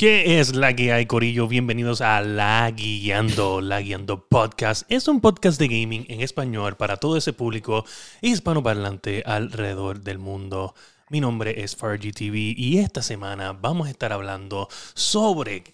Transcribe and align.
¿Qué 0.00 0.40
es 0.40 0.56
la 0.56 0.74
que 0.74 0.94
hay, 0.94 1.04
Corillo? 1.04 1.46
Bienvenidos 1.46 2.00
a 2.00 2.22
La 2.22 2.70
Guiando, 2.70 3.60
La 3.60 3.82
Guiando 3.82 4.26
Podcast. 4.26 4.90
Es 4.90 5.08
un 5.08 5.20
podcast 5.20 5.60
de 5.60 5.68
gaming 5.68 6.06
en 6.08 6.22
español 6.22 6.74
para 6.78 6.96
todo 6.96 7.18
ese 7.18 7.34
público 7.34 7.84
hispanoparlante 8.22 9.22
alrededor 9.26 10.00
del 10.00 10.18
mundo. 10.18 10.74
Mi 11.10 11.20
nombre 11.20 11.62
es 11.62 11.76
Fargy 11.76 12.12
TV 12.12 12.54
y 12.56 12.78
esta 12.78 13.02
semana 13.02 13.52
vamos 13.52 13.88
a 13.88 13.90
estar 13.90 14.10
hablando 14.10 14.68
sobre 14.94 15.64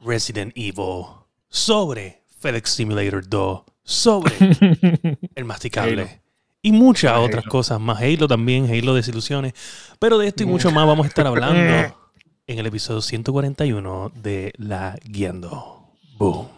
Resident 0.00 0.54
Evil, 0.56 1.04
sobre 1.50 2.22
FedEx 2.40 2.70
Simulator 2.70 3.28
2, 3.28 3.60
sobre 3.84 4.32
el 5.34 5.44
masticable. 5.44 6.02
Halo. 6.02 6.10
Y 6.62 6.72
muchas 6.72 7.12
Halo. 7.12 7.24
otras 7.24 7.44
cosas 7.44 7.78
más. 7.78 8.00
Halo 8.00 8.26
también, 8.26 8.70
Halo 8.72 8.94
Desilusiones. 8.94 9.52
Pero 9.98 10.16
de 10.16 10.28
esto 10.28 10.44
y 10.44 10.46
mucho 10.46 10.70
más 10.70 10.86
vamos 10.86 11.04
a 11.04 11.08
estar 11.10 11.26
hablando 11.26 11.94
en 12.48 12.58
el 12.60 12.66
episodio 12.66 13.00
141 13.00 14.12
de 14.14 14.52
La 14.56 14.96
Guiando. 15.04 15.82
Boom. 16.16 16.55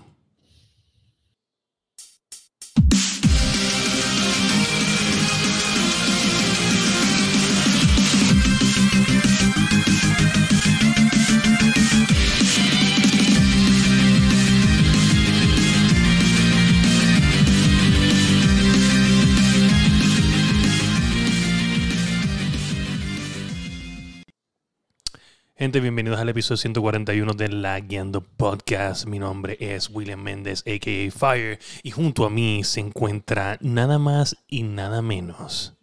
Gente, 25.59 25.81
bienvenidos 25.81 26.21
al 26.21 26.29
episodio 26.29 26.57
141 26.57 27.33
de 27.35 27.49
La 27.49 27.81
Guiando 27.81 28.21
Podcast. 28.21 29.07
Mi 29.07 29.19
nombre 29.19 29.57
es 29.59 29.91
William 29.91 30.23
Méndez, 30.23 30.61
a.k.a. 30.67 31.11
Fire, 31.11 31.59
y 31.83 31.91
junto 31.91 32.25
a 32.25 32.31
mí 32.31 32.63
se 32.63 32.79
encuentra 32.81 33.59
nada 33.61 33.99
más 33.99 34.37
y 34.47 34.63
nada 34.63 35.03
menos 35.03 35.75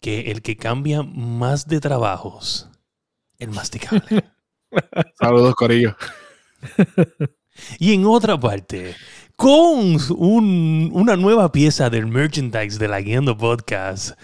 que 0.00 0.30
el 0.30 0.40
que 0.40 0.56
cambia 0.56 1.02
más 1.02 1.68
de 1.68 1.80
trabajos, 1.80 2.70
el 3.38 3.50
masticable. 3.50 4.24
Saludos, 5.20 5.54
Corillo. 5.56 5.94
y 7.78 7.92
en 7.92 8.06
otra 8.06 8.40
parte, 8.40 8.94
con 9.36 9.98
un- 10.16 10.90
una 10.94 11.16
nueva 11.16 11.52
pieza 11.52 11.90
del 11.90 12.06
merchandise 12.06 12.78
de 12.78 12.88
La 12.88 13.00
Guiando 13.02 13.36
Podcast, 13.36 14.18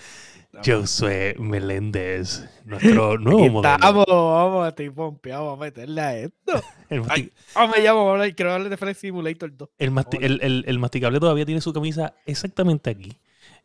Josué 0.65 1.35
Meléndez, 1.39 2.49
nuestro 2.65 3.19
nuevo 3.19 3.41
Aquí 3.41 3.51
modelo. 3.51 3.75
estamos, 3.75 4.05
vamos, 4.07 4.69
estoy 4.69 4.91
pompeado, 4.91 5.45
vamos 5.47 5.59
a 5.61 5.65
meterle 5.65 6.01
a 6.01 6.17
esto. 6.19 6.63
El 6.89 7.03
masti- 7.03 7.11
Ay, 7.11 7.33
vamos, 7.55 7.77
me 7.77 7.83
llamo, 7.83 7.99
vamos 8.01 8.11
a 8.11 8.13
hablar- 8.23 8.35
quiero 8.37 8.53
hablar 8.53 8.69
de 8.71 8.77
Flight 8.77 8.97
Simulator 8.97 9.57
2. 9.57 9.69
El, 9.79 9.91
masti- 9.93 10.19
el, 10.21 10.41
el- 10.43 10.65
el 10.67 10.79
masticable 10.79 11.21
todavía 11.21 11.45
tiene 11.47 11.61
su 11.61 11.73
camisa 11.73 12.15
exactamente 12.27 12.91
aquí, 12.91 13.13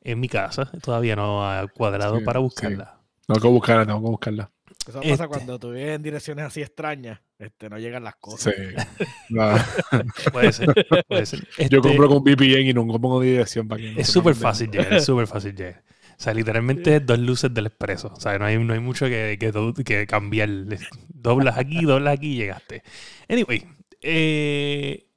en 0.02 0.20
mi 0.20 0.30
casa. 0.30 0.72
Todavía 0.81 1.16
no 1.16 1.48
ha 1.50 1.68
cuadrado 1.68 2.20
Sí, 2.20 2.23
para 2.25 2.40
sí. 2.40 2.44
buscarla. 2.44 3.00
Tengo 3.28 3.42
que 3.42 3.48
buscarla, 3.48 3.86
tengo 3.86 4.00
que 4.02 4.09
buscarla. 4.09 4.52
Eso 4.88 5.00
Este. 5.02 5.09
pasa 5.09 5.28
cuando 5.28 5.59
tú 5.59 5.72
vives 5.72 5.98
en 5.98 6.02
direcciones 6.03 6.45
así 6.45 6.62
extrañas, 6.62 7.20
este, 7.38 7.70
no 7.70 7.78
llegan 7.78 8.06
las 8.06 8.16
cosas. 8.16 8.53
Sí. 8.56 9.06
Nada. 9.30 9.66
Puede 10.31 10.53
ser. 10.53 10.73
puede 11.09 11.25
ser. 11.25 11.40
Yo 11.42 11.45
Este, 11.58 11.81
compro 11.81 12.08
con 12.08 12.20
VPN 12.23 12.70
y 12.70 12.73
nunca 12.73 12.98
pongo 12.98 13.20
dirección 13.20 13.68
para 13.68 13.81
que 13.81 13.92
no 13.92 14.00
Es 14.00 14.08
súper 14.08 14.34
fácil 14.34 14.72
llegar, 14.72 14.94
es 14.94 15.03
súper 15.03 15.28
fácil 15.28 15.53
llegar. 15.53 15.84
O 16.17 16.19
sea, 16.19 16.33
literalmente 16.33 16.99
dos 16.99 17.19
luces 17.19 17.53
del 17.53 17.67
expreso. 17.67 18.11
O 18.15 18.19
sea, 18.19 18.39
no 18.39 18.45
hay, 18.45 18.57
no 18.57 18.73
hay 18.73 18.79
mucho 18.79 19.05
que, 19.05 19.37
que, 19.39 19.83
que 19.83 20.07
cambiar. 20.07 20.49
Doblas 21.09 21.57
aquí, 21.57 21.83
doblas 21.83 22.13
aquí 22.13 22.33
y 22.33 22.35
llegaste. 22.37 22.83
Anyway, 23.27 23.65
eh, 24.01 25.07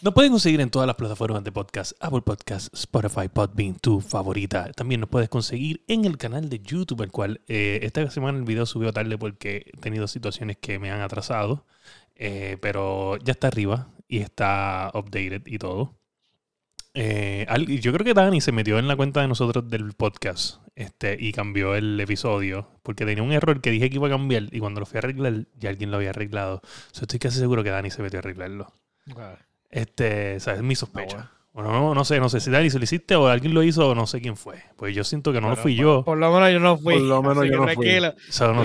nos 0.00 0.14
pueden 0.14 0.30
conseguir 0.32 0.60
en 0.60 0.70
todas 0.70 0.86
las 0.86 0.96
plataformas 0.96 1.44
de 1.44 1.52
podcast, 1.52 1.92
Apple 2.00 2.22
Podcast, 2.22 2.72
Spotify, 2.72 3.28
Podbean, 3.28 3.76
tu 3.76 4.00
favorita. 4.00 4.72
También 4.72 5.00
nos 5.00 5.10
puedes 5.10 5.28
conseguir 5.28 5.84
en 5.88 6.04
el 6.04 6.16
canal 6.18 6.48
de 6.48 6.60
YouTube, 6.60 7.02
el 7.02 7.10
cual 7.10 7.40
eh, 7.48 7.80
esta 7.82 8.08
semana 8.10 8.38
el 8.38 8.44
video 8.44 8.64
subió 8.64 8.92
tarde 8.92 9.18
porque 9.18 9.66
he 9.72 9.80
tenido 9.80 10.06
situaciones 10.08 10.56
que 10.56 10.78
me 10.78 10.90
han 10.90 11.00
atrasado. 11.00 11.66
Eh, 12.16 12.58
pero 12.60 13.16
ya 13.18 13.32
está 13.32 13.48
arriba 13.48 13.88
y 14.08 14.18
está 14.18 14.90
updated 14.94 15.42
y 15.46 15.58
todo. 15.58 15.97
Eh, 17.00 17.46
yo 17.80 17.92
creo 17.92 18.04
que 18.04 18.12
Dani 18.14 18.40
se 18.40 18.50
metió 18.50 18.78
en 18.78 18.88
la 18.88 18.96
cuenta 18.96 19.20
de 19.20 19.28
nosotros 19.28 19.70
del 19.70 19.92
podcast 19.92 20.60
este, 20.74 21.16
y 21.20 21.30
cambió 21.32 21.76
el 21.76 21.98
episodio 22.00 22.68
porque 22.82 23.04
tenía 23.06 23.22
un 23.22 23.30
error 23.32 23.60
que 23.60 23.70
dije 23.70 23.88
que 23.88 23.96
iba 23.96 24.08
a 24.08 24.10
cambiar 24.10 24.44
y 24.50 24.58
cuando 24.58 24.80
lo 24.80 24.86
fui 24.86 24.96
a 24.96 25.00
arreglar 25.00 25.44
ya 25.58 25.70
alguien 25.70 25.90
lo 25.92 25.98
había 25.98 26.10
arreglado. 26.10 26.60
So, 26.90 27.02
estoy 27.02 27.20
casi 27.20 27.38
seguro 27.38 27.62
que 27.62 27.70
Dani 27.70 27.90
se 27.92 28.02
metió 28.02 28.18
a 28.18 28.22
arreglarlo. 28.22 28.72
Ah, 29.16 29.36
Este, 29.70 30.36
o 30.36 30.40
sea, 30.40 30.54
es 30.54 30.62
mi 30.62 30.74
sospecha. 30.74 31.18
Ah, 31.30 31.30
Bueno, 31.52 31.70
no, 31.72 31.94
no 31.94 32.04
sé, 32.04 32.18
no 32.18 32.28
sé 32.28 32.40
si 32.40 32.50
Dani 32.50 32.68
se 32.68 32.78
lo 32.78 32.84
hiciste 32.84 33.14
o 33.14 33.28
alguien 33.28 33.54
lo 33.54 33.62
hizo 33.62 33.88
o 33.90 33.94
no 33.94 34.06
sé 34.08 34.20
quién 34.20 34.36
fue. 34.36 34.56
Pues 34.76 34.92
yo 34.94 35.04
siento 35.04 35.32
que 35.32 35.40
no 35.40 35.50
lo 35.50 35.56
fui 35.56 35.76
por- 35.76 35.82
yo. 35.84 36.04
Por 36.04 36.18
lo 36.18 36.32
menos 36.32 36.52
yo 36.52 36.58
no 36.58 36.76
fui. 36.78 36.94
Por 36.94 37.02
lo 37.04 37.22
menos 37.22 37.44
yo 37.46 37.56
no 37.58 37.64
fui. 37.68 37.74
tranquila, 37.86 38.14
So, 38.28 38.52
no. 38.52 38.64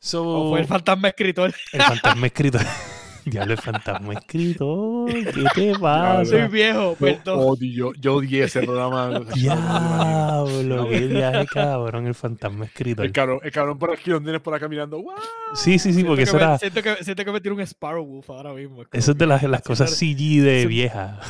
So, 0.00 0.28
O 0.28 0.50
fue 0.50 0.60
el 0.60 0.66
fantasma 0.66 1.08
escritor. 1.08 1.54
el 1.72 1.82
fantasma 1.82 2.26
escritor. 2.26 2.60
Diablo, 3.30 3.52
el 3.54 3.58
fantasma 3.60 4.12
escritor. 4.14 5.12
¿Qué 5.54 5.72
te 5.72 5.78
pasa? 5.80 6.24
Soy 6.24 6.48
viejo, 6.48 6.92
Yo 6.92 6.96
perdón. 6.96 7.38
odio, 7.40 7.92
yo 8.00 8.14
odié 8.16 8.44
ese 8.44 8.62
programa. 8.62 9.20
Diablo, 9.34 10.88
qué 10.88 11.06
viaje 11.06 11.46
cabrón, 11.46 12.06
el 12.06 12.14
fantasma 12.14 12.64
escritor. 12.66 13.04
El 13.06 13.12
cabrón, 13.12 13.40
el 13.42 13.52
cabrón 13.52 13.78
por 13.78 13.92
aquí, 13.92 14.10
donde 14.10 14.38
por 14.40 14.54
acá 14.54 14.68
mirando. 14.68 14.98
¡guau! 14.98 15.16
Sí, 15.54 15.78
sí, 15.78 15.88
sí, 15.90 15.94
Siento 15.94 16.08
porque 16.10 16.20
que 16.24 16.28
eso 16.30 16.36
me- 16.36 16.42
era. 16.42 16.58
siento, 16.58 16.82
que, 16.82 17.04
siento 17.04 17.24
que 17.24 17.32
me 17.32 17.40
tiro 17.40 17.54
un 17.54 17.60
Sparrow 17.62 18.04
Wolf 18.04 18.30
ahora 18.30 18.52
mismo. 18.54 18.76
como 18.76 18.88
Eso 18.92 19.12
es 19.12 19.18
de 19.18 19.26
las, 19.26 19.42
las 19.42 19.62
cosas 19.62 19.90
CG 19.90 20.42
de 20.42 20.62
Sí. 20.62 20.66
vieja. 20.68 21.20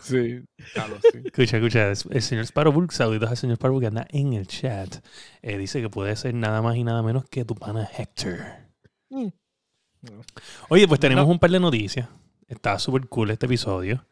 Sí, 0.00 0.42
claro, 0.74 0.96
sí. 1.00 1.18
Escucha, 1.24 1.56
escucha. 1.56 1.90
es- 1.90 2.06
El 2.10 2.22
señor 2.22 2.46
Sparrowbook, 2.46 2.92
saludos 2.92 3.30
al 3.30 3.36
señor 3.36 3.56
Sparrowbook 3.56 3.80
que 3.82 3.86
anda 3.88 4.06
en 4.10 4.32
el 4.34 4.46
chat. 4.46 4.96
Eh, 5.42 5.56
dice 5.58 5.80
que 5.80 5.88
puede 5.88 6.14
ser 6.16 6.34
nada 6.34 6.60
más 6.62 6.76
y 6.76 6.84
nada 6.84 7.02
menos 7.02 7.24
que 7.30 7.44
tu 7.44 7.54
pana 7.54 7.88
Hector. 7.96 8.36
Mm. 9.10 9.28
Oye, 10.68 10.86
pues 10.88 11.00
tenemos 11.00 11.26
No. 11.26 11.32
un 11.32 11.38
par 11.38 11.50
de 11.50 11.60
noticias. 11.60 12.08
Está 12.48 12.78
súper 12.78 13.06
cool 13.08 13.30
este 13.30 13.46
episodio. 13.46 14.04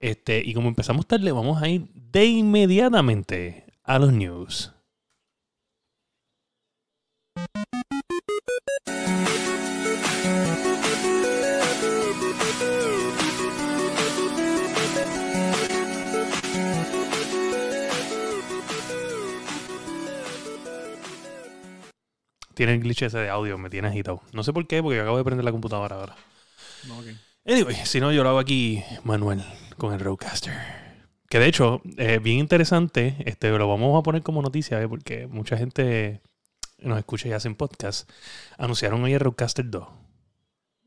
Este, 0.00 0.42
y 0.44 0.54
como 0.54 0.68
empezamos 0.68 1.06
tarde, 1.06 1.30
vamos 1.32 1.62
a 1.62 1.68
ir 1.68 1.88
de 1.94 2.24
inmediatamente 2.26 3.66
a 3.84 3.98
los 3.98 4.12
news. 4.12 4.72
Tiene 22.54 22.74
el 22.74 22.80
glitch 22.80 23.02
ese 23.02 23.18
de 23.18 23.30
audio, 23.30 23.58
me 23.58 23.70
tiene 23.70 23.88
agitado. 23.88 24.22
No 24.32 24.42
sé 24.42 24.52
por 24.52 24.66
qué, 24.66 24.82
porque 24.82 25.00
acabo 25.00 25.16
de 25.18 25.24
prender 25.24 25.44
la 25.44 25.52
computadora 25.52 25.96
ahora. 25.96 26.16
No, 26.86 26.98
ok. 26.98 27.06
Anyway, 27.46 27.74
si 27.84 28.00
no, 28.00 28.12
yo 28.12 28.22
lo 28.22 28.30
hago 28.30 28.38
aquí, 28.38 28.82
Manuel, 29.04 29.42
con 29.76 29.92
el 29.92 30.00
Roadcaster. 30.00 30.52
Que 31.28 31.38
de 31.38 31.46
hecho, 31.46 31.80
eh, 31.96 32.18
bien 32.22 32.38
interesante, 32.38 33.16
este, 33.26 33.50
lo 33.50 33.66
vamos 33.68 33.98
a 33.98 34.02
poner 34.02 34.22
como 34.22 34.42
noticia, 34.42 34.80
¿eh? 34.80 34.86
porque 34.88 35.26
mucha 35.26 35.56
gente 35.56 36.20
nos 36.78 36.98
escucha 36.98 37.28
y 37.28 37.32
hacen 37.32 37.54
podcast. 37.54 38.10
Anunciaron 38.58 39.02
hoy 39.02 39.14
el 39.14 39.20
Roadcaster 39.20 39.68
2. 39.68 39.88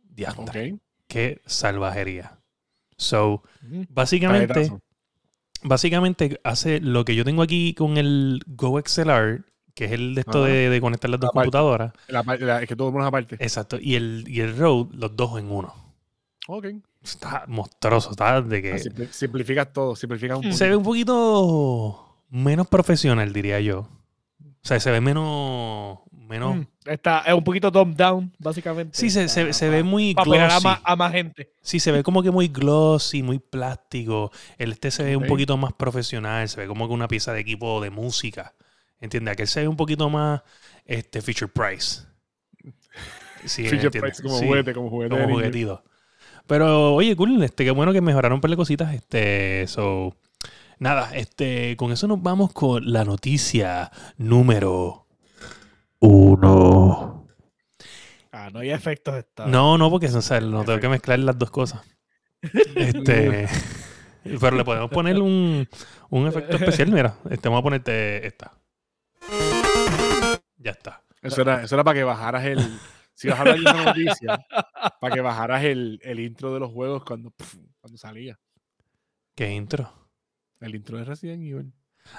Diantre, 0.04 0.74
Ok. 0.74 0.80
qué 1.08 1.42
salvajería. 1.46 2.40
So, 2.98 3.44
básicamente, 3.90 4.72
básicamente 5.64 6.40
hace 6.44 6.80
lo 6.80 7.04
que 7.04 7.16
yo 7.16 7.26
tengo 7.26 7.42
aquí 7.42 7.74
con 7.74 7.98
el 7.98 8.42
Go 8.46 8.80
XLR, 8.80 9.44
que 9.76 9.86
es 9.86 9.92
el 9.92 10.16
de 10.16 10.22
esto 10.22 10.44
de, 10.44 10.70
de 10.70 10.82
conectar 10.82 11.10
las 11.12 11.20
dos 11.20 11.30
Aparte. 11.30 11.46
computadoras. 11.52 11.94
La, 12.08 12.24
par- 12.24 12.42
la- 12.42 12.62
es 12.64 12.68
que 12.68 12.76
todo 12.76 12.88
el 12.88 12.94
mundo 12.94 13.06
es 13.06 13.10
aparte. 13.10 13.36
Exacto. 13.40 13.78
Y 13.80 13.96
el, 13.96 14.24
y 14.28 14.40
el 14.42 14.58
Road, 14.58 14.88
los 14.94 15.16
dos 15.16 15.38
en 15.38 15.52
uno. 15.52 15.74
Ok. 16.48 16.66
Está 17.04 17.44
monstruoso, 17.48 18.12
está 18.12 18.42
de 18.42 18.62
que... 18.62 18.72
Ah, 18.74 18.78
simpli- 18.78 19.10
Simplificas 19.12 19.72
todo, 19.74 19.96
simplificas 19.96 20.38
un 20.38 20.46
Mm. 20.46 20.50
poco. 20.50 20.58
Se 20.58 20.68
ve 20.70 20.76
un 20.76 20.84
poquito 20.84 22.24
menos 22.30 22.68
profesional, 22.68 23.32
diría 23.34 23.60
yo. 23.60 23.80
O 24.42 24.68
sea, 24.68 24.80
se 24.80 24.90
ve 24.92 25.02
menos. 25.02 26.00
menos 26.12 26.56
Mm. 26.56 26.62
Está, 26.86 27.20
es 27.20 27.34
un 27.34 27.44
poquito 27.44 27.70
dumbed 27.72 27.96
down, 27.98 28.32
básicamente. 28.40 28.98
Sí, 28.98 29.10
se, 29.10 29.28
se- 29.28 29.54
se 29.54 29.70
ve 29.70 29.84
muy 29.84 30.14
Para 30.16 30.56
a 30.56 30.60
más, 30.60 30.80
a 30.84 30.96
más 30.96 31.12
gente. 31.12 31.52
Sí, 31.62 31.80
se 31.80 31.92
ve 31.92 32.02
como 32.04 32.24
que 32.24 32.32
muy 32.32 32.48
glossy, 32.48 33.22
muy 33.24 33.40
plástico. 33.40 34.32
El 34.58 34.72
este 34.72 34.90
se 34.92 35.04
ve 35.04 35.16
un 35.18 35.26
poquito 35.28 35.58
más 35.58 35.74
profesional, 35.74 36.48
se 36.50 36.62
ve 36.62 36.68
como 36.68 36.88
que 36.88 36.94
una 36.94 37.08
pieza 37.08 37.34
de 37.34 37.42
equipo 37.42 37.82
de 37.82 37.90
música. 37.90 38.54
¿Entiendes? 39.00 39.34
Aquel 39.34 39.48
se 39.48 39.62
ve 39.62 39.68
un 39.68 39.78
poquito 39.78 40.10
más 40.10 40.42
este, 40.86 41.22
feature 41.22 41.52
price. 41.52 42.04
Sí, 43.46 43.68
Feature 43.68 43.92
price, 44.02 44.24
como 44.24 44.40
Sí, 44.40 44.48
juguete, 44.48 44.74
como 44.74 44.90
juguete. 44.90 45.16
como 45.16 45.30
juguetito. 45.30 45.84
Pero, 46.48 46.94
oye, 46.96 47.16
cool, 47.16 47.42
este, 47.44 47.64
qué 47.64 47.72
bueno 47.72 47.94
que 47.94 48.02
mejoraron 48.02 48.36
un 48.36 48.42
par 48.42 48.52
de 48.52 48.58
cositas. 48.58 48.94
Este, 48.94 49.66
so, 49.68 50.16
nada, 50.80 51.16
este, 51.16 51.76
con 51.78 51.92
eso 51.92 52.08
nos 52.08 52.22
vamos 52.22 52.54
con 52.54 52.92
la 52.92 53.04
noticia 53.04 53.92
número 54.18 55.08
uno. 56.00 57.28
Ah, 58.32 58.50
no 58.52 58.60
hay 58.60 58.72
efectos 58.72 59.16
estables. 59.16 59.52
No, 59.52 59.78
no, 59.78 59.90
porque 59.90 60.08
o 60.08 60.22
sea, 60.22 60.40
no 60.42 60.64
tengo 60.66 60.80
que 60.80 60.90
mezclar 60.90 61.20
las 61.20 61.38
dos 61.38 61.52
cosas. 61.52 61.82
Este, 62.76 63.48
pero 64.40 64.56
le 64.56 64.64
podemos 64.64 64.92
poner 64.92 65.20
un, 65.20 65.68
un 66.10 66.28
efecto 66.28 66.58
especial. 66.58 66.92
Mira, 66.92 67.18
este, 67.30 67.48
vamos 67.50 67.62
a 67.62 67.64
ponerte 67.64 68.28
esta. 68.28 68.52
Ya 70.66 70.72
está. 70.72 71.02
Eso 71.22 71.42
era, 71.44 71.64
eso 71.64 71.76
era 71.76 71.84
para 71.84 71.96
que 71.98 72.04
bajaras 72.04 72.44
el. 72.46 72.60
Si 73.14 73.30
vas 73.30 73.38
a 73.38 73.42
hablar 73.42 73.56
de 73.56 73.62
una 73.62 73.86
noticia, 73.86 74.46
para 75.00 75.14
que 75.16 75.22
bajaras 75.22 75.64
el, 75.64 76.00
el 76.04 76.20
intro 76.20 76.54
de 76.54 76.60
los 76.60 76.72
juegos 76.72 77.04
cuando, 77.06 77.32
cuando 77.80 77.98
salía. 77.98 78.38
¿Qué 79.36 79.52
intro? 79.54 79.92
El 80.60 80.76
intro 80.76 80.98
de 80.98 81.06
Resident 81.06 81.42
Evil. 81.44 81.72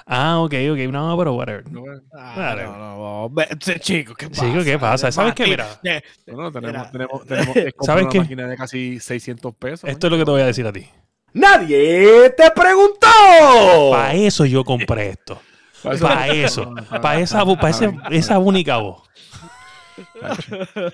Ah, 0.06 0.38
ok, 0.40 0.54
ok. 0.72 0.78
No, 0.90 1.16
pero 1.18 1.34
whatever. 1.34 1.70
No, 1.70 1.82
Ah, 2.12 2.54
no, 2.56 2.78
no, 2.78 3.28
no. 3.28 3.44
Chico, 3.80 4.14
¿qué 4.14 4.28
pasa? 4.28 4.46
Chico, 4.48 4.64
¿qué 4.64 4.78
pasa? 4.78 5.12
¿Sabes 5.12 5.34
qué? 5.34 5.46
Mira. 5.46 5.66
eh, 5.82 6.02
no, 6.28 6.50
tenemos, 6.52 6.72
Mira. 6.72 6.90
tenemos, 6.92 7.26
tenemos 7.26 7.56
¿Sabes 7.82 8.04
una 8.04 8.12
qué? 8.12 8.18
máquina 8.20 8.46
de 8.48 8.56
casi 8.56 8.98
600 9.00 9.54
pesos. 9.56 9.90
Esto 9.90 10.06
es 10.06 10.10
lo 10.12 10.18
que 10.18 10.24
te 10.24 10.30
voy 10.30 10.40
a 10.42 10.46
decir 10.46 10.66
a 10.66 10.72
ti. 10.72 10.86
Nadie 11.32 12.30
te 12.30 12.50
preguntó. 12.52 13.06
Para 13.90 14.14
eso 14.14 14.44
yo 14.46 14.64
compré 14.64 15.10
esto. 15.10 15.40
Para 15.82 16.28
eso. 16.28 16.74
Para 16.90 17.20
esa, 17.20 17.44
pa' 17.44 17.70
ese- 17.70 17.96
esa 18.10 18.38
única 18.38 18.78
voz. 18.78 19.02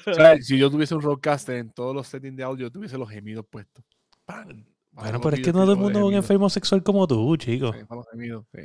O 0.07 0.15
sea, 0.15 0.37
si 0.41 0.59
yo 0.59 0.71
tuviese 0.71 0.95
un 0.95 1.03
roadcaster 1.03 1.57
en 1.57 1.71
todos 1.73 1.95
los 1.95 2.07
settings 2.07 2.37
de 2.37 2.43
audio, 2.43 2.71
tuviese 2.71 2.99
los 2.99 3.09
gemidos 3.11 3.45
puestos. 3.49 3.85
¡Pam! 4.25 4.65
Bueno, 4.93 5.21
pero 5.21 5.37
es 5.37 5.43
que 5.43 5.53
no 5.53 5.61
todo 5.63 5.73
el 5.73 5.79
mundo 5.79 6.01
es 6.01 6.05
un 6.05 6.15
enfermo 6.15 6.51
sexual 6.51 6.83
como 6.83 7.07
tú, 7.07 7.35
chico. 7.39 7.73
Sí, 7.73 7.85
para 7.85 8.01
los 8.01 8.07
gemidos, 8.11 8.45
sí. 8.55 8.61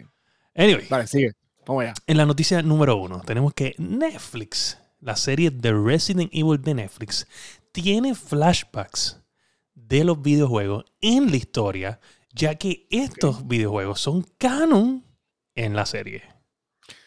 Anyway, 0.54 0.86
Dale, 0.90 1.08
sigue. 1.08 1.31
Vamos 1.66 1.84
allá. 1.84 1.94
en 2.06 2.18
la 2.18 2.25
noticia 2.25 2.62
número 2.62 2.98
uno, 2.98 3.22
tenemos 3.25 3.54
que 3.54 3.75
Netflix, 3.78 4.78
la 5.00 5.16
serie 5.16 5.52
de 5.52 5.72
Resident 5.74 6.30
Evil 6.34 6.62
de 6.62 6.74
Netflix, 6.74 7.28
tiene 7.72 8.14
flashbacks 8.16 9.22
de 9.74 10.04
los 10.04 10.22
videojuegos 10.22 10.86
en 11.02 11.30
la 11.30 11.38
historia, 11.38 12.00
ya 12.34 12.56
que 12.56 12.88
estos 12.90 13.48
videojuegos 13.48 14.00
son 14.02 14.25
canon 14.38 15.06
en 15.57 15.75
la 15.75 15.86
serie. 15.86 16.24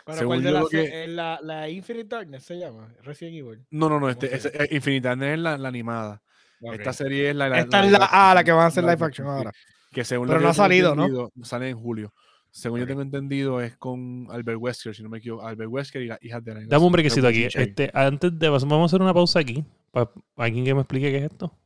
Pero 0.05 0.19
Según 0.19 0.35
¿cuál 0.37 0.43
de 0.43 0.51
la, 0.53 0.61
lo 0.61 0.69
que- 0.69 1.07
la, 1.09 1.39
la 1.43 1.69
Infinite 1.69 2.09
Darkness 2.09 2.45
se 2.45 2.59
llama? 2.59 2.93
Resident 3.03 3.37
Evil. 3.37 3.67
No, 3.71 3.89
no, 3.89 4.01
no. 4.01 4.09
Este, 4.11 4.29
¿Cómo 4.29 4.41
se 4.41 4.49
ese- 4.49 4.65
eh, 4.65 4.69
Infinite 4.73 5.09
Darkness 5.09 5.33
es 5.35 5.39
la, 5.39 5.57
la 5.59 5.69
animada. 5.69 6.23
Esta 6.61 6.93
serie 6.93 7.31
es 7.31 7.37
la. 7.37 7.49
la 7.49 7.61
Esta 7.61 7.85
es 7.85 7.91
la, 7.93 8.33
la 8.35 8.45
que 8.45 8.53
van 8.53 8.63
a 8.65 8.67
hacer 8.67 8.85
live 8.85 8.99
action 9.05 9.27
ahora. 9.27 9.53
Que 9.93 10.05
según 10.05 10.29
Pero 10.29 10.41
no 10.41 10.49
ha 10.51 10.55
salido, 10.55 10.95
¿no? 10.95 11.31
Sale 11.43 11.71
en 11.71 11.79
julio. 11.79 12.13
Según 12.53 12.81
yo 12.81 12.87
tengo 12.87 13.03
entendido, 13.03 13.61
es 13.61 13.77
con 13.77 14.27
Albert 14.31 14.59
Wesker, 14.61 14.95
si 14.95 15.03
no 15.05 15.09
me 15.09 15.19
equivoco. 15.19 15.47
Albert 15.47 15.71
Wesker 15.71 16.03
y 16.03 16.07
la 16.09 16.19
hija 16.21 16.41
de 16.41 16.55
la 16.55 16.61
Dame 16.67 16.85
un 16.85 16.93
brequecito 16.93 17.29
aquí. 17.29 17.45
Este, 17.45 17.91
antes 17.95 18.37
de 18.37 18.49
vamos 18.49 18.73
a 18.73 18.85
hacer 18.87 19.01
una 19.01 19.15
pausa 19.15 19.39
aquí. 19.39 19.65
Para 19.93 20.11
alguien 20.37 20.65
que 20.65 20.75
me 20.75 20.81
explique 20.81 21.11
qué 21.11 21.19
es 21.19 21.31
esto. 21.31 21.57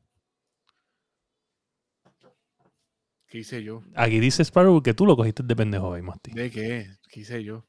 ¿Qué 3.34 3.40
hice 3.40 3.64
yo? 3.64 3.82
Aquí 3.96 4.20
dice 4.20 4.44
Sparrow 4.44 4.80
que 4.80 4.94
tú 4.94 5.06
lo 5.06 5.16
cogiste 5.16 5.42
de 5.42 5.56
pendejo 5.56 5.88
hoy, 5.88 6.02
Masti. 6.02 6.30
¿De 6.30 6.52
qué? 6.52 6.86
¿Qué 7.10 7.18
hice 7.18 7.42
yo? 7.42 7.64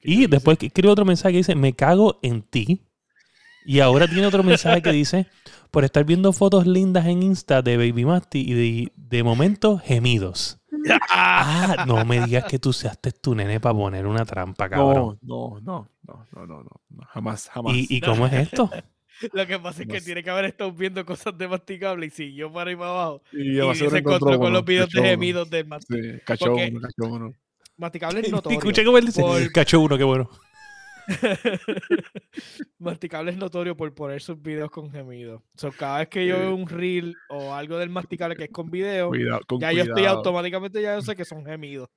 ¿Qué 0.00 0.10
Y 0.10 0.26
después 0.26 0.58
escribe 0.60 0.90
otro 0.90 1.04
mensaje 1.04 1.30
que 1.30 1.36
dice, 1.36 1.54
me 1.54 1.72
cago 1.72 2.18
en 2.22 2.42
ti. 2.42 2.82
Y 3.64 3.78
ahora 3.78 4.08
tiene 4.08 4.26
otro 4.26 4.42
mensaje 4.42 4.82
que 4.82 4.90
dice, 4.90 5.28
por 5.70 5.84
estar 5.84 6.04
viendo 6.04 6.32
fotos 6.32 6.66
lindas 6.66 7.06
en 7.06 7.22
Insta 7.22 7.62
de 7.62 7.76
Baby 7.76 8.04
Masti 8.04 8.40
y 8.40 8.54
de, 8.54 8.92
de 8.96 9.22
momento 9.22 9.78
gemidos. 9.78 10.58
Ah, 11.08 11.84
no 11.86 12.04
me 12.04 12.26
digas 12.26 12.46
que 12.46 12.58
tú 12.58 12.72
seaste 12.72 13.12
tu 13.12 13.36
nene 13.36 13.60
para 13.60 13.76
poner 13.76 14.08
una 14.08 14.24
trampa, 14.24 14.68
cabrón. 14.68 15.20
No, 15.22 15.60
no, 15.60 15.60
no, 15.62 15.88
no, 16.02 16.26
no, 16.32 16.46
no, 16.46 16.62
no, 16.64 16.80
no, 16.90 17.06
jamás, 17.06 17.48
jamás. 17.48 17.76
¿Y, 17.76 17.86
¿Y 17.90 18.00
cómo 18.00 18.26
es 18.26 18.32
esto? 18.32 18.68
Lo 19.32 19.46
que 19.46 19.58
pasa 19.58 19.82
es 19.82 19.88
que 19.88 19.94
No 19.94 19.98
sé. 20.00 20.04
tiene 20.04 20.22
que 20.22 20.30
haber 20.30 20.44
estado 20.46 20.72
viendo 20.72 21.04
cosas 21.04 21.36
de 21.38 21.48
masticable 21.48 22.06
y 22.06 22.10
siguió 22.10 22.52
para 22.52 22.70
ahí 22.70 22.76
para 22.76 22.90
abajo. 22.90 23.22
Y, 23.32 23.58
Y, 23.60 23.74
se 23.74 23.86
encontró 23.98 24.38
con 24.38 24.40
uno, 24.40 24.50
los 24.50 24.64
videos 24.64 24.88
de 24.90 24.98
cachó 25.00 25.08
gemidos 25.08 25.50
del 25.50 25.66
masti- 25.68 26.12
Sí, 26.16 26.20
cachó 26.24 26.54
uno, 26.54 26.80
cachó 26.80 27.04
uno. 27.12 27.34
masticable 27.76 28.20
es 28.20 28.30
notorio. 28.32 28.58
escuché 28.58 28.84
cómo 28.84 28.98
él 28.98 29.06
dice, 29.06 29.20
Por- 29.22 29.50
cacho 29.52 29.80
uno, 29.80 29.96
qué 29.98 30.04
bueno. 30.04 30.28
masticable 32.78 33.30
es 33.30 33.36
notorio 33.36 33.76
por 33.76 33.94
poner 33.94 34.20
sus 34.20 34.40
videos 34.42 34.70
con 34.70 34.90
gemidos. 34.90 35.42
So, 35.56 35.70
cada 35.72 35.98
vez 35.98 36.08
que 36.08 36.26
yo 36.26 36.38
veo 36.38 36.54
un 36.54 36.68
reel 36.68 37.14
o 37.28 37.54
algo 37.54 37.78
del 37.78 37.90
masticable 37.90 38.36
que 38.36 38.44
es 38.44 38.50
con 38.50 38.70
video, 38.70 39.08
Cuidado, 39.08 39.40
con 39.46 39.60
ya 39.60 39.72
yo 39.72 39.82
estoy 39.84 40.04
automáticamente 40.04 40.82
ya 40.82 40.94
yo 40.96 41.02
sé 41.02 41.14
que 41.16 41.24
son 41.24 41.44
gemidos. 41.44 41.88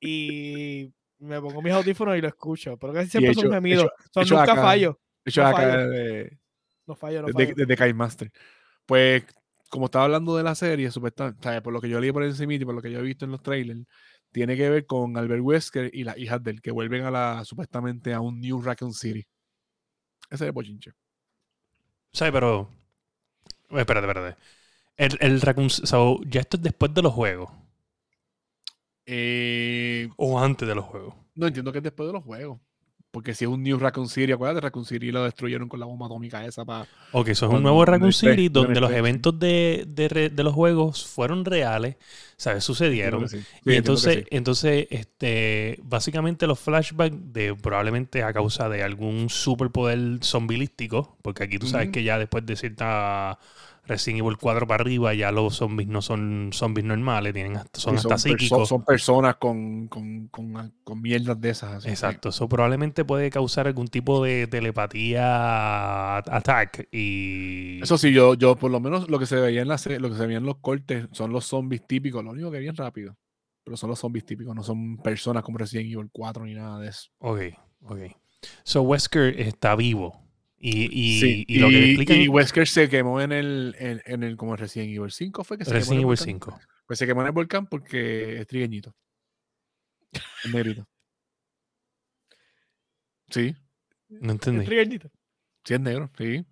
Y 0.00 0.90
me 1.18 1.40
pongo 1.40 1.62
mis 1.62 1.72
audífonos 1.72 2.16
y 2.18 2.20
lo 2.20 2.28
escucho. 2.28 2.76
Pero 2.76 2.92
casi 2.92 3.10
siempre 3.10 3.34
son 3.34 3.44
hecho- 3.46 3.54
gemidos. 3.54 3.84
hecho- 3.84 4.24
son 4.26 4.38
nunca 4.38 4.52
acá- 4.52 4.62
fallo. 4.62 5.00
Hecho, 5.24 5.40
no 5.42 5.48
acá 5.48 5.56
fallo. 5.62 5.88
de, 5.90 6.38
No 6.86 6.94
fallo, 6.96 7.22
no 7.22 7.28
desde, 7.28 7.52
fallo. 7.52 7.54
desde 7.56 7.76
Kai 7.76 7.92
Master. 7.94 8.30
Pues, 8.86 9.24
como 9.70 9.86
estaba 9.86 10.04
hablando 10.04 10.36
de 10.36 10.42
la 10.42 10.54
serie, 10.54 10.90
supuestamente, 10.90 11.62
por 11.62 11.72
lo 11.72 11.80
que 11.80 11.88
yo 11.88 12.00
leí 12.00 12.12
por 12.12 12.22
encima 12.24 12.54
y 12.54 12.64
por 12.64 12.74
lo 12.74 12.82
que 12.82 12.90
yo 12.92 12.98
he 13.00 13.02
visto 13.02 13.24
en 13.24 13.32
los 13.32 13.42
trailers, 13.42 13.80
tiene 14.32 14.56
que 14.56 14.68
ver 14.70 14.86
con 14.86 15.16
Albert 15.16 15.42
Wesker 15.42 15.90
y 15.94 16.04
las 16.04 16.18
hijas 16.18 16.42
de 16.42 16.52
él, 16.52 16.60
que 16.62 16.70
vuelven 16.72 17.04
a 17.04 17.10
la, 17.10 17.44
supuestamente, 17.44 18.12
a 18.12 18.20
un 18.20 18.40
New 18.40 18.60
Raccoon 18.62 18.92
City. 18.92 19.26
Ese 20.30 20.34
es 20.44 20.48
el 20.48 20.52
bochinche. 20.52 20.92
¿Sabes? 22.12 22.32
Pero... 22.32 22.70
eh, 23.70 23.80
Espérate, 23.80 24.06
espérate. 24.06 24.36
El, 24.96 25.18
el 25.20 25.40
Raccoon... 25.40 25.70
so, 25.70 26.20
ya 26.26 26.40
esto 26.40 26.56
es 26.56 26.62
después 26.62 26.92
de 26.94 27.02
los 27.02 27.12
juegos. 27.12 27.50
Eh, 29.06 30.08
O 30.16 30.38
antes 30.38 30.66
de 30.66 30.74
los 30.74 30.84
juegos. 30.84 31.14
no 31.34 31.46
entiendo 31.46 31.72
que 31.72 31.78
es 31.78 31.84
después 31.84 32.06
de 32.06 32.12
los 32.14 32.24
juegos. 32.24 32.60
Porque 33.14 33.32
si 33.32 33.44
es 33.44 33.48
un 33.48 33.62
New 33.62 33.78
Raccoon 33.78 34.08
City, 34.08 34.32
acuérdate, 34.32 34.60
Raccoon 34.60 34.84
City 34.84 35.12
lo 35.12 35.22
destruyeron 35.22 35.68
con 35.68 35.78
la 35.78 35.86
bomba 35.86 36.06
atómica 36.06 36.44
esa 36.44 36.64
para... 36.64 36.88
Ok, 37.12 37.28
eso 37.28 37.46
es 37.46 37.52
un 37.52 37.62
nuevo 37.62 37.84
Raccoon 37.84 38.12
City 38.12 38.48
donde 38.48 38.80
los 38.80 38.90
eventos 38.90 39.38
de, 39.38 39.84
de 39.86 40.08
re- 40.08 40.30
de 40.30 40.42
los 40.42 40.52
juegos 40.52 41.06
fueron 41.06 41.44
reales, 41.44 41.94
¿sabes? 42.36 42.64
Sucedieron. 42.64 43.24
y 43.64 43.74
entonces, 43.74 44.24
entonces 44.30 44.88
este, 44.90 45.78
básicamente 45.84 46.48
los 46.48 46.58
flashbacks 46.58 47.16
de 47.32 47.54
probablemente 47.54 48.24
a 48.24 48.32
causa 48.32 48.68
de 48.68 48.82
algún 48.82 49.30
superpoder 49.30 50.18
zombilístico, 50.24 51.16
porque 51.22 51.44
aquí 51.44 51.60
tú 51.60 51.68
sabes 51.68 51.90
que 51.90 52.02
ya 52.02 52.18
después 52.18 52.44
de 52.44 52.56
cierta 52.56 53.38
Resident 53.86 54.20
Evil 54.24 54.38
4 54.38 54.66
para 54.66 54.82
arriba, 54.82 55.12
ya 55.12 55.30
los 55.30 55.56
zombies 55.56 55.88
no 55.88 56.00
son 56.00 56.50
zombies 56.52 56.86
normales, 56.86 57.34
tienen 57.34 57.56
hasta- 57.58 57.78
son 57.80 57.96
hasta 57.96 58.08
perso- 58.14 58.18
psíquicos. 58.38 58.68
son 58.68 58.82
personas 58.84 59.36
con, 59.36 59.88
con, 59.88 60.28
con, 60.28 60.72
con 60.82 61.02
mierdas 61.02 61.38
de 61.40 61.50
esas. 61.50 61.74
así. 61.74 61.90
Exacto, 61.90 62.30
eso 62.30 62.48
probablemente 62.48 63.04
puede 63.04 63.28
causar 63.30 63.66
algún 63.66 63.88
tipo 63.88 64.24
de 64.24 64.46
telepatía 64.46 66.16
attack 66.18 66.88
y... 66.92 67.80
Eso 67.82 67.98
sí, 67.98 68.12
yo, 68.12 68.34
yo 68.34 68.56
por 68.56 68.70
lo 68.70 68.80
menos 68.80 69.08
lo 69.08 69.18
que 69.18 69.26
se 69.26 69.36
veía 69.36 69.62
en 69.62 69.68
la 69.68 69.78
serie- 69.78 70.00
lo 70.00 70.08
que 70.10 70.16
se 70.16 70.26
veía 70.26 70.38
en 70.38 70.46
los 70.46 70.56
cortes 70.58 71.06
son 71.12 71.32
los 71.32 71.44
zombies 71.46 71.86
típicos, 71.86 72.24
lo 72.24 72.30
único 72.30 72.50
que 72.50 72.58
bien 72.58 72.76
rápido. 72.76 73.16
Pero 73.64 73.76
son 73.76 73.88
los 73.90 73.98
zombies 73.98 74.26
típicos, 74.26 74.54
no 74.54 74.62
son 74.62 74.98
personas 74.98 75.42
como 75.42 75.58
Resident 75.58 75.90
Evil 75.92 76.10
4 76.12 76.44
ni 76.44 76.54
nada 76.54 76.78
de 76.80 76.88
eso. 76.88 77.08
Ok, 77.18 77.40
ok. 77.82 77.98
So 78.62 78.82
Wesker 78.82 79.40
está 79.40 79.74
vivo. 79.74 80.22
Y, 80.58 81.16
y, 81.16 81.20
Sí, 81.20 81.44
y 81.46 81.58
lo 81.58 81.68
que 81.68 81.84
explican 81.90 82.20
y 82.20 82.28
Wesker 82.28 82.66
se 82.68 82.88
quemó 82.88 83.20
en 83.20 83.32
el, 83.32 83.76
en, 83.78 84.02
en 84.06 84.22
el 84.22 84.36
como 84.36 84.56
Resident 84.56 84.90
Evil 84.96 85.10
5 85.10 85.44
fue 85.44 85.58
que 85.58 85.64
se 85.64 85.70
quemó 85.70 85.76
en 85.76 85.80
Resident 85.80 85.96
Evil 85.98 86.06
volcán? 86.06 86.24
5. 86.26 86.60
Pues 86.86 86.98
se 86.98 87.06
quemó 87.06 87.20
en 87.22 87.26
el 87.26 87.32
volcán 87.32 87.66
porque 87.66 88.40
es 88.40 88.46
trigueñito. 88.46 88.94
Es 90.44 90.52
negrito. 90.52 90.86
Sí, 93.30 93.54
No 94.08 94.32
entendí. 94.32 94.60
Es 94.60 94.66
trigueñito. 94.66 95.10
sí 95.64 95.74
es 95.74 95.80
negro, 95.80 96.10
sí. 96.16 96.44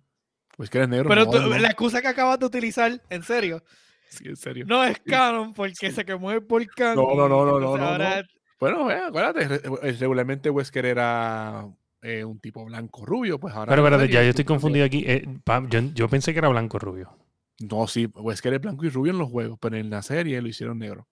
Wesker 0.57 0.81
es 0.83 0.89
negro. 0.89 1.09
Pero 1.09 1.25
no, 1.25 1.31
tú- 1.31 1.39
no. 1.41 1.57
la 1.57 1.67
excusa 1.67 2.01
que 2.01 2.07
acabas 2.07 2.39
de 2.39 2.45
utilizar, 2.45 3.01
en 3.09 3.23
serio, 3.23 3.63
Sí, 4.09 4.25
en 4.27 4.35
serio. 4.35 4.65
no 4.67 4.83
es 4.83 4.99
canon 4.99 5.53
porque 5.53 5.91
se 5.91 6.05
quemó 6.05 6.31
el 6.31 6.41
volcán. 6.41 6.95
No, 6.95 7.15
no, 7.15 7.27
no, 7.27 7.45
no, 7.45 7.59
no, 7.59 7.77
no, 7.77 7.83
ahora- 7.85 8.23
Bueno, 8.59 8.91
eh, 8.91 9.01
acuérdate, 9.05 9.55
eh, 9.55 9.91
regularmente 9.93 10.49
Wesker 10.49 10.85
era 10.85 11.67
eh, 12.03 12.23
un 12.23 12.39
tipo 12.39 12.63
blanco 12.65 13.05
rubio, 13.05 13.39
pues 13.39 13.53
ahora. 13.55 13.71
Pero 13.75 14.05
ya 14.05 14.19
yo 14.19 14.19
es 14.21 14.29
estoy 14.29 14.45
confundido 14.45 14.85
aquí. 14.85 15.03
Eh, 15.07 15.25
pa- 15.43 15.65
yo, 15.69 15.79
yo 15.93 16.07
pensé 16.09 16.33
que 16.33 16.39
era 16.39 16.49
blanco 16.49 16.77
rubio. 16.77 17.17
No, 17.59 17.87
sí, 17.87 18.07
Wesker 18.13 18.53
es 18.53 18.61
blanco 18.61 18.85
y 18.85 18.89
rubio 18.89 19.11
en 19.13 19.19
los 19.19 19.29
juegos, 19.29 19.57
pero 19.61 19.77
en 19.77 19.89
la 19.89 20.01
serie 20.01 20.41
lo 20.41 20.47
hicieron 20.47 20.79
negro. 20.79 21.07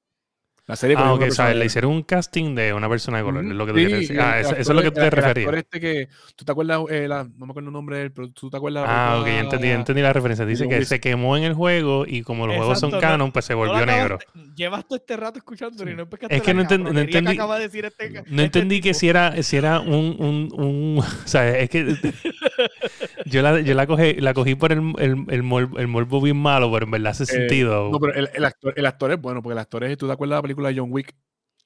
La 0.67 0.75
serie 0.75 0.95
Ah, 0.97 1.11
ok, 1.13 1.23
o 1.27 1.31
sea, 1.31 1.53
le 1.53 1.65
hicieron 1.65 1.91
un 1.91 2.03
casting 2.03 2.55
de 2.55 2.71
una 2.73 2.87
persona 2.87 3.17
de 3.17 3.23
color. 3.23 3.43
Es 3.43 3.51
lo 3.51 3.65
que 3.65 3.71
tú 3.73 3.77
sí, 3.79 3.85
quieres 3.85 4.01
decir. 4.07 4.21
Ah, 4.21 4.39
eso, 4.39 4.51
eso 4.55 4.71
es 4.71 4.75
lo 4.75 4.81
que 4.81 4.91
tú 4.91 4.99
te 5.01 5.05
el 5.05 5.11
referías. 5.11 5.53
este 5.55 5.79
que, 5.81 6.07
¿tú 6.35 6.45
te 6.45 6.51
acuerdas? 6.51 6.79
eh, 6.89 7.07
la- 7.09 7.23
no 7.23 7.45
me 7.47 7.51
acuerdo 7.51 7.69
el 7.69 7.73
nombre 7.73 7.97
de 7.97 8.03
él, 8.03 8.11
pero 8.13 8.29
tú 8.29 8.49
te 8.49 8.57
acuerdas. 8.57 8.83
la 8.87 9.13
Ah, 9.15 9.19
ok, 9.19 9.25
ya 9.27 9.39
entendí, 9.39 9.67
ya 9.67 9.73
entendí 9.73 10.01
la 10.01 10.13
referencia. 10.13 10.45
Dice 10.45 10.69
que 10.69 10.85
se 10.85 10.99
quemó 11.01 11.35
en 11.35 11.43
el 11.43 11.55
juego 11.55 12.05
y 12.07 12.21
como 12.21 12.47
los 12.47 12.55
juegos 12.57 12.79
son 12.79 12.91
canon, 12.99 13.31
pues 13.31 13.43
se 13.45 13.53
no 13.53 13.59
volvió 13.59 13.85
negro. 13.85 14.15
acabaste- 14.15 14.51
Llevas 14.55 14.85
todo 14.87 14.97
este 14.97 15.17
rato 15.17 15.39
escuchándolo 15.39 15.91
y 15.91 15.95
no 15.95 16.07
Es 16.29 16.41
que 16.41 16.53
no 16.53 16.61
enten- 16.63 16.83
no 16.83 16.99
entendí- 16.99 17.25
Que 17.31 17.33
acaba 17.33 17.57
de 17.57 17.63
decir 17.63 17.85
este, 17.85 18.09
No 18.11 18.19
este 18.21 18.43
entendí 18.43 18.81
que 18.81 18.93
si 18.93 19.09
era, 19.09 19.41
si 19.43 19.57
era 19.57 19.79
un, 19.79 20.15
un, 20.19 20.49
un- 20.53 20.99
O 21.25 21.27
sea, 21.27 21.57
es 21.57 21.69
que 21.69 21.95
yo 23.25 23.41
la, 23.41 23.59
yo 23.61 23.73
la, 23.73 23.87
cogí, 23.87 24.13
la 24.15 24.33
cogí 24.33 24.55
por 24.55 24.71
el, 24.71 24.93
el, 24.99 25.25
el, 25.29 25.43
mor- 25.43 25.71
el 25.77 25.87
morbo 25.87 26.21
bien 26.21 26.37
malo, 26.37 26.71
pero 26.71 26.85
en 26.85 26.91
verdad 26.91 27.11
hace 27.11 27.23
Eh, 27.23 27.25
sentido. 27.27 27.89
No, 27.91 27.99
pero 27.99 28.13
el, 28.13 28.29
el 28.33 28.45
actor, 28.45 28.73
el 28.75 28.85
actor 28.85 29.11
es 29.11 29.21
bueno, 29.21 29.41
porque 29.41 29.53
el 29.53 29.59
actor 29.59 29.83
es, 29.83 29.97
¿tú 29.97 30.07
te 30.07 30.13
acuerdas 30.13 30.35
de 30.35 30.37
la 30.37 30.41
película 30.55 30.69
de 30.69 30.79
John 30.79 30.91
Wick? 30.91 31.13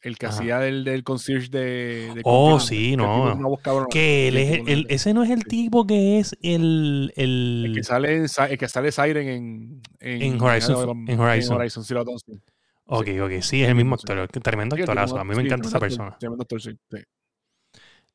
el 0.02 0.20
que 0.20 0.28
Ajá. 0.28 0.36
hacía 0.36 0.60
del, 0.60 0.84
del 0.84 1.04
concierge 1.04 1.50
de, 1.50 2.12
de 2.14 2.22
Oh, 2.26 2.60
sí, 2.60 2.92
que 2.92 2.98
no. 2.98 3.58
Que 3.90 4.28
él 4.28 4.38
es 4.38 4.62
el- 4.68 4.86
ese 4.90 5.16
no 5.16 5.24
es 5.24 5.32
el 5.32 5.46
tipo 5.46 5.88
que 5.88 6.20
es 6.20 6.38
el. 6.44 7.12
el, 7.16 7.64
El 7.68 7.74
que 7.76 7.84
sale, 7.84 8.16
en 8.18 8.26
el 8.50 8.58
que 8.60 8.68
sale 8.68 8.92
Siren 8.92 9.28
en, 9.28 9.82
En 10.00 10.40
Horizon- 10.40 11.10
en 11.10 11.20
Horizon. 11.20 11.84
Zero 11.84 12.04
Dawn, 12.04 12.20
sí. 12.20 12.34
ok, 12.86 13.08
ok, 13.24 13.32
sí, 13.42 13.64
es 13.64 13.70
el 13.70 13.74
mismo 13.74 13.96
actor. 13.96 14.28
Tremendo 14.28 14.76
Sí, 14.76 14.84
el 14.84 14.90
actorazo. 14.90 15.18
A 15.18 15.24
mí 15.24 15.34
me 15.34 15.42
encanta 15.42 15.68
esa 15.70 15.80
tremendo 15.80 15.98
persona. 16.04 16.18
tremendo 16.20 16.42
actor, 16.44 16.62
sí. 16.62 16.78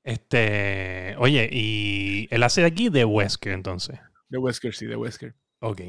Este. 0.04 1.14
Oye, 1.18 1.48
y 1.52 2.28
él 2.30 2.42
hace 2.44 2.60
de 2.60 2.66
aquí 2.68 2.88
de 2.88 3.04
Wesker, 3.04 3.52
entonces. 3.52 3.98
De 4.28 4.38
Wesker, 4.38 4.74
sí, 4.74 4.86
de 4.86 4.94
Wesker. 4.96 5.34
Ok. 5.60 5.80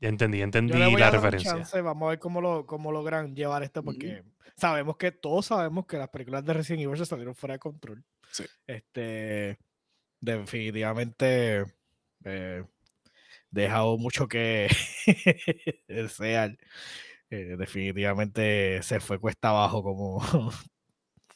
Ya 0.00 0.08
entendí, 0.08 0.40
entendí 0.42 0.72
Yo 0.72 0.78
le 0.78 0.86
voy 0.86 1.02
a 1.02 1.06
la 1.06 1.10
dar 1.10 1.16
un 1.16 1.24
referencia. 1.24 1.50
chance, 1.52 1.80
vamos 1.80 2.06
a 2.06 2.10
ver 2.10 2.18
cómo, 2.18 2.40
lo, 2.40 2.66
cómo 2.66 2.92
logran 2.92 3.34
llevar 3.34 3.62
esto, 3.62 3.82
porque 3.82 4.22
sabemos 4.56 4.96
que 4.96 5.10
todos 5.12 5.46
sabemos 5.46 5.86
que 5.86 5.96
las 5.98 6.08
películas 6.08 6.44
de 6.44 6.52
Resident 6.52 6.84
Evil 6.84 6.98
se 6.98 7.06
salieron 7.06 7.34
fuera 7.34 7.54
de 7.54 7.58
control. 7.58 8.04
Sí. 8.30 8.44
Este, 8.66 9.58
definitivamente 10.20 11.64
eh, 12.24 12.64
dejado 13.50 13.98
mucho 13.98 14.28
que 14.28 14.68
desear. 15.88 16.56
Eh, 17.30 17.56
definitivamente 17.58 18.82
se 18.82 19.00
fue 19.00 19.18
cuesta 19.18 19.50
abajo 19.50 19.82
como 19.82 20.22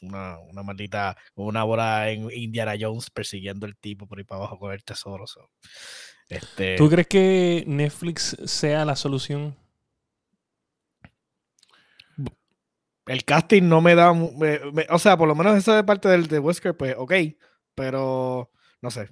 una, 0.03 0.37
una 0.39 0.63
maldita, 0.63 1.15
una 1.35 1.63
bola 1.63 2.09
en 2.11 2.29
Indiana 2.31 2.73
Jones 2.79 3.09
persiguiendo 3.09 3.65
el 3.65 3.75
tipo 3.77 4.07
por 4.07 4.17
ahí 4.17 4.23
para 4.23 4.39
abajo 4.41 4.59
con 4.59 4.71
el 4.73 4.83
tesoro. 4.83 5.25
so. 5.27 5.49
Este, 6.29 6.75
¿Tú 6.77 6.89
crees 6.89 7.07
que 7.07 7.63
Netflix 7.67 8.35
sea 8.45 8.85
la 8.85 8.95
solución? 8.95 9.55
el 13.05 13.25
casting 13.25 13.63
no 13.67 13.81
me 13.81 13.95
da. 13.95 14.13
mu- 14.13 14.31
me- 14.37 14.59
me- 14.71 14.87
o 14.89 14.97
sea, 14.99 15.17
por 15.17 15.27
lo 15.27 15.35
menos 15.35 15.57
esa 15.57 15.75
de 15.75 15.83
parte 15.83 16.07
del 16.07 16.27
de 16.27 16.39
Wesker, 16.39 16.75
pues, 16.75 16.95
ok. 16.97 17.13
Pero 17.75 18.49
no 18.81 18.91
sé. 18.91 19.09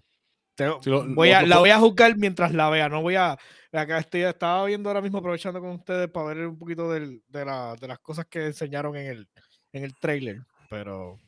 Tengo- 0.55 0.81
Sí, 0.83 0.89
lo- 0.89 1.05
voy 1.13 1.31
a, 1.31 1.41
la 1.41 1.57
voy 1.57 1.71
a 1.71 1.79
juzgar 1.79 2.15
mientras 2.17 2.53
la 2.53 2.69
vea. 2.69 2.87
No 2.89 3.01
voy 3.01 3.15
a. 3.15 3.37
Acá 3.73 3.99
estoy, 3.99 4.21
estaba 4.21 4.65
viendo 4.65 4.89
ahora 4.89 5.01
mismo, 5.01 5.17
aprovechando 5.17 5.59
con 5.59 5.71
ustedes 5.71 6.09
para 6.09 6.27
ver 6.27 6.47
un 6.47 6.57
poquito 6.59 6.91
del- 6.91 7.21
de, 7.27 7.45
la- 7.45 7.75
de 7.79 7.87
las 7.87 7.99
cosas 7.99 8.25
que 8.29 8.45
enseñaron 8.45 8.95
en 8.95 9.07
el, 9.07 9.29
en 9.73 9.83
el 9.83 9.93
trailer. 9.99 10.37
Pero 10.71 11.19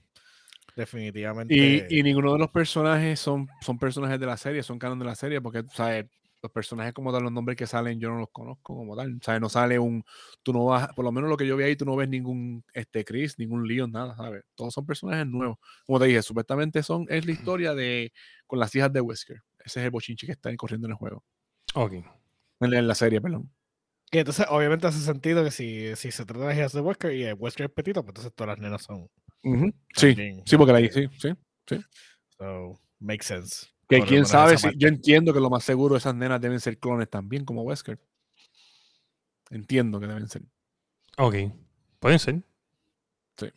definitivamente. 0.76 1.54
Y, 1.54 2.00
y 2.00 2.02
ninguno 2.02 2.34
de 2.34 2.40
los 2.40 2.50
personajes 2.50 3.20
son, 3.20 3.48
son 3.62 3.78
personajes 3.78 4.20
de 4.20 4.26
la 4.26 4.38
serie, 4.38 4.64
son 4.64 4.80
canon 4.80 4.98
de 4.98 5.06
la 5.06 5.16
serie, 5.16 5.42
porque, 5.42 5.64
¿sabes? 5.72 6.06
Los 6.42 6.52
personajes 6.52 6.94
como 6.94 7.14
tal, 7.14 7.24
los 7.24 7.32
nombres 7.32 7.58
que 7.58 7.68
salen, 7.68 8.00
yo 8.00 8.10
no 8.10 8.20
los 8.20 8.30
conozco 8.30 8.76
como 8.76 8.98
tal. 8.98 9.18
¿Sabes? 9.22 9.40
No 9.40 9.48
sale 9.50 9.80
un, 9.80 10.04
tú 10.44 10.52
no 10.52 10.66
vas, 10.66 10.88
por 10.94 11.06
lo 11.06 11.12
menos 11.12 11.30
lo 11.30 11.38
que 11.38 11.46
yo 11.48 11.56
vi 11.56 11.64
ahí, 11.66 11.76
tú 11.76 11.86
no 11.86 11.96
ves 11.96 12.10
ningún 12.10 12.64
este 12.74 13.06
Chris, 13.06 13.38
ningún 13.38 13.68
Leon, 13.68 13.92
nada, 13.92 14.16
¿sabes? 14.16 14.44
Todos 14.56 14.74
son 14.74 14.86
personajes 14.86 15.28
nuevos. 15.28 15.58
Como 15.86 16.00
te 16.00 16.06
dije, 16.08 16.22
supuestamente 16.22 16.84
son, 16.84 17.06
es 17.10 17.26
la 17.26 17.32
historia 17.32 17.74
de, 17.76 18.12
con 18.46 18.60
las 18.60 18.76
hijas 18.76 18.92
de 18.92 19.00
Wesker. 19.02 19.42
Ese 19.64 19.80
es 19.80 19.86
el 19.86 19.92
bochinche 19.92 20.26
que 20.26 20.34
está 20.34 20.54
corriendo 20.58 20.88
en 20.88 20.92
el 20.92 20.98
juego. 20.98 21.24
Ok. 21.76 21.94
En 21.94 22.72
la, 22.72 22.80
en 22.80 22.88
la 22.88 22.96
serie, 22.96 23.22
perdón. 23.22 23.50
que 24.12 24.20
entonces, 24.20 24.46
obviamente, 24.50 24.86
hace 24.88 25.00
sentido 25.00 25.44
que 25.46 25.52
si, 25.52 25.96
si 25.96 26.12
se 26.12 26.26
trata 26.26 26.42
de 26.42 26.48
las 26.48 26.58
hijas 26.58 26.74
de 26.74 26.82
Wesker 26.82 27.14
y 27.14 27.24
el 27.24 27.36
Wesker 27.36 27.68
es 27.68 27.72
petito, 27.74 28.02
pues 28.04 28.10
entonces 28.12 28.34
todas 28.36 28.58
las 28.58 28.60
nenas 28.60 28.84
son. 28.84 29.10
Sí, 29.96 30.16
sí, 30.46 30.58
porque 30.58 30.74
la 30.74 30.80
sí, 30.92 31.08
sí. 31.18 31.78
So, 32.38 32.80
makes 33.00 33.26
sense. 33.26 33.68
Que 33.88 34.02
quién 34.02 34.26
sabe, 34.26 34.58
si, 34.58 34.70
yo 34.78 34.88
entiendo 34.88 35.34
que 35.34 35.40
lo 35.40 35.50
más 35.50 35.64
seguro 35.64 35.96
esas 35.98 36.16
nenas 36.16 36.42
deben 36.42 36.60
ser 36.60 36.80
clones 36.80 37.10
también, 37.10 37.46
como 37.46 37.62
Wesker. 37.64 38.00
Entiendo 39.50 40.00
que 40.00 40.08
deben 40.08 40.28
ser. 40.28 40.42
Ok. 41.18 41.36
Pueden 42.00 42.18
ser. 42.20 42.42
Sí. 43.38 43.52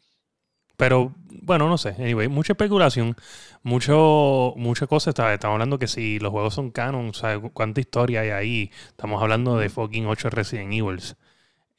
Pero, 0.76 1.14
bueno, 1.42 1.68
no 1.68 1.78
sé. 1.78 1.90
Anyway, 1.98 2.28
mucha 2.28 2.52
especulación. 2.52 3.16
Mucho, 3.62 4.52
muchas 4.56 4.88
cosas. 4.88 5.12
Está- 5.12 5.32
Estamos 5.32 5.54
hablando 5.54 5.78
que 5.78 5.86
si 5.86 6.18
los 6.18 6.32
juegos 6.32 6.54
son 6.54 6.70
canon, 6.70 7.14
¿sabes? 7.14 7.50
¿Cuánta 7.54 7.80
historia 7.80 8.20
hay 8.22 8.30
ahí? 8.30 8.70
Estamos 8.88 9.22
hablando 9.22 9.56
de 9.56 9.70
fucking 9.70 10.06
8 10.06 10.28
Resident 10.28 10.72
Evils. 10.74 11.16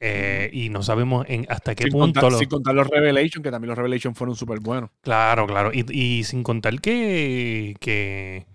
Eh, 0.00 0.50
y 0.52 0.68
no 0.70 0.82
sabemos 0.82 1.26
en 1.28 1.46
hasta 1.48 1.74
qué 1.74 1.84
Sin 1.84 1.92
punto 1.92 2.20
contar, 2.20 2.32
sin 2.32 2.48
contar 2.48 2.74
los 2.74 2.86
Revelation, 2.88 3.42
que 3.42 3.50
también 3.50 3.70
los 3.70 3.78
Revelation 3.78 4.14
fueron 4.14 4.36
súper 4.36 4.60
buenos. 4.60 4.90
Claro, 5.02 5.46
claro. 5.46 5.70
Y, 5.72 5.84
y 5.92 6.24
sin 6.24 6.42
contar 6.42 6.80
que, 6.80 7.76
que, 7.80 8.46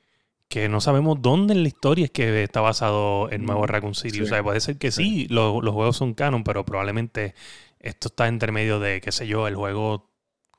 que 0.50 0.70
no 0.70 0.82
sabemos 0.82 1.22
dónde 1.22 1.54
en 1.54 1.64
la 1.64 1.70
historia 1.70 2.06
es 2.06 2.12
que 2.12 2.44
está 2.44 2.62
basado 2.62 3.30
el 3.30 3.46
nuevo 3.46 3.66
Mm, 3.66 3.68
Raccoon 3.68 3.96
City. 3.96 4.20
sí, 4.20 4.22
O 4.22 4.26
sea, 4.28 4.44
puede 4.44 4.62
ser 4.62 4.78
que 4.78 4.92
sí, 4.92 5.28
lo- 5.30 5.62
los 5.62 5.74
juegos 5.74 5.98
son 5.98 6.14
canon, 6.14 6.44
pero 6.44 6.66
probablemente 6.66 7.36
esto 7.80 8.10
está 8.10 8.28
entre 8.28 8.52
medio 8.52 8.80
de, 8.80 9.02
qué 9.02 9.12
sé 9.12 9.28
yo, 9.28 9.48
el 9.48 9.56
juego 9.56 10.12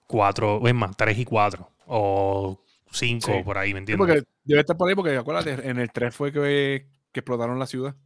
4, 0.09 0.57
o 0.59 0.69
es 0.69 0.75
más, 0.75 0.97
3 0.97 1.19
y 1.19 1.25
4. 1.25 1.71
O 1.87 2.61
5 2.93 3.43
Sí. 3.43 3.43
por 3.45 3.59
ahí, 3.59 3.73
¿me 3.75 3.81
entiendes? 3.81 4.09
porque 4.09 4.23
debe 4.45 4.61
estar 4.61 4.77
por 4.77 4.89
ahí, 4.89 4.95
porque 4.95 5.17
acuérdate, 5.17 5.69
en 5.69 5.79
el 5.79 5.91
3 5.93 6.15
fue 6.15 6.33
que, 6.33 6.89
que 7.13 7.21
explotaron 7.21 7.59
la 7.59 7.67
ciudad. 7.67 7.97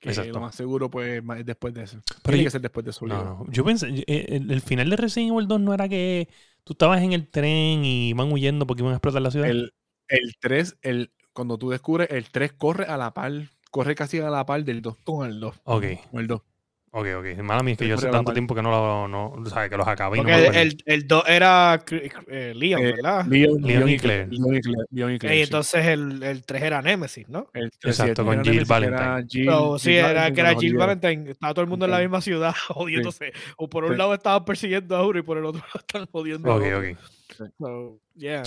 Que 0.00 0.08
Exacto. 0.08 0.32
lo 0.32 0.40
más 0.40 0.54
seguro, 0.54 0.90
pues, 0.90 1.22
es 1.38 1.46
después 1.46 1.74
de 1.74 1.82
eso. 1.84 2.00
Pero 2.06 2.20
Tiene 2.32 2.38
yo- 2.38 2.44
que 2.46 2.50
ser 2.50 2.60
después 2.62 2.84
de 2.84 2.90
eso. 2.90 3.06
No, 3.06 3.22
no. 3.22 3.46
Yo 3.52 3.64
pensé, 3.64 3.92
yo- 3.92 4.02
eh, 4.06 4.26
el, 4.30 4.50
el 4.50 4.60
final 4.62 4.88
de 4.88 4.96
Resident 4.96 5.32
Evil 5.32 5.46
2 5.46 5.60
no 5.60 5.74
era 5.74 5.88
que 5.90 6.28
tú 6.64 6.72
estabas 6.72 7.02
en 7.02 7.12
el 7.12 7.28
tren 7.28 7.84
y 7.84 8.08
iban 8.08 8.32
huyendo 8.32 8.66
porque 8.66 8.82
iban 8.82 8.92
a 8.94 8.96
explotar 8.96 9.20
la 9.20 9.30
ciudad. 9.30 9.48
El, 9.50 9.74
el 10.08 10.34
3, 10.40 10.78
el, 10.82 11.12
cuando 11.34 11.58
tú 11.58 11.68
descubres, 11.70 12.08
el 12.10 12.30
3 12.30 12.52
corre 12.52 12.84
a 12.86 12.96
la 12.96 13.12
par, 13.12 13.32
corre 13.70 13.94
casi 13.94 14.18
a 14.20 14.30
la 14.30 14.46
par 14.46 14.64
del 14.64 14.80
2. 14.80 14.96
Con 15.04 15.28
el 15.28 15.38
2. 15.38 15.60
Ok, 15.64 15.84
O 16.12 16.18
el 16.20 16.26
2. 16.26 16.40
Ok, 16.92 17.06
ok. 17.18 17.42
Mala 17.42 17.62
mía, 17.62 17.72
es 17.72 17.78
que 17.78 17.84
Sí, 17.84 17.88
yo 17.90 17.94
hace 17.96 18.08
tanto 18.08 18.32
tiempo 18.32 18.54
que 18.54 18.62
no 18.62 18.70
lo, 18.70 19.08
no, 19.08 19.26
o 19.32 19.44
sea, 19.46 19.68
que 19.68 19.76
los 19.76 19.86
acabé 19.86 20.18
y 20.18 20.20
no 20.20 20.28
Porque 20.28 20.50
me 20.50 20.60
el, 20.62 20.68
el, 20.68 20.82
el 20.86 21.06
2 21.08 21.24
era 21.28 21.84
eh, 22.28 22.52
Leon, 22.54 22.82
Eh, 22.82 22.92
¿verdad? 22.92 23.26
Leon, 23.26 23.62
Leon 23.62 23.88
y 23.88 23.98
Claire. 23.98 24.26
Leon 24.28 24.56
y 24.56 24.60
Claire. 24.60 24.84
Leon 24.90 25.12
y 25.14 25.18
Claire, 25.18 25.36
y 25.36 25.38
sí. 25.38 25.44
entonces 25.44 25.86
el, 25.86 26.22
el 26.22 26.44
3 26.44 26.62
era 26.62 26.82
Nemesis, 26.82 27.28
¿no? 27.28 27.48
El 27.54 27.70
3, 27.78 27.96
sí, 27.96 28.02
Exacto, 28.02 28.24
con 28.24 28.42
Jill 28.44 28.54
Nemesis, 28.54 28.68
que 28.68 28.84
era 28.84 28.98
Valentine. 29.10 29.28
Jill- 29.44 29.50
So, 29.52 29.78
sí, 29.78 29.90
Jill 29.90 29.98
era 29.98 30.06
Valentine 30.12 30.34
que 30.34 30.40
era 30.40 30.60
Jill. 30.60 30.76
Valentine. 30.76 31.30
Estaba 31.30 31.54
todo 31.54 31.62
el 31.62 31.68
mundo 31.70 31.84
en 31.84 31.90
la 31.92 31.98
misma 32.00 32.20
ciudad 32.20 32.54
jodiéndose. 32.68 33.32
O 33.56 33.68
por 33.68 33.84
un 33.84 33.92
Sí. 33.92 33.96
lado 33.98 34.14
estaban 34.14 34.44
persiguiendo 34.44 34.96
a 34.96 35.06
uno 35.06 35.18
y 35.18 35.22
por 35.22 35.38
el 35.38 35.44
otro 35.44 35.60
lado 35.66 35.78
están 35.78 36.06
jodiendo 36.06 36.54
Ok, 36.54 36.64
ok. 36.76 36.98
So, 37.58 38.00
yeah. 38.16 38.42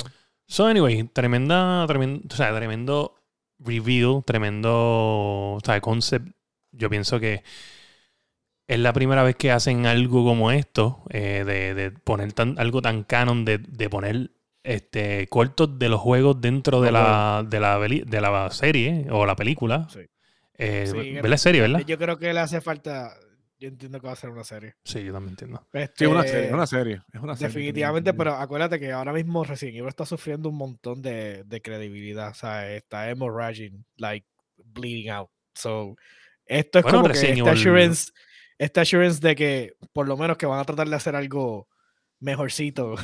So, 0.47 0.67
anyway, 0.67 1.03
tremenda, 1.12 1.85
tremendo, 1.88 2.27
o 2.29 2.35
sea, 2.35 2.53
tremendo 2.55 3.15
reveal, 3.59 4.21
tremendo, 4.25 4.69
o 4.73 5.59
sea, 5.63 5.79
concept. 5.79 6.27
Yo 6.73 6.89
pienso 6.89 7.19
que 7.19 7.43
es 8.67 8.79
la 8.79 8.93
primera 8.93 9.24
vez 9.24 9.36
que 9.36 9.51
hacen 9.51 9.86
algo 9.86 10.24
como 10.25 10.51
esto, 10.51 11.03
eh, 11.10 11.43
de, 11.46 11.74
de 11.74 11.91
poner 11.91 12.34
tan, 12.34 12.58
algo 12.60 12.82
tan 12.82 13.03
canon, 13.03 13.46
de, 13.46 13.58
de 13.58 13.89
poner 13.89 14.32
este 14.63 15.27
cortos 15.27 15.77
de 15.77 15.89
los 15.89 16.00
juegos 16.00 16.39
dentro 16.39 16.79
de 16.82 16.91
la, 16.91 17.46
de, 17.48 17.60
la, 17.60 17.77
peli- 17.79 18.03
de 18.05 18.22
la 18.22 18.50
serie 18.51 19.08
o 19.12 19.25
la 19.25 19.36
película. 19.36 19.88
Sí. 19.89 20.00
Eh, 20.58 20.88
Sí, 20.88 21.13
¿Ves 21.13 21.29
la 21.29 21.38
serie, 21.38 21.62
verdad? 21.62 21.82
Yo 21.86 21.98
creo 21.98 22.17
que 22.17 22.32
le 22.34 22.39
hace 22.39 22.62
falta. 22.62 23.13
Yo 23.60 23.70
entiendo 23.70 24.00
que 24.01 24.08
va 24.08 24.13
a 24.13 24.17
ser 24.17 24.29
una 24.29 24.43
serie. 24.43 24.75
Sí, 24.84 25.03
yo 25.03 25.13
también 25.13 25.32
entiendo. 25.32 25.65
Sí, 25.96 26.03
es 26.05 26.10
una 26.10 26.20
Este, 26.22 26.32
serie, 26.32 26.48
es 26.48 26.53
una 26.53 26.67
serie. 26.67 27.01
Es 27.13 27.22
una 27.22 27.36
serie. 27.36 27.48
Definitivamente, 27.53 28.13
pero 28.13 28.34
acuérdate 28.36 28.77
que 28.79 28.91
ahora 28.91 29.13
mismo 29.13 29.43
Resident 29.46 29.77
Evil 29.77 29.88
está 29.89 30.05
sufriendo 30.05 30.50
un 30.50 30.58
montón 30.58 31.01
de, 31.01 31.43
de 31.46 31.62
credibilidad. 31.62 32.29
O 32.32 32.34
sea, 32.34 32.70
está 32.74 33.10
hemorrhaging, 33.10 33.86
like 33.98 34.25
bleeding 34.65 35.10
out. 35.12 35.29
So, 35.55 35.96
esto 36.46 36.79
es 36.79 36.84
Bueno, 36.84 37.01
como 37.03 37.13
que 37.13 37.20
esta 37.20 37.27
Evil- 37.34 37.48
assurance, 37.50 38.12
esta 38.57 38.81
assurance 38.81 39.19
de 39.25 39.36
que 39.36 39.74
por 39.93 40.07
lo 40.07 40.17
menos 40.17 40.38
que 40.38 40.45
van 40.45 40.60
a 40.60 40.63
tratar 40.65 40.88
de 40.89 40.95
hacer 40.95 41.15
algo 41.15 41.67
mejorcito. 42.19 42.95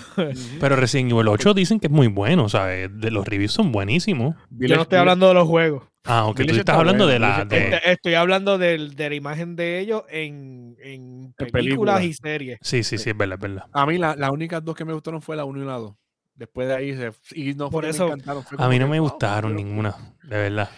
Pero 0.59 0.75
Resident 0.75 1.11
Evil 1.11 1.27
8 1.27 1.53
dicen 1.53 1.79
que 1.79 1.87
es 1.87 1.91
muy 1.93 2.07
bueno, 2.07 2.45
o 2.45 2.49
sea, 2.49 2.65
de 2.67 3.11
los 3.11 3.27
reviews 3.27 3.51
son 3.51 3.71
buenísimos. 3.71 4.35
Yo 4.51 4.75
no 4.75 4.83
estoy 4.83 4.99
hablando 4.99 5.27
de 5.27 5.33
los 5.33 5.47
juegos. 5.47 5.83
Ah, 6.05 6.25
ok, 6.25 6.37
tú 6.37 6.41
estás 6.43 6.57
está 6.59 6.75
hablando 6.75 7.05
de 7.05 7.19
la... 7.19 7.43
De- 7.43 7.57
Este- 7.57 7.91
Estoy 7.91 8.13
hablando 8.13 8.57
del- 8.57 8.95
de 8.95 9.09
la 9.09 9.15
imagen 9.15 9.55
de 9.57 9.79
ellos 9.79 10.03
en, 10.09 10.75
en 10.81 11.33
películas 11.37 11.51
películas. 11.51 12.03
y 12.03 12.13
series. 12.13 12.57
Sí, 12.61 12.83
sí, 12.83 12.97
sí, 12.97 13.09
es 13.09 13.17
verdad, 13.17 13.35
es 13.35 13.41
verdad. 13.41 13.63
A 13.73 13.85
mí 13.85 13.97
la- 13.97 14.15
las 14.15 14.31
únicas 14.31 14.63
dos 14.63 14.75
que 14.75 14.85
me 14.85 14.93
gustaron 14.93 15.21
fue 15.21 15.35
la 15.35 15.43
1 15.43 15.61
y 15.61 15.65
la 15.65 15.73
2. 15.73 15.93
Después 16.39 16.69
de 16.69 16.73
ahí, 16.73 16.95
se, 16.95 17.11
y 17.35 17.53
no 17.53 17.69
Por 17.69 17.83
eso- 17.83 18.05
me 18.05 18.13
encantaron. 18.13 18.43
fue 18.43 18.57
A 18.61 18.69
mí 18.69 18.79
no 18.79 18.87
me 18.87 18.97
gustaron 19.01 19.51
pero 19.51 19.67
ninguna, 19.67 19.93
de 20.23 20.37
verdad. 20.37 20.69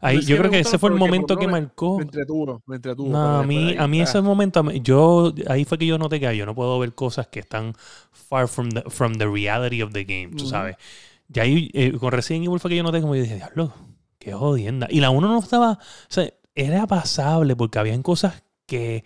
Ahí, 0.00 0.20
yo 0.20 0.38
creo 0.38 0.48
que 0.48 0.60
ese 0.60 0.78
fue 0.78 0.90
el 0.90 0.96
momento 0.96 1.36
que 1.36 1.48
marcó. 1.48 1.96
Me 1.96 2.04
entretuvo, 2.04 2.62
me 2.66 2.76
entretuvo. 2.76 3.10
No, 3.10 3.38
a 3.38 3.42
mí, 3.42 3.74
a 3.76 3.88
mí 3.88 4.00
ah, 4.00 4.04
ese 4.04 4.20
momento, 4.20 4.70
yo, 4.74 5.34
ahí 5.48 5.64
fue 5.64 5.76
que 5.76 5.86
yo 5.86 5.98
noté 5.98 6.20
que 6.20 6.36
yo 6.36 6.46
no 6.46 6.54
puedo 6.54 6.78
ver 6.78 6.94
cosas 6.94 7.26
que 7.26 7.40
están 7.40 7.74
far 8.12 8.46
from 8.46 8.70
the, 8.70 8.82
from 8.86 9.14
the 9.14 9.26
reality 9.26 9.82
of 9.82 9.92
the 9.92 10.04
game, 10.04 10.28
tú 10.36 10.46
sabes. 10.46 10.76
Y 11.34 11.40
ahí, 11.40 11.70
eh, 11.74 11.92
con 11.98 12.12
Resident 12.12 12.46
Evil 12.46 12.60
fue 12.60 12.70
que 12.70 12.76
yo 12.76 12.84
noté 12.84 13.00
como 13.00 13.16
yo 13.16 13.22
dije, 13.22 13.34
diablo, 13.34 13.74
qué 14.20 14.32
jodienda. 14.34 14.86
Y 14.88 15.00
la 15.00 15.10
uno 15.10 15.26
no 15.26 15.40
estaba, 15.40 15.72
o 15.72 16.06
sea, 16.06 16.32
era 16.54 16.86
pasable 16.86 17.56
porque 17.56 17.80
habían 17.80 18.04
cosas 18.04 18.44
que, 18.66 19.02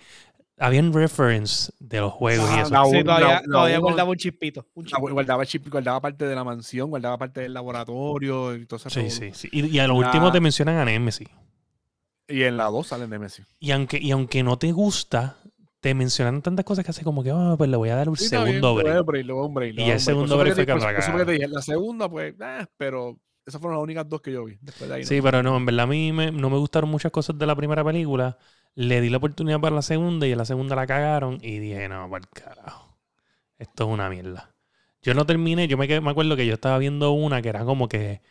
habían 0.63 0.93
reference 0.93 1.73
de 1.79 2.01
los 2.01 2.13
juegos 2.13 2.49
y 2.51 2.55
Ah, 2.55 2.63
eso. 2.63 2.71
la 2.73 2.85
Sí, 2.87 3.05
todavía, 3.05 3.29
la- 3.29 3.43
todavía 3.43 3.79
guardaba 3.79 4.11
un 4.11 4.17
chispito. 4.17 4.67
Un 4.75 4.85
chispito. 4.85 5.13
guardaba, 5.13 5.45
chip, 5.47 5.69
guardaba 5.69 6.01
parte 6.01 6.27
de 6.27 6.35
la 6.35 6.45
mansión, 6.45 6.91
guardaba 6.91 7.19
parte 7.19 7.41
del 7.41 7.53
laboratorio 7.55 8.55
y 8.55 8.67
todo 8.67 8.77
eso. 8.79 8.91
Sí, 8.91 9.11
sí, 9.11 9.31
sí. 9.35 9.49
Y, 9.53 9.67
y 9.67 9.79
a 9.79 9.87
lo 9.87 10.01
La- 10.01 10.07
último 10.07 10.31
te 10.33 10.41
mencionan 10.41 10.77
a 10.77 10.85
Nemesis. 10.85 11.29
Y 12.29 12.45
en 12.45 12.57
la 12.57 12.67
2 12.67 12.87
salen 12.87 13.11
de 13.11 13.19
Messi. 13.19 13.43
Y 13.59 13.73
aunque, 13.73 13.99
y 14.01 14.11
aunque 14.13 14.43
no 14.43 14.57
te 14.59 14.73
gusta, 14.73 15.37
te 15.81 15.93
mencionan 15.95 16.41
tantas 16.41 16.65
cosas 16.65 16.85
que 16.85 16.91
hace 16.93 17.05
como 17.05 17.23
que, 17.23 17.31
ah, 17.31 17.57
pues 17.59 17.69
le 17.69 17.77
voy 17.77 17.91
a 17.91 17.97
dar 17.97 18.09
un 18.09 18.17
Sí, 18.17 18.29
bien, 18.31 18.43
segundo 18.47 18.75
dar 18.77 18.85
break. 18.85 19.05
break, 19.07 19.37
un 19.37 19.55
break, 19.55 19.75
le 19.75 19.83
Y 19.83 19.87
el 19.87 19.93
un 19.95 20.01
segundo 20.01 20.39
break 20.39 20.53
eso 20.53 20.57
fue 20.57 20.67
que 20.67 20.73
la 20.73 20.77
eso 20.79 20.85
fue 20.87 20.93
que 20.93 21.03
te 21.03 21.09
cagaron. 21.11 21.35
dije, 21.35 21.49
La 21.49 21.61
segunda, 21.63 22.09
pues, 22.09 22.35
eh, 22.41 22.67
pero 22.79 23.19
esas 23.45 23.61
fueron 23.61 23.77
las 23.79 23.83
únicas 23.85 24.09
dos 24.09 24.23
que 24.23 24.33
yo 24.33 24.45
vi. 24.45 24.57
Después 24.63 24.89
de 24.89 24.97
ahí 24.97 25.03
no. 25.03 25.09
Sí, 25.09 25.21
pero 25.21 25.43
no, 25.43 25.57
en 25.57 25.67
verdad 25.67 25.83
a 25.85 25.87
mí 25.89 26.13
me- 26.13 26.31
no 26.31 26.49
me 26.49 26.57
gustaron 26.59 26.89
muchas 26.89 27.11
cosas 27.13 27.37
de 27.37 27.47
la 27.47 27.57
primera 27.57 27.85
película. 27.85 28.39
Le 28.75 29.01
di 29.01 29.11
la 29.11 29.19
oportunidad 29.19 29.61
para 29.61 29.77
la 29.77 29.83
segunda 29.83 30.27
y 30.27 30.33
en 30.33 30.39
la 30.39 30.45
segunda 30.45 30.77
la 30.77 30.87
cagaron 30.87 31.39
y 31.43 31.59
dije, 31.59 31.89
no, 31.89 32.15
el 32.17 32.29
carajo. 32.29 32.99
Esto 33.59 33.85
es 33.85 33.91
una 33.91 34.09
mierda. 34.11 34.55
Yo 35.03 35.15
no 35.15 35.27
terminé, 35.27 35.69
yo 35.69 35.77
me, 35.77 36.01
me 36.01 36.11
acuerdo 36.11 36.37
que 36.37 36.47
yo 36.47 36.55
estaba 36.55 36.79
viendo 36.79 37.13
una 37.13 37.43
que 37.43 37.49
era 37.51 37.65
como 37.65 37.89
que 37.89 38.23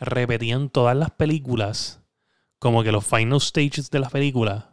repetían 0.00 0.68
todas 0.70 0.96
las 0.96 1.10
películas, 1.12 2.02
como 2.58 2.82
que 2.82 2.92
los 2.92 3.06
final 3.06 3.40
stages 3.40 3.90
de 3.90 3.98
las 4.00 4.12
películas. 4.12 4.66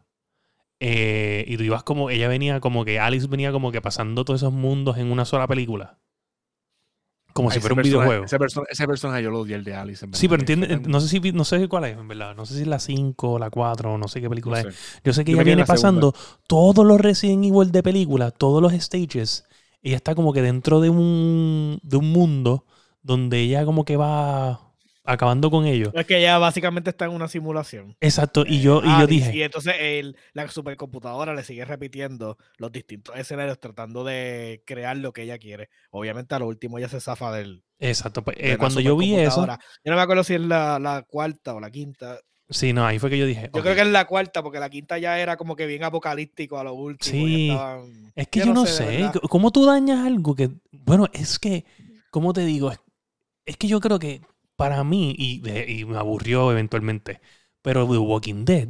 eh, 0.79 1.45
y 1.47 1.57
tú 1.57 1.63
ibas 1.63 1.83
como, 1.83 2.09
ella 2.09 2.27
venía 2.27 2.59
como 2.59 2.85
que, 2.85 2.99
Alice 2.99 3.27
venía 3.27 3.51
como 3.51 3.71
que 3.71 3.81
pasando 3.81 4.25
todos 4.25 4.41
esos 4.41 4.53
mundos 4.53 4.97
en 4.97 5.11
una 5.11 5.25
sola 5.25 5.47
película. 5.47 5.99
Como 7.33 7.49
si 7.51 7.59
fuera 7.59 7.73
un 7.73 7.77
personaje- 7.77 7.89
videojuego. 8.05 8.25
Ese, 8.25 8.37
persona- 8.39 8.67
ese 8.69 8.87
personaje 8.87 9.23
yo 9.23 9.31
lo 9.31 9.39
odié, 9.41 9.55
el 9.55 9.63
de 9.63 9.73
Alice. 9.75 10.05
en 10.05 10.13
Sí, 10.13 10.27
pero 10.27 10.41
entiende, 10.41 10.79
no 10.87 11.01
sé 11.01 11.07
si 11.09 11.31
no 11.31 11.43
sé 11.43 11.67
cuál 11.67 11.85
es, 11.85 11.97
en 11.97 12.07
verdad. 12.07 12.35
No 12.35 12.45
sé 12.45 12.53
si 12.55 12.61
es 12.61 12.67
la 12.67 12.79
5 12.79 13.33
o 13.33 13.39
la 13.39 13.49
4 13.49 13.93
o 13.93 13.97
no 13.97 14.07
sé 14.07 14.21
qué 14.21 14.29
película 14.29 14.61
no 14.63 14.69
es. 14.69 14.75
Yo 15.03 15.13
sé 15.13 15.25
que 15.25 15.31
Yo 15.31 15.37
ella 15.37 15.43
viene 15.45 15.63
segunda. 15.65 15.73
pasando 15.73 16.13
todos 16.47 16.85
los 16.85 17.01
Resident 17.01 17.43
Evil 17.45 17.71
de 17.71 17.83
película, 17.83 18.31
todos 18.31 18.61
los 18.61 18.71
stages. 18.73 19.45
Ella 19.81 19.95
está 19.97 20.15
como 20.15 20.31
que 20.31 20.41
dentro 20.41 20.79
de 20.79 20.89
un, 20.89 21.79
de 21.83 21.97
un 21.97 22.11
mundo 22.11 22.65
donde 23.01 23.39
ella 23.41 23.65
como 23.65 23.83
que 23.83 23.97
va 23.97 24.62
acabando 25.03 25.51
con 25.51 25.65
ellos. 25.65 25.89
Es 25.93 26.05
que 26.05 26.21
ya 26.21 26.37
básicamente 26.37 26.89
está 26.89 27.05
en 27.05 27.11
una 27.11 27.27
simulación. 27.27 27.95
Exacto. 27.99 28.43
Y 28.47 28.61
yo, 28.61 28.79
y 28.81 28.85
yo 28.87 28.91
Alice, 28.95 29.25
dije, 29.27 29.37
Y 29.37 29.43
entonces 29.43 29.73
el- 29.79 30.15
la 30.33 30.47
supercomputadora 30.49 31.33
le 31.33 31.43
sigue 31.43 31.65
repitiendo 31.65 32.37
los 32.57 32.71
distintos 32.71 33.15
escenarios 33.17 33.59
tratando 33.59 34.03
de 34.03 34.63
crear 34.65 34.95
lo 34.97 35.11
que 35.13 35.23
ella 35.23 35.37
quiere. 35.37 35.69
Obviamente 35.91 36.35
a 36.35 36.39
lo 36.39 36.47
último 36.47 36.77
ella 36.77 36.89
se 36.89 37.01
zafa 37.01 37.31
del. 37.33 37.63
exacto. 37.79 38.23
pues, 38.23 38.37
eh, 38.39 38.57
cuando 38.57 38.79
yo 38.79 38.95
vi 38.97 39.15
eso. 39.15 39.45
Yo 39.45 39.91
no 39.91 39.95
me 39.95 40.01
acuerdo 40.01 40.23
si 40.23 40.35
es 40.35 40.41
la, 40.41 40.79
la 40.79 41.01
cuarta 41.03 41.53
o 41.53 41.59
la 41.59 41.69
quinta. 41.69 42.19
sí, 42.49 42.71
no, 42.71 42.85
ahí 42.85 42.99
fue 42.99 43.09
que 43.09 43.17
yo 43.17 43.25
dije, 43.25 43.49
Yo 43.53 43.61
creo 43.61 43.75
que 43.75 43.81
es 43.81 43.87
la 43.87 44.05
cuarta, 44.05 44.41
porque 44.43 44.59
la 44.59 44.69
quinta 44.69 44.97
ya 44.99 45.19
era 45.19 45.35
como 45.37 45.55
que 45.55 45.65
bien 45.65 45.83
apocalíptico 45.83 46.57
a 46.59 46.63
lo 46.63 46.73
último. 46.75 47.25
Sí. 47.25 47.49
estaban- 47.49 48.11
Es 48.15 48.27
que 48.27 48.39
yo, 48.39 48.53
no 48.53 48.65
sé, 48.65 49.09
c- 49.11 49.19
¿cómo 49.29 49.51
tú 49.51 49.65
dañas 49.65 50.05
algo 50.05 50.35
que, 50.35 50.49
bueno, 50.71 51.07
es 51.13 51.39
que, 51.39 51.65
¿cómo 52.11 52.31
te 52.31 52.45
digo? 52.45 52.71
Es 53.45 53.57
que 53.57 53.67
yo 53.67 53.79
creo 53.81 53.97
que 53.99 54.21
para 54.55 54.83
mí, 54.83 55.15
y, 55.17 55.41
y 55.79 55.85
me 55.85 55.97
aburrió 55.97 56.51
eventualmente, 56.51 57.21
pero 57.61 57.87
The 57.89 57.97
Walking 57.97 58.45
Dead, 58.45 58.69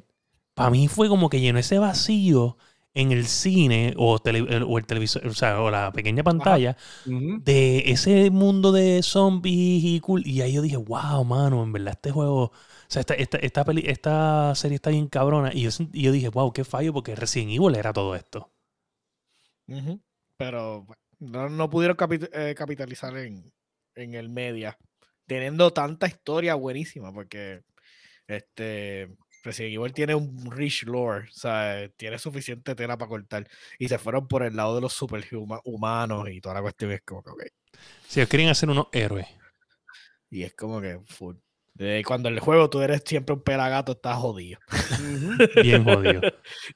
para 0.54 0.70
mí 0.70 0.88
fue 0.88 1.10
como 1.10 1.30
que 1.30 1.42
llenó 1.42 1.60
ese 1.60 1.80
vacío 1.80 2.58
en 2.94 3.12
el 3.12 3.26
cine 3.28 3.94
o, 3.98 4.20
tele- 4.20 4.46
el- 4.50 4.64
o 4.64 4.78
el 4.78 4.86
televisor, 4.86 5.26
o 5.28 5.34
sea, 5.34 5.62
o 5.62 5.72
la 5.72 5.92
pequeña 5.94 6.24
pantalla 6.24 6.78
de 7.36 7.84
ese 7.92 8.30
mundo 8.32 8.72
de 8.72 9.02
zombies 9.04 9.84
y 9.84 10.00
cool. 10.02 10.26
Y 10.28 10.42
ahí 10.42 10.54
yo 10.54 10.62
dije, 10.62 10.78
wow, 10.78 11.24
mano, 11.26 11.64
en 11.64 11.74
verdad 11.74 11.94
este 11.96 12.12
juego, 12.12 12.44
o 12.46 12.52
sea, 12.88 13.02
esta, 13.02 13.14
esta, 13.16 13.38
esta, 13.40 13.66
peli- 13.66 13.84
esta 13.88 14.54
serie 14.56 14.76
está 14.76 14.90
bien 14.92 15.08
cabrona. 15.08 15.52
Y 15.54 15.62
yo, 15.64 15.70
y 15.94 16.04
yo 16.04 16.12
dije, 16.12 16.30
wow, 16.30 16.52
qué 16.54 16.64
fallo, 16.64 16.94
porque 16.94 17.16
Resident 17.16 17.52
Evil 17.54 17.76
era 17.76 17.94
todo 17.94 18.16
esto. 18.16 18.52
Pero 20.38 20.86
no, 21.20 21.50
no 21.50 21.70
pudieron 21.70 21.98
capi- 21.98 22.30
eh, 22.34 22.56
capitalizar 22.56 23.16
en, 23.18 23.52
en 23.96 24.14
el 24.16 24.30
media, 24.30 24.78
teniendo 25.26 25.72
tanta 25.72 26.08
historia 26.08 26.56
buenísima, 26.56 27.14
porque 27.14 27.62
este 28.28 29.10
Resident 29.44 29.76
Evil 29.76 29.94
tiene 29.94 30.16
un 30.16 30.50
rich 30.52 30.84
lore, 30.84 31.28
o 31.28 31.34
sea, 31.34 31.90
tiene 31.98 32.18
suficiente 32.18 32.76
tela 32.76 32.98
para 32.98 33.10
cortar. 33.10 33.48
Y 33.78 33.90
se 33.90 33.98
fueron 33.98 34.28
por 34.28 34.44
el 34.44 34.56
lado 34.56 34.76
de 34.76 34.82
los 34.82 34.94
superhumanos 34.94 36.30
y 36.30 36.40
toda 36.40 36.56
la 36.56 36.62
cuestión 36.62 36.92
es 36.92 37.02
como 37.02 37.24
que, 37.24 37.32
ok. 37.32 37.44
Si 38.08 38.20
ellos 38.20 38.30
querían 38.30 38.50
hacer 38.50 38.70
unos 38.70 38.88
héroes. 38.94 39.28
Y 40.30 40.44
es 40.44 40.54
como 40.54 40.82
que 40.82 41.00
full. 41.06 41.36
De 41.74 42.04
cuando 42.06 42.30
en 42.30 42.36
el 42.36 42.40
juego 42.40 42.70
tú 42.70 42.82
eres 42.82 43.02
siempre 43.06 43.34
un 43.34 43.42
pelagato, 43.42 43.94
estás 43.94 44.18
jodido. 44.18 44.60
Bien 45.62 45.84
jodido. 45.84 46.22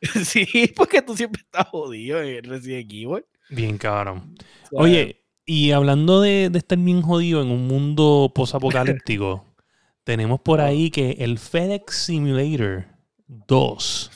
sí, 0.26 0.74
porque 0.76 1.04
tú 1.04 1.16
siempre 1.16 1.44
estás 1.44 1.68
jodido 1.68 2.22
en 2.22 2.44
Resident 2.44 2.92
Evil. 2.92 3.26
Bien 3.50 3.78
cabrón. 3.78 4.36
O 4.66 4.70
sea, 4.70 4.80
Oye, 4.82 5.27
y 5.48 5.72
hablando 5.72 6.22
de, 6.22 6.50
de 6.52 6.58
estar 6.60 6.78
bien 6.78 7.02
jodido 7.02 7.42
en 7.42 7.50
un 7.50 7.66
mundo 7.68 8.32
posapocalíptico, 8.36 9.46
tenemos 10.04 10.40
por 10.42 10.62
ahí 10.62 10.92
que 10.92 11.12
el 11.20 11.40
FedEx 11.40 11.96
Simulator 12.06 12.86
2 13.28 14.12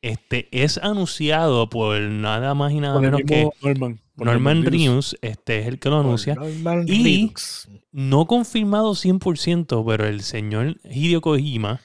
este, 0.00 0.48
es 0.52 0.78
anunciado 0.78 1.68
por 1.68 2.00
nada 2.00 2.54
más 2.54 2.72
y 2.72 2.80
nada 2.80 3.00
menos 3.00 3.20
que 3.26 3.48
Norman. 3.62 4.00
por 4.16 4.26
Norman 4.26 4.62
Reedus. 4.88 5.16
Este 5.22 5.58
es 5.60 5.66
el 5.66 5.78
que 5.78 5.88
lo 5.90 6.00
anuncia. 6.00 6.34
Norman 6.34 6.84
Y-. 6.88 7.32
No 7.90 8.26
confirmado 8.26 8.94
100%, 8.94 9.84
pero 9.86 10.06
el 10.06 10.20
señor 10.22 10.76
Hideo 10.84 11.20
Kojima 11.20 11.80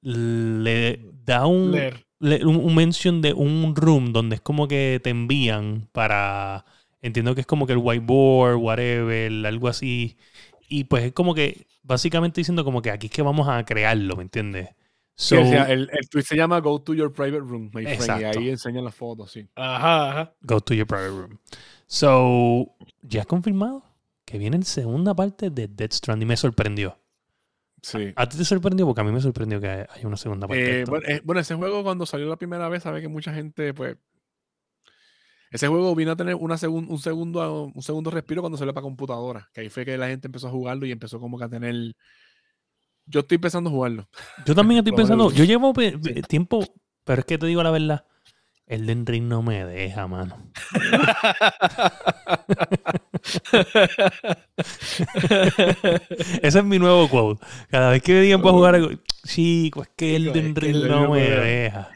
le 0.00 1.00
da 1.24 1.46
un, 1.46 1.72
le- 2.20 2.44
un, 2.46 2.56
un 2.56 2.74
mention 2.74 3.20
de 3.20 3.32
un 3.32 3.74
room 3.76 4.12
donde 4.12 4.36
es 4.36 4.40
como 4.40 4.66
que 4.68 5.00
te 5.02 5.10
envían 5.10 5.88
para. 5.92 6.64
Entiendo 7.02 7.34
que 7.34 7.42
es 7.42 7.46
como 7.46 7.66
que 7.66 7.72
el 7.74 7.78
whiteboard, 7.78 8.56
whatever, 8.56 9.46
algo 9.46 9.68
así. 9.68 10.16
Y 10.68 10.84
pues 10.84 11.04
es 11.04 11.12
como 11.12 11.34
que 11.34 11.66
básicamente 11.82 12.40
diciendo 12.40 12.64
como 12.64 12.82
que 12.82 12.90
aquí 12.90 13.06
es 13.06 13.12
que 13.12 13.22
vamos 13.22 13.48
a 13.48 13.64
crearlo, 13.64 14.16
¿me 14.16 14.22
entiendes? 14.24 14.70
Sí, 15.16 15.34
o 15.36 15.44
sea, 15.44 15.64
el, 15.64 15.88
el 15.92 16.08
tweet 16.08 16.22
se 16.22 16.36
llama 16.36 16.60
Go 16.60 16.80
to 16.80 16.94
your 16.94 17.12
private 17.12 17.40
room, 17.40 17.70
my 17.74 17.86
friend. 17.88 18.20
Y 18.20 18.24
ahí 18.24 18.48
enseñan 18.50 18.84
las 18.84 18.94
fotos, 18.94 19.32
sí. 19.32 19.48
Ajá, 19.56 20.10
ajá. 20.10 20.34
go 20.42 20.60
to 20.60 20.74
your 20.74 20.86
private 20.86 21.10
room. 21.10 21.38
So, 21.86 22.74
ya 23.02 23.22
es 23.22 23.26
confirmado 23.26 23.84
que 24.24 24.38
viene 24.38 24.56
en 24.56 24.62
segunda 24.64 25.14
parte 25.14 25.50
de 25.50 25.68
Dead 25.68 25.90
Stranding. 25.90 26.28
Me 26.28 26.36
sorprendió. 26.36 26.98
Sí. 27.82 28.12
¿A 28.16 28.28
ti 28.28 28.36
te 28.36 28.44
sorprendió? 28.44 28.86
Porque 28.86 29.00
a 29.00 29.04
mí 29.04 29.12
me 29.12 29.20
sorprendió 29.20 29.60
que 29.60 29.68
haya 29.68 30.06
una 30.06 30.16
segunda 30.16 30.46
parte. 30.48 30.62
de 30.62 30.78
Eh, 30.80 30.80
esto. 30.80 30.90
bueno, 30.90 31.06
eh, 31.08 31.20
bueno, 31.24 31.40
ese 31.40 31.54
juego 31.54 31.82
cuando 31.82 32.06
salió 32.06 32.28
la 32.28 32.36
primera 32.36 32.68
vez, 32.68 32.82
sabe 32.82 33.00
que 33.00 33.08
mucha 33.08 33.32
gente, 33.32 33.72
pues. 33.74 33.96
Ese 35.50 35.66
juego 35.68 35.94
vino 35.94 36.12
a 36.12 36.16
tener 36.16 36.34
una 36.34 36.56
segun- 36.56 36.86
un, 36.88 36.98
segundo, 36.98 37.70
un 37.74 37.82
segundo 37.82 38.10
respiro 38.10 38.42
cuando 38.42 38.58
salió 38.58 38.74
para 38.74 38.82
computadora. 38.82 39.48
Que 39.52 39.62
ahí 39.62 39.68
fue 39.70 39.84
que 39.84 39.96
la 39.96 40.08
gente 40.08 40.28
empezó 40.28 40.48
a 40.48 40.50
jugarlo 40.50 40.86
y 40.86 40.92
empezó 40.92 41.18
como 41.20 41.38
que 41.38 41.44
a 41.44 41.48
tener. 41.48 41.94
Yo 43.06 43.20
estoy 43.20 43.36
empezando 43.36 43.70
a 43.70 43.72
jugarlo. 43.72 44.08
Yo 44.44 44.54
también 44.54 44.78
estoy 44.78 44.92
pensando, 44.96 45.30
yo 45.32 45.44
llevo 45.44 45.72
Sí. 45.76 46.22
tiempo, 46.28 46.64
pero 47.04 47.20
es 47.20 47.26
que 47.26 47.38
te 47.38 47.46
digo 47.46 47.62
la 47.62 47.70
verdad, 47.70 48.04
el 48.66 48.84
Den 48.86 49.06
Ring 49.06 49.24
no 49.26 49.42
me 49.42 49.64
deja, 49.64 50.06
mano. 50.06 50.36
Ese 56.42 56.58
es 56.58 56.64
mi 56.64 56.78
nuevo 56.78 57.08
quote. 57.08 57.44
Cada 57.70 57.90
vez 57.90 58.02
que 58.02 58.12
me 58.12 58.20
digan 58.20 58.42
para 58.42 58.52
jugar 58.52 58.74
algo, 58.74 58.90
chico, 59.26 59.82
es 59.82 59.88
que 59.96 60.16
el 60.16 60.32
Den 60.32 60.54
Ring 60.54 60.84
no 60.86 61.10
me 61.10 61.22
deja. 61.22 61.90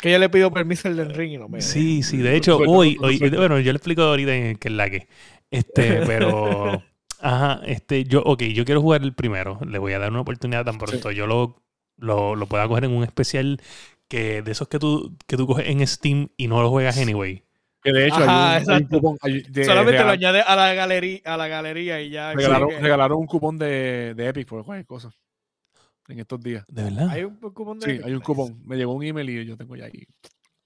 Que 0.00 0.10
yo 0.12 0.18
le 0.18 0.28
pido 0.28 0.50
permiso 0.52 0.88
al 0.88 0.96
del 0.96 1.14
ring 1.14 1.32
y 1.32 1.38
no 1.38 1.48
me. 1.48 1.60
Sí, 1.60 2.02
sí, 2.02 2.18
de 2.18 2.36
hecho, 2.36 2.58
hoy, 2.58 2.96
hoy 3.00 3.18
bueno, 3.30 3.58
yo 3.58 3.72
le 3.72 3.76
explico 3.76 4.02
ahorita 4.02 4.34
en 4.34 4.56
que 4.56 4.68
es 4.68 4.74
la 4.74 4.90
que. 4.90 5.06
Este, 5.50 6.00
pero. 6.06 6.82
Ajá, 7.20 7.60
este, 7.66 8.04
yo, 8.04 8.22
ok, 8.22 8.42
yo 8.44 8.64
quiero 8.64 8.80
jugar 8.80 9.02
el 9.02 9.12
primero. 9.12 9.58
Le 9.66 9.78
voy 9.78 9.92
a 9.92 9.98
dar 9.98 10.10
una 10.10 10.20
oportunidad 10.20 10.64
tan 10.64 10.78
pronto. 10.78 11.10
Yo 11.10 11.26
lo, 11.26 11.60
lo, 11.96 12.36
lo 12.36 12.46
pueda 12.46 12.68
coger 12.68 12.84
en 12.84 12.92
un 12.92 13.02
especial 13.02 13.60
que 14.06 14.40
de 14.42 14.52
esos 14.52 14.68
que 14.68 14.78
tú, 14.78 15.16
que 15.26 15.36
tú 15.36 15.46
coges 15.46 15.66
en 15.68 15.84
Steam 15.86 16.28
y 16.36 16.46
no 16.46 16.62
lo 16.62 16.70
juegas 16.70 16.96
anyway. 16.96 17.42
Que 17.82 17.92
de 17.92 18.06
hecho 18.06 18.16
Ajá, 18.22 18.54
hay, 18.56 18.62
un, 18.62 18.70
hay 18.70 18.76
un 18.76 18.82
exacto. 18.82 18.96
cupón. 19.00 19.18
hay- 19.22 19.42
de- 19.42 19.64
Solamente 19.64 19.98
lo 19.98 20.04
regal- 20.04 20.14
añade 20.14 20.40
a 20.42 20.56
la 20.56 20.74
galería, 20.74 21.20
a 21.24 21.36
la 21.36 21.48
galería 21.48 22.00
y 22.00 22.10
ya. 22.10 22.32
regalaron, 22.34 22.70
regalaron 22.80 23.18
un 23.18 23.26
cupón 23.26 23.58
de, 23.58 24.14
de 24.14 24.28
Epic 24.28 24.48
por 24.48 24.64
cualquier 24.64 24.86
cosa. 24.86 25.10
En 26.08 26.18
estos 26.18 26.40
días. 26.40 26.64
¿De 26.68 26.82
verdad? 26.84 27.10
Hay 27.10 27.24
un 27.24 27.36
cupón 27.36 27.78
de 27.78 27.84
Sí, 27.84 27.90
Epic, 27.92 28.06
hay 28.06 28.14
un 28.14 28.20
cupón. 28.20 28.62
Me 28.64 28.76
llegó 28.76 28.94
un 28.94 29.04
email 29.04 29.28
y 29.28 29.44
yo 29.44 29.56
tengo 29.56 29.76
ya 29.76 29.84
ahí. 29.84 30.06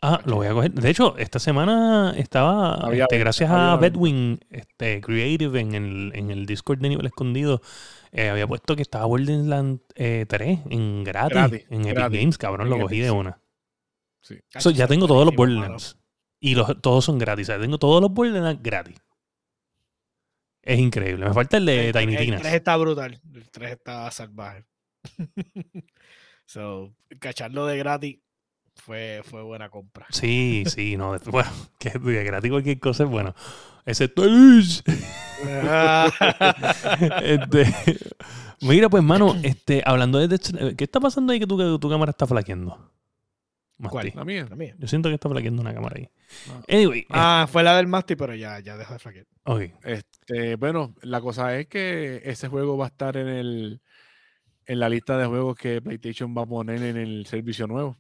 Ah, 0.05 0.21
lo 0.25 0.37
voy 0.37 0.49
a 0.49 0.53
coger. 0.53 0.73
De 0.73 0.91
hecho, 0.91 1.17
esta 1.17 1.39
semana 1.39 2.13
estaba, 2.17 2.75
Había 2.75 3.05
este, 3.05 3.19
gracias 3.19 3.51
había 3.51 3.73
a. 3.73 3.77
Bedwin 3.77 4.41
este, 4.51 5.01
Creative 5.01 5.61
en 5.61 5.75
el, 5.75 6.13
en 6.15 6.31
el 6.33 6.45
Discord 6.45 6.81
de 6.81 6.89
Nivel 6.89 7.07
Escondido, 7.07 7.61
eh, 8.11 8.29
había 8.29 8.49
puesto 8.49 8.75
que 8.75 8.83
estaba 8.83 9.05
Borderlands 9.05 9.81
eh, 9.95 10.27
3 10.29 10.61
en 10.71 11.05
gratis, 11.05 11.37
Gratis, 11.37 11.67
en 11.71 11.83
Epic 11.83 11.95
gratis. 11.95 12.21
Games, 12.21 12.39
cabrón, 12.39 12.69
lo 12.69 12.81
cogí 12.81 12.97
Epic, 12.97 13.05
de 13.05 13.11
una. 13.13 13.41
Sí. 14.23 14.41
So, 14.59 14.71
ya 14.71 14.89
tengo 14.89 15.07
todos 15.07 15.25
los 15.25 15.37
Borderlands. 15.37 15.97
Y 16.41 16.57
los, 16.57 16.81
todos 16.83 17.05
son 17.05 17.19
gratis. 17.19 17.49
O 17.49 17.53
sea, 17.53 17.61
tengo 17.61 17.79
todos 17.79 18.03
los 18.03 18.13
Borderlands 18.13 18.61
gratis. 18.61 18.97
Es 20.63 20.81
increíble. 20.81 21.27
Me 21.27 21.33
falta 21.33 21.59
el 21.59 21.67
de 21.67 21.93
Tiny 21.93 22.17
el 22.17 22.25
Tinas. 22.25 22.43
3 22.43 22.55
está 22.55 22.77
brutal. 22.77 23.21
El 23.33 23.51
3 23.51 23.71
está 23.71 24.11
salvaje. 24.11 24.65
so, 26.47 26.95
cacharlo 27.19 27.67
de 27.67 27.79
gratis 27.79 28.19
fue, 28.77 29.23
fue 29.25 29.43
buena 29.43 29.69
compra. 29.71 30.07
Sí, 30.11 30.65
sí, 30.67 30.97
no. 30.97 31.13
de- 31.19 31.31
Bueno, 31.31 31.51
que, 31.79 31.91
que 31.91 32.25
gratis 32.25 32.51
cualquier 32.51 32.79
cosa 32.81 33.05
es 33.05 33.11
bueno. 33.11 33.35
Excepto 33.85 34.25
el... 34.25 34.63
Este, 37.23 37.67
mira, 38.61 38.89
pues, 38.89 39.03
mano, 39.03 39.35
este, 39.43 39.83
hablando 39.85 40.19
de... 40.19 40.39
¿Qué 40.77 40.85
está 40.85 41.01
pasando 41.01 41.33
ahí 41.33 41.41
que 41.41 41.47
tu, 41.47 41.79
tu 41.79 41.91
cámara 41.91 42.11
está 42.11 42.27
flaqueando? 42.27 42.91
¿Cuál? 43.91 44.07
Masti. 44.07 44.17
La 44.19 44.25
mía. 44.25 44.47
La 44.49 44.55
mía. 44.57 44.75
Yo 44.79 44.87
siento 44.87 45.09
que 45.09 45.17
está 45.17 45.29
flaqueando 45.29 45.61
una 45.63 45.75
cámara 45.75 45.97
ahí. 45.99 46.09
Ah. 46.49 46.61
Anyway, 46.69 47.07
Ah, 47.11 47.49
fue 47.51 47.65
la 47.65 47.77
del 47.77 47.89
Masti, 47.89 48.15
pero 48.15 48.35
ya, 48.35 48.61
ya 48.61 48.77
dejó 48.77 48.93
de 48.93 48.99
flaquear. 49.01 49.27
ok. 49.45 49.63
Este, 49.83 50.55
bueno, 50.57 50.95
la 51.03 51.21
cosa 51.21 51.59
es 51.59 51.67
que 51.67 52.23
ese 52.25 52.47
juego 52.49 52.77
va 52.77 52.85
a 52.85 52.89
estar 52.89 53.17
en 53.17 53.29
el 53.29 53.81
en 54.67 54.81
la 54.81 54.89
lista 54.89 55.17
de 55.19 55.27
juegos 55.27 55.57
que 55.57 55.81
PlayStation 55.83 56.35
va 56.37 56.43
a 56.43 56.47
poner 56.47 56.83
en 56.83 56.97
el 56.97 57.27
servicio 57.27 57.67
nuevo. 57.67 57.97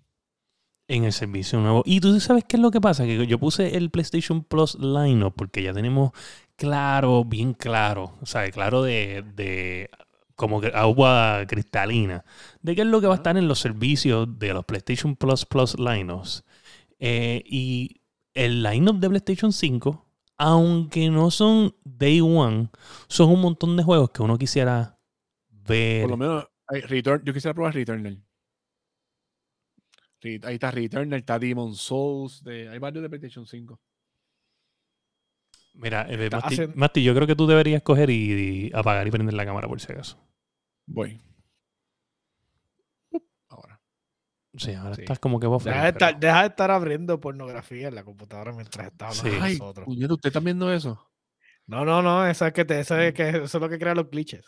en 0.88 1.04
el 1.04 1.12
servicio 1.12 1.60
nuevo. 1.60 1.82
Y 1.86 2.00
tú 2.00 2.18
sabes 2.20 2.44
qué 2.44 2.56
es 2.56 2.62
lo 2.62 2.70
que 2.70 2.80
pasa, 2.80 3.04
que 3.04 3.26
yo 3.26 3.38
puse 3.38 3.76
el 3.76 3.90
PlayStation 3.90 4.44
Plus 4.44 4.74
Lineup 4.78 5.34
porque 5.34 5.62
ya 5.62 5.72
tenemos 5.72 6.12
claro, 6.56 7.24
bien 7.24 7.54
claro, 7.54 8.18
o 8.20 8.26
sea, 8.26 8.50
claro 8.50 8.82
de, 8.82 9.24
de 9.34 9.88
como 10.34 10.60
que 10.60 10.68
agua 10.74 11.44
cristalina, 11.48 12.24
de 12.62 12.74
qué 12.74 12.82
es 12.82 12.86
lo 12.86 13.00
que 13.00 13.06
va 13.06 13.14
a 13.14 13.16
estar 13.16 13.36
en 13.36 13.48
los 13.48 13.60
servicios 13.60 14.38
de 14.38 14.52
los 14.52 14.64
PlayStation 14.64 15.16
Plus 15.16 15.46
Plus 15.46 15.78
Lineups. 15.78 16.44
Eh, 16.98 17.42
y 17.46 18.00
el 18.34 18.62
lineup 18.62 18.98
de 18.98 19.08
PlayStation 19.08 19.52
5, 19.52 20.04
aunque 20.38 21.10
no 21.10 21.30
son 21.30 21.74
Day 21.84 22.20
One, 22.20 22.70
son 23.08 23.30
un 23.30 23.40
montón 23.40 23.76
de 23.76 23.82
juegos 23.82 24.10
que 24.10 24.22
uno 24.22 24.38
quisiera 24.38 24.98
ver. 25.48 26.02
Por 26.02 26.10
lo 26.10 26.16
menos, 26.16 26.48
Return, 26.80 27.22
yo 27.24 27.32
quisiera 27.34 27.54
probar 27.54 27.74
Returnal. 27.74 28.22
Re- 30.20 30.40
Ahí 30.44 30.54
está 30.54 30.70
Returnal, 30.70 31.18
está 31.20 31.38
Demon 31.38 31.74
Souls, 31.74 32.42
de, 32.42 32.68
hay 32.68 32.78
varios 32.78 33.02
de 33.02 33.08
PlayStation 33.08 33.46
5. 33.46 33.80
Mira, 35.74 36.06
eh, 36.08 36.28
Masti, 36.30 36.66
Masti, 36.74 37.02
yo 37.02 37.14
creo 37.14 37.26
que 37.26 37.34
tú 37.34 37.46
deberías 37.46 37.82
coger 37.82 38.10
y, 38.10 38.32
y 38.68 38.70
apagar 38.74 39.06
y 39.06 39.10
prender 39.10 39.34
la 39.34 39.44
cámara 39.46 39.68
por 39.68 39.80
si 39.80 39.90
acaso. 39.90 40.18
Voy. 40.86 41.18
Ahora. 43.48 43.80
Sí, 44.54 44.74
ahora 44.74 44.94
Sí. 44.94 45.00
estás 45.02 45.18
como 45.18 45.40
que 45.40 45.46
vos. 45.46 45.64
Deja 45.64 45.82
de, 45.84 45.88
estar, 45.90 46.20
deja 46.20 46.40
de 46.42 46.48
estar 46.48 46.70
abriendo 46.70 47.18
pornografía 47.20 47.88
en 47.88 47.94
la 47.94 48.04
computadora 48.04 48.52
mientras 48.52 48.88
está 48.88 49.08
hablando 49.08 49.30
Sí. 49.30 49.36
con 49.36 49.42
Ay, 49.44 49.52
nosotros. 49.58 49.84
puñeta, 49.86 50.14
¿usted 50.14 50.28
está 50.28 50.40
viendo 50.40 50.70
eso? 50.72 51.10
No, 51.66 51.84
no, 51.86 52.02
no, 52.02 52.26
eso 52.26 52.46
es, 52.46 52.52
que 52.52 52.64
te, 52.66 52.80
eso, 52.80 52.98
es 52.98 53.14
que, 53.14 53.28
eso 53.30 53.44
es 53.44 53.54
lo 53.54 53.68
que 53.68 53.78
crea 53.78 53.94
los 53.94 54.10
glitches. 54.10 54.44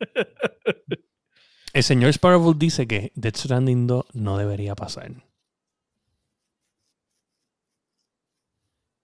El 1.76 1.82
señor 1.82 2.08
Sparrow 2.08 2.54
dice 2.54 2.86
que 2.86 3.12
Death 3.16 3.36
Stranding 3.36 3.86
2 3.86 4.06
no 4.14 4.38
debería 4.38 4.74
pasar. 4.74 5.12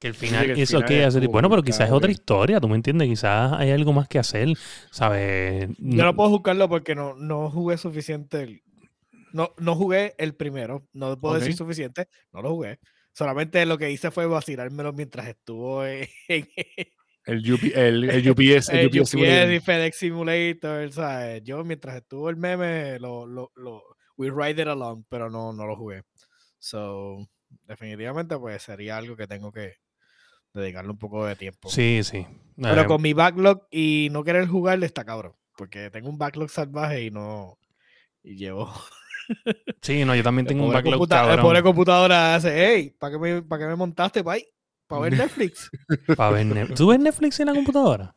Que 0.01 0.09
el 0.09 0.15
final, 0.15 0.47
que 0.47 0.53
el 0.53 0.59
eso 0.61 0.79
final 0.79 0.89
que 0.89 1.05
hacer. 1.05 1.29
Bueno, 1.29 1.51
pero 1.51 1.63
quizás 1.63 1.89
es 1.89 1.93
otra 1.93 2.11
historia, 2.11 2.61
¿tú 2.61 2.69
me 2.69 2.77
entiendes? 2.77 3.09
Quizás 3.09 3.53
hay 3.53 3.73
algo 3.73 3.93
más 3.93 4.09
que 4.09 4.19
hacer, 4.19 4.49
¿sabes? 4.91 5.69
Yo 5.81 6.03
no 6.03 6.17
puedo 6.17 6.31
jugarlo 6.31 6.67
porque 6.71 6.95
no, 6.95 7.15
no 7.15 7.51
jugué 7.51 7.77
suficiente. 7.77 8.43
el- 8.43 8.63
no, 9.35 9.51
no 9.59 9.75
jugué 9.75 10.15
el 10.17 10.35
primero, 10.35 10.89
no 10.95 11.21
puedo 11.21 11.35
decir 11.35 11.55
suficiente, 11.55 12.09
no 12.33 12.41
lo 12.41 12.53
jugué. 12.53 12.79
Solamente 13.13 13.67
lo 13.67 13.77
que 13.77 13.91
hice 13.91 14.11
fue 14.11 14.25
vacilármelo 14.25 14.95
mientras 14.95 15.29
estuvo 15.29 15.85
en, 15.85 16.09
en 16.29 16.49
El, 17.25 17.53
UP, 17.53 17.63
el, 17.75 18.11
el 18.11 18.31
UPS, 18.31 18.69
el 18.71 18.79
el 18.81 18.87
UPS 18.89 19.01
UPS 19.01 19.11
Simulator. 19.11 19.53
y 19.53 19.61
FedEx 19.61 19.97
Simulator, 19.97 20.93
¿sabes? 20.93 21.43
Yo 21.45 21.63
mientras 21.65 21.97
estuvo 21.97 22.29
el 22.31 22.37
meme, 22.37 22.99
lo, 22.99 23.27
lo, 23.27 23.53
lo, 23.57 23.83
we 24.17 24.29
ride 24.31 24.61
it 24.63 24.69
along, 24.69 25.05
pero 25.09 25.31
no, 25.31 25.53
no 25.53 25.67
lo 25.67 25.77
jugué. 25.77 26.03
So, 26.59 27.19
definitivamente, 27.67 28.37
pues 28.39 28.63
sería 28.63 28.97
algo 28.97 29.17
que 29.17 29.27
tengo 29.27 29.53
que 29.53 29.75
dedicarle 30.53 30.91
un 30.91 30.99
poco 30.99 31.25
de 31.27 31.37
tiempo. 31.37 31.69
Sí, 31.69 32.01
sí. 32.03 32.27
Pero 32.57 32.83
Eh, 32.83 32.87
con 32.87 33.01
mi 33.01 33.13
backlog 33.13 33.67
y 33.71 34.09
no 34.11 34.23
querer 34.25 34.47
jugar 34.47 34.83
está 34.85 35.05
cabrón. 35.05 35.35
Porque 35.57 35.91
tengo 35.91 36.09
un 36.09 36.19
backlog 36.19 36.51
salvaje 36.51 37.05
y 37.05 37.11
no. 37.11 37.59
Y 38.23 38.37
llevo. 38.37 38.73
Sí, 39.81 40.05
no, 40.05 40.15
yo 40.15 40.23
también 40.23 40.47
tengo 40.47 40.65
un 40.67 40.73
backlog 40.73 40.95
computa- 40.95 41.33
El 41.35 41.41
pobre 41.41 41.63
computadora 41.63 42.35
hace, 42.35 42.53
hey, 42.67 42.95
¿para 42.99 43.13
qué 43.13 43.19
me, 43.19 43.43
para 43.43 43.63
qué 43.63 43.69
me 43.69 43.77
montaste, 43.77 44.23
pay? 44.25 44.45
¿Para 44.93 45.03
ver 45.03 45.15
Netflix? 45.15 45.71
para 46.15 46.31
ver 46.33 46.47
Netflix. 46.47 46.79
¿Tú 46.79 46.87
ves 46.89 47.01
Netflix 47.01 47.41
en 47.41 47.47
la 47.49 47.55
computadora? 47.55 48.17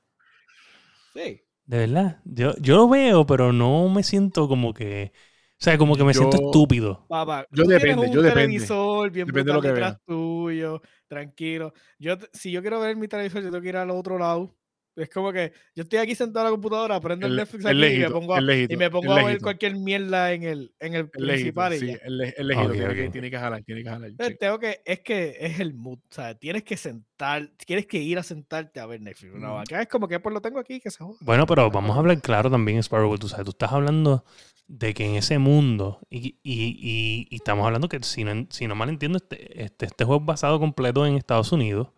sí. 1.13 1.41
De 1.65 1.77
verdad. 1.79 2.21
Yo, 2.25 2.55
yo 2.57 2.75
lo 2.77 2.89
veo, 2.89 3.25
pero 3.25 3.51
no 3.53 3.89
me 3.89 4.03
siento 4.03 4.47
como 4.47 4.73
que... 4.73 5.11
O 5.59 5.63
sea, 5.63 5.77
como 5.77 5.95
que 5.97 6.03
me 6.03 6.13
siento 6.13 6.37
estúpido. 6.37 7.07
Papá, 7.07 7.47
Yo 7.49 7.63
tú 7.63 7.71
tienes 7.71 7.95
depende, 7.95 7.97
un 7.97 8.11
yo 8.11 8.21
depende. 8.21 8.55
televisor 8.55 9.11
bien 9.11 9.27
Depende 9.27 9.49
de 9.49 9.53
lo 9.53 9.61
que 9.61 9.67
detrás 9.69 9.95
tuyo, 10.05 10.81
tranquilo. 11.07 11.71
Yo, 11.99 12.15
si 12.33 12.51
yo 12.51 12.61
quiero 12.61 12.79
ver 12.79 12.95
mi 12.95 13.07
televisor, 13.07 13.43
yo 13.43 13.49
tengo 13.51 13.61
que 13.61 13.69
ir 13.69 13.77
al 13.77 13.91
otro 13.91 14.17
lado. 14.17 14.55
Es 14.95 15.09
como 15.09 15.33
que 15.33 15.51
yo 15.75 15.83
estoy 15.83 15.99
aquí 15.99 16.15
sentado 16.15 16.45
en 16.45 16.51
la 16.51 16.55
computadora, 16.55 16.99
prendo 17.01 17.25
el, 17.27 17.33
El- 17.33 17.37
Netflix 17.39 17.65
aquí 17.65 17.77
y 17.85 17.97
me 17.99 18.09
pongo, 18.09 18.33
a, 18.35 18.39
y 18.41 18.77
me 18.77 18.89
pongo 18.89 19.11
a 19.13 19.23
ver 19.25 19.41
cualquier 19.41 19.75
mierda 19.75 20.31
en 20.31 20.43
el, 20.43 20.73
en 20.79 20.93
el 20.95 21.09
principal. 21.09 21.73
y 21.73 21.79
sí, 21.79 21.87
ya. 21.87 21.93
el, 22.03 22.21
el 22.21 22.33
tiene, 22.47 22.95
que, 22.95 23.05
ok. 23.07 23.11
tiene 23.11 23.29
que 23.31 23.37
jalar, 23.37 23.63
tiene 23.63 23.83
que 23.83 23.89
jalar. 23.89 24.11
Sí. 24.19 24.35
tengo 24.39 24.57
que, 24.59 24.81
es 24.85 24.99
que 25.01 25.35
es 25.39 25.59
el 25.59 25.73
mood, 25.73 25.99
o 25.99 26.13
sea, 26.13 26.33
tienes 26.35 26.63
que 26.63 26.77
sentar, 26.77 27.49
tienes 27.65 27.87
que 27.87 27.97
ir 27.97 28.17
a 28.17 28.23
sentarte 28.23 28.79
a 28.79 28.85
ver 28.85 29.01
Netflix. 29.01 29.33
Una 29.33 29.47
Ujú. 29.49 29.55
vaca. 29.57 29.81
Es 29.81 29.87
como 29.89 30.07
que 30.07 30.19
pues 30.19 30.33
lo 30.33 30.41
tengo 30.41 30.59
aquí, 30.59 30.79
que 30.79 30.89
se 30.89 31.03
joda. 31.03 31.17
Bueno, 31.21 31.45
pero 31.45 31.69
vamos 31.69 31.95
a 31.95 31.99
hablar 31.99 32.21
claro 32.21 32.49
también, 32.49 32.79
Sparrow. 32.79 33.17
Tú 33.17 33.27
sabes, 33.27 33.43
tú 33.45 33.51
estás 33.51 33.71
hablando 33.73 34.23
de 34.67 34.93
que 34.93 35.05
en 35.05 35.15
ese 35.15 35.37
mundo, 35.37 35.99
y, 36.09 36.37
y- 36.41 36.77
y- 36.81 37.27
y 37.29 37.35
estamos 37.35 37.65
hablando 37.65 37.87
que, 37.89 37.99
si 38.01 38.23
no, 38.23 38.47
si 38.49 38.65
no 38.65 38.75
mal 38.75 38.89
entiendo, 38.89 39.17
este, 39.17 39.63
este, 39.63 39.85
este 39.87 40.05
juego 40.05 40.21
es 40.21 40.25
basado 40.25 40.59
completo 40.59 41.05
en 41.05 41.15
Estados 41.17 41.51
Unidos. 41.51 41.89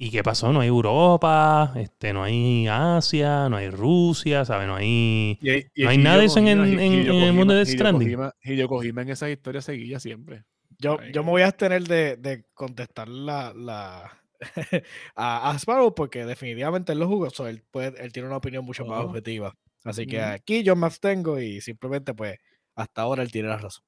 ¿Y 0.00 0.10
qué 0.10 0.22
pasó? 0.22 0.52
No 0.52 0.60
hay 0.60 0.68
Europa, 0.68 1.72
este, 1.76 2.12
no 2.12 2.22
hay 2.22 2.68
Asia, 2.68 3.48
no 3.48 3.56
hay 3.56 3.68
Rusia, 3.68 4.44
¿sabes? 4.44 4.68
No 4.68 4.76
hay... 4.76 5.36
Y, 5.42 5.50
y- 5.74 5.84
no 5.84 5.90
hay 5.90 5.98
nada 5.98 6.18
de 6.18 6.26
eso 6.26 6.38
en 6.38 6.46
en- 6.46 6.78
Hideo 6.80 7.14
en 7.14 7.22
el 7.24 7.32
mundo 7.32 7.52
de 7.52 7.64
Death 7.64 7.68
Stranding. 7.74 8.16
Hideo 8.42 8.68
Kojima 8.68 9.02
en 9.02 9.08
esas 9.10 9.30
historias 9.30 9.64
seguía 9.64 9.98
siempre. 9.98 10.44
Yo, 10.78 10.98
yo 11.12 11.24
me 11.24 11.30
voy 11.30 11.42
a 11.42 11.46
abstener 11.46 11.82
de, 11.82 12.16
de 12.16 12.44
contestar 12.54 13.08
la, 13.08 13.52
la 13.56 14.22
a, 15.16 15.50
a 15.50 15.58
Sparrow 15.58 15.92
porque 15.92 16.24
definitivamente 16.24 16.92
él 16.92 17.00
lo 17.00 17.08
jugó, 17.08 17.28
so 17.30 17.48
él, 17.48 17.64
puede- 17.68 18.00
él 18.00 18.12
tiene 18.12 18.28
una 18.28 18.36
opinión 18.36 18.64
mucho 18.64 18.84
más 18.86 18.98
Ajá. 18.98 19.06
objetiva. 19.08 19.52
Así 19.84 20.06
que 20.06 20.20
aquí 20.20 20.62
yo 20.62 20.76
me 20.76 20.86
abstengo 20.86 21.40
y 21.40 21.60
simplemente 21.60 22.14
pues 22.14 22.36
hasta 22.76 23.02
ahora 23.02 23.24
él 23.24 23.32
tiene 23.32 23.48
la 23.48 23.58
razón. 23.58 23.84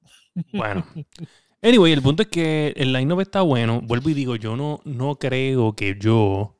Bueno. 0.51 0.85
Anyway, 1.63 1.91
el 1.93 2.01
punto 2.01 2.23
es 2.23 2.29
que 2.29 2.73
el 2.75 2.91
line-up 2.93 3.19
está 3.21 3.41
bueno. 3.41 3.81
Vuelvo 3.81 4.09
y 4.09 4.13
digo, 4.13 4.35
yo 4.35 4.55
no, 4.55 4.79
no 4.83 5.15
creo 5.17 5.75
que 5.75 5.95
yo 5.99 6.57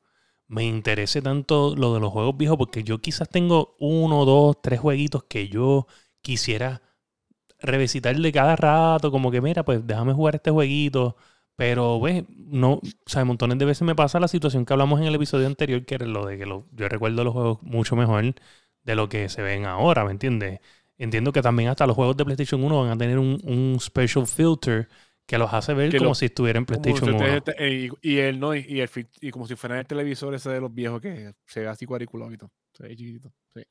me 0.48 0.64
interese 0.66 1.22
tanto 1.22 1.76
lo 1.76 1.94
de 1.94 2.00
los 2.00 2.12
juegos 2.12 2.38
viejos 2.38 2.58
porque 2.58 2.84
yo 2.84 3.00
quizás 3.00 3.28
tengo 3.30 3.76
uno, 3.80 4.26
dos, 4.26 4.62
tres 4.62 4.80
jueguitos 4.80 5.24
que 5.24 5.48
yo 5.50 5.88
quisiera 6.22 6.82
revisitar 7.60 8.16
de 8.18 8.32
cada 8.34 8.56
rato, 8.58 9.12
como 9.12 9.32
que 9.32 9.42
mira, 9.42 9.64
pues 9.66 9.86
déjame 9.88 10.14
jugar 10.14 10.36
este 10.36 10.52
jueguito. 10.52 11.18
Pero, 11.58 11.98
pues, 12.00 12.26
no, 12.30 12.74
o 12.76 12.82
sea, 13.08 13.26
montones 13.26 13.60
de 13.60 13.66
veces 13.66 13.84
me 13.84 13.96
pasa 13.96 14.20
la 14.20 14.28
situación 14.30 14.66
que 14.66 14.74
hablamos 14.74 15.00
en 15.02 15.08
el 15.08 15.16
episodio 15.16 15.48
anterior, 15.48 15.86
que 15.86 15.96
era 15.96 16.08
lo 16.08 16.26
de 16.26 16.38
que 16.38 16.46
lo- 16.48 16.66
yo 16.74 16.90
recuerdo 16.90 17.24
los 17.24 17.34
juegos 17.34 17.60
mucho 17.64 17.96
mejor 17.96 18.36
de 18.84 18.96
lo 18.96 19.10
que 19.10 19.30
se 19.30 19.42
ven 19.42 19.66
ahora, 19.66 20.06
¿me 20.06 20.12
entiendes? 20.12 20.60
Entiendo 21.04 21.32
que 21.32 21.42
también 21.42 21.70
hasta 21.70 21.88
los 21.88 21.96
juegos 21.96 22.16
de 22.18 22.26
PlayStation 22.26 22.64
1 22.64 22.82
van 22.82 22.90
a 22.92 22.98
tener 22.98 23.18
un, 23.18 23.40
un 23.44 23.80
special 23.80 24.28
filter 24.28 24.88
que 25.26 25.38
los 25.38 25.52
hace 25.54 25.74
ver 25.74 25.90
Que 25.92 25.98
como 25.98 26.12
lo- 26.12 26.16
si 26.16 26.26
estuviera 26.26 26.60
en 26.60 26.66
PlayStation 26.66 27.06
si 27.10 27.16
1. 27.16 27.18
ustedes 27.18 27.44
te- 27.44 27.66
eh, 27.66 27.90
y, 28.02 28.10
y 28.14 28.18
el 28.20 28.40
no, 28.40 28.54
y, 28.56 28.66
y 28.68 28.82
el 28.82 28.90
y 29.22 29.32
como 29.32 29.48
si 29.48 29.56
fuera 29.56 29.80
el 29.80 29.88
televisor 29.88 30.34
ese 30.36 30.50
de 30.50 30.60
los 30.62 30.74
viejos 30.74 31.02
que 31.02 31.34
se 31.48 31.62
ve 31.62 31.68
así 31.68 31.86
cuadriculado 31.86 32.32
y 32.34 32.38
todo. 32.38 32.52
Se 32.74 32.84
ve 32.84 32.96
chiquitito. 32.96 33.32
Sí. 33.56 33.64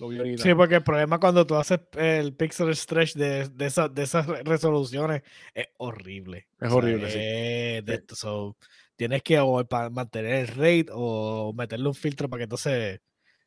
Lo 0.00 0.08
vi 0.08 0.18
ahorita. 0.18 0.42
Sí, 0.42 0.54
porque 0.54 0.76
el 0.76 0.82
problema 0.82 1.18
cuando 1.18 1.46
tú 1.46 1.54
haces 1.56 1.80
el 1.96 2.34
pixel 2.34 2.74
stretch 2.76 3.14
de, 3.14 3.48
de, 3.48 3.66
esa- 3.66 3.88
de 3.88 4.02
esas 4.02 4.26
re- 4.26 4.42
resoluciones 4.42 5.22
es 5.54 5.66
horrible. 5.78 6.48
Es 6.60 6.66
O 6.68 6.70
sea, 6.70 6.76
horrible, 6.76 7.10
sí. 7.10 7.18
es 7.20 7.84
de 7.84 7.92
Sí. 7.94 7.98
esto, 8.00 8.14
so, 8.16 8.56
tienes 8.96 9.22
que 9.22 9.38
o 9.40 9.64
pa- 9.64 9.90
mantener 9.90 10.34
el 10.34 10.48
rate 10.48 10.86
o 10.92 11.52
meterle 11.54 11.88
un 11.88 11.94
filtro 11.94 12.28
para 12.28 12.38
que 12.40 12.44
entonces 12.44 13.00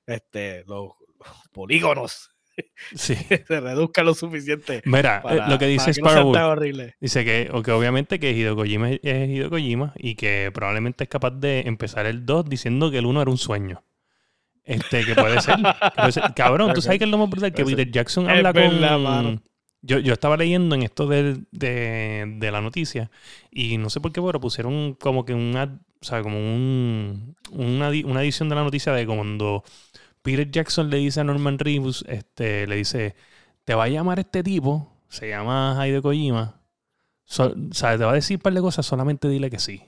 este, 0.08 0.64
los, 0.66 0.90
los 1.20 1.48
polígonos 1.52 2.30
Sí. 2.96 3.16
se 3.48 3.60
reduzcan 3.60 4.06
lo 4.06 4.14
suficiente. 4.14 4.82
Mira, 4.86 5.18
eh, 5.18 5.22
Para, 5.24 5.50
lo 5.50 5.58
que 5.60 5.68
dice 5.68 5.88
no 6.02 6.10
Sparrow 6.10 6.32
horrible. 6.52 6.96
dice 7.00 7.24
que, 7.26 7.50
o 7.52 7.62
que 7.62 7.72
obviamente 7.72 8.20
que 8.20 8.32
Hideo 8.32 8.56
Kojima 8.56 8.92
es 8.92 9.00
Hideo 9.04 9.50
Kojima 9.50 9.94
y 9.98 10.16
que 10.16 10.52
probablemente 10.54 11.04
es 11.06 11.10
capaz 11.10 11.32
de 11.32 11.62
empezar 11.62 12.06
el 12.06 12.26
2 12.26 12.50
diciendo 12.50 12.92
que 12.92 12.98
el 13.00 13.06
1 13.06 13.22
era 13.22 13.32
un 13.32 13.38
sueño. 13.38 13.84
Este, 14.64 15.04
que 15.06 15.16
puede 15.16 15.42
ser. 15.42 15.56
que 15.56 15.92
puede 15.96 16.12
ser. 16.12 16.24
Cabrón, 16.36 16.74
tú 16.74 16.82
sabes 16.82 17.00
que 17.00 17.06
es 17.06 17.12
lo 17.12 17.18
más 17.18 17.30
brutal 17.30 17.52
que. 17.54 17.66
Peter 17.66 17.90
Jackson 17.90 18.30
habla 18.30 18.54
con. 18.54 18.80
mano. 19.04 19.42
Yo, 19.84 19.98
yo 19.98 20.14
estaba 20.14 20.38
leyendo 20.38 20.76
en 20.76 20.84
esto 20.84 21.08
del- 21.08 21.46
de, 21.52 22.36
de 22.38 22.52
la 22.52 22.62
noticia 22.62 23.10
y 23.50 23.78
no 23.80 23.90
sé 23.90 24.00
por 24.00 24.12
qué, 24.12 24.22
pero 24.22 24.40
pusieron 24.40 24.94
como 24.94 25.26
que 25.26 25.34
un, 25.34 25.58
ad- 25.58 25.80
o 26.00 26.06
sea, 26.06 26.22
como 26.22 26.38
un, 26.38 27.36
una, 27.50 27.90
una 28.06 28.22
edición 28.22 28.48
de 28.48 28.54
la 28.56 28.64
noticia 28.64 28.94
de 28.94 29.08
cuando 29.08 29.64
Peter 30.22 30.50
Jackson 30.50 30.90
le 30.90 30.98
dice 30.98 31.20
a 31.20 31.24
Norman 31.24 31.58
Reedus, 31.60 32.04
este, 32.08 32.68
le 32.68 32.76
dice, 32.76 33.16
te 33.64 33.74
va 33.76 33.86
a 33.86 33.90
llamar 33.90 34.20
este 34.20 34.44
tipo, 34.44 34.92
se 35.10 35.30
llama 35.30 35.78
Hideo 35.86 36.02
Kojima, 36.02 36.62
so- 37.26 37.54
o 37.70 37.74
sea, 37.74 37.98
te 37.98 38.04
va 38.04 38.12
a 38.12 38.16
decir 38.16 38.38
un 38.38 38.42
par 38.42 38.54
de 38.54 38.62
cosas, 38.62 38.86
solamente 38.86 39.28
dile 39.28 39.50
que 39.50 39.60
sí. 39.60 39.82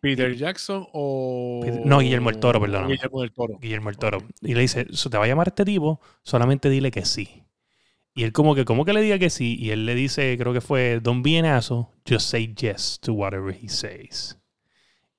Peter 0.00 0.34
Jackson 0.36 0.86
o. 0.92 1.60
Peter- 1.64 1.84
no, 1.84 1.98
Guillermo 2.00 2.30
del 2.30 2.38
Toro, 2.40 2.60
perdóname. 2.60 2.94
Guillermo 2.94 3.20
del 3.22 3.32
Toro. 3.32 3.58
Guillermo 3.58 3.90
el 3.90 3.96
Toro. 3.98 4.18
Y 4.42 4.54
le 4.54 4.60
dice, 4.60 4.86
"So, 4.90 5.10
te 5.10 5.18
va 5.18 5.24
a 5.24 5.26
llamar 5.26 5.48
este 5.48 5.64
tipo, 5.64 6.00
solamente 6.22 6.68
dile 6.70 6.90
que 6.90 7.04
sí. 7.04 7.42
Y 8.14 8.22
él 8.24 8.32
como 8.32 8.54
que, 8.54 8.64
¿cómo 8.64 8.84
que 8.84 8.92
le 8.92 9.00
diga 9.00 9.18
que 9.18 9.30
sí? 9.30 9.56
Y 9.58 9.70
él 9.70 9.84
le 9.84 9.94
dice, 9.94 10.36
creo 10.38 10.52
que 10.52 10.60
fue, 10.60 11.00
an 11.04 11.44
asshole, 11.46 11.86
just 12.08 12.28
say 12.30 12.54
yes 12.54 12.98
to 13.00 13.12
whatever 13.12 13.54
he 13.54 13.68
says. 13.68 14.38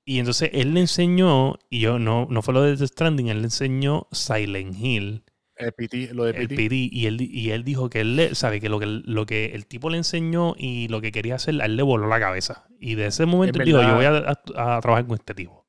Y 0.08 0.20
entonces 0.20 0.48
él 0.54 0.72
le 0.72 0.80
enseñó, 0.80 1.58
y 1.68 1.80
yo 1.80 1.98
no, 1.98 2.26
no 2.30 2.40
fue 2.40 2.54
lo 2.54 2.62
de 2.62 2.76
The 2.76 2.86
Stranding, 2.86 3.28
él 3.28 3.38
le 3.38 3.44
enseñó 3.44 4.06
Silent 4.10 4.74
Hill, 4.80 5.22
El 5.56 5.72
PT, 5.72 6.14
lo 6.14 6.24
de 6.24 6.30
el 6.30 6.48
PT. 6.48 6.88
Y 6.90 7.06
él, 7.06 7.20
y 7.20 7.50
él 7.50 7.62
dijo 7.62 7.90
que 7.90 8.00
él 8.00 8.16
le, 8.16 8.34
sabe 8.34 8.58
que 8.60 8.70
lo, 8.70 8.78
que 8.80 8.86
lo 8.86 9.26
que 9.26 9.46
el 9.54 9.66
tipo 9.66 9.90
le 9.90 9.98
enseñó 9.98 10.54
y 10.56 10.88
lo 10.88 11.00
que 11.02 11.12
quería 11.12 11.34
hacer, 11.34 11.60
a 11.60 11.66
él 11.66 11.76
le 11.76 11.82
voló 11.82 12.06
la 12.08 12.18
cabeza. 12.20 12.66
Y 12.80 12.94
de 12.94 13.06
ese 13.06 13.26
momento 13.26 13.58
él 13.58 13.64
dijo, 13.66 13.82
yo 13.82 13.94
voy 13.96 14.06
a, 14.06 14.16
a- 14.56 14.76
a 14.76 14.80
trabajar 14.80 15.06
con 15.06 15.16
este 15.16 15.34
tipo. 15.34 15.66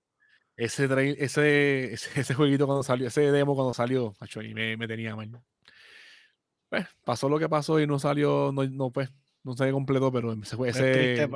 Ese, 0.55 0.87
trail- 0.87 1.15
ese, 1.19 1.93
ese, 1.93 2.21
ese 2.21 2.33
jueguito 2.33 2.65
cuando 2.65 2.83
salió, 2.83 3.07
ese 3.07 3.31
demo 3.31 3.55
cuando 3.55 3.73
salió, 3.73 4.13
macho, 4.21 4.41
y 4.41 4.53
me, 4.53 4.77
me 4.77 4.87
tenía 4.87 5.15
mal. 5.17 5.29
Pues, 6.69 6.85
pasó 7.03 7.27
lo 7.29 7.39
que 7.39 7.49
pasó 7.49 7.79
y 7.79 7.87
no 7.87 7.99
salió, 7.99 8.51
no, 8.53 8.63
no 8.65 8.91
pues, 8.91 9.09
no 9.43 9.55
se 9.55 9.71
completó, 9.71 10.11
pero 10.11 10.33
ese, 10.33 10.55
fue- 10.55 10.69
Es 10.69 10.75
triste 10.75 11.13
ese 11.13 11.23
eh, 11.23 11.27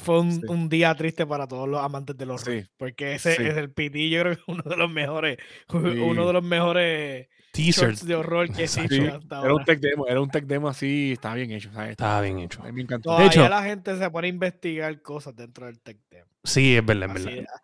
fue 0.00 0.20
un, 0.20 0.32
sí. 0.32 0.40
un 0.48 0.68
día 0.68 0.94
triste 0.94 1.26
para 1.26 1.46
todos 1.46 1.68
los 1.68 1.80
amantes 1.80 2.16
del 2.16 2.30
horror. 2.30 2.44
Sí, 2.62 2.64
Porque 2.76 3.14
ese 3.14 3.36
sí. 3.36 3.42
es 3.44 3.56
el 3.56 3.70
PT, 3.70 4.08
yo 4.10 4.20
creo 4.22 4.34
que 4.34 4.40
es 4.40 4.44
uno 4.48 4.62
de 4.64 4.76
los 4.76 4.90
mejores, 4.90 5.38
Sí. 5.70 5.76
uno 5.76 6.26
de 6.26 6.32
los 6.32 6.42
mejores 6.44 7.28
Teaser. 7.52 7.84
shorts 7.90 8.06
de 8.06 8.14
horror 8.16 8.52
que 8.52 8.64
existe 8.64 8.96
sí, 8.96 9.06
hasta 9.06 9.36
era 9.38 9.44
un 9.46 9.50
ahora. 9.52 9.64
tech 9.64 9.80
demo, 9.80 10.06
era 10.08 10.20
un 10.20 10.28
tech 10.28 10.44
demo 10.44 10.68
así, 10.68 11.12
estaba 11.12 11.36
bien 11.36 11.50
hecho, 11.52 11.72
¿sabes? 11.72 11.92
Estaba 11.92 12.20
bien 12.20 12.38
hecho. 12.40 12.60
A 12.62 12.66
mí 12.66 12.72
me 12.72 12.82
encantó. 12.82 13.10
Todavía 13.10 13.28
hecho- 13.28 13.48
la 13.48 13.62
gente 13.62 13.96
se 13.96 14.10
pone 14.10 14.26
a 14.26 14.30
investigar 14.30 15.00
cosas 15.02 15.34
dentro 15.36 15.66
del 15.66 15.80
tech 15.80 15.98
demo. 16.10 16.30
Sí, 16.44 16.76
es 16.76 16.84
verdad, 16.84 17.10
es 17.16 17.16
Así 17.16 17.24
verdad. 17.36 17.54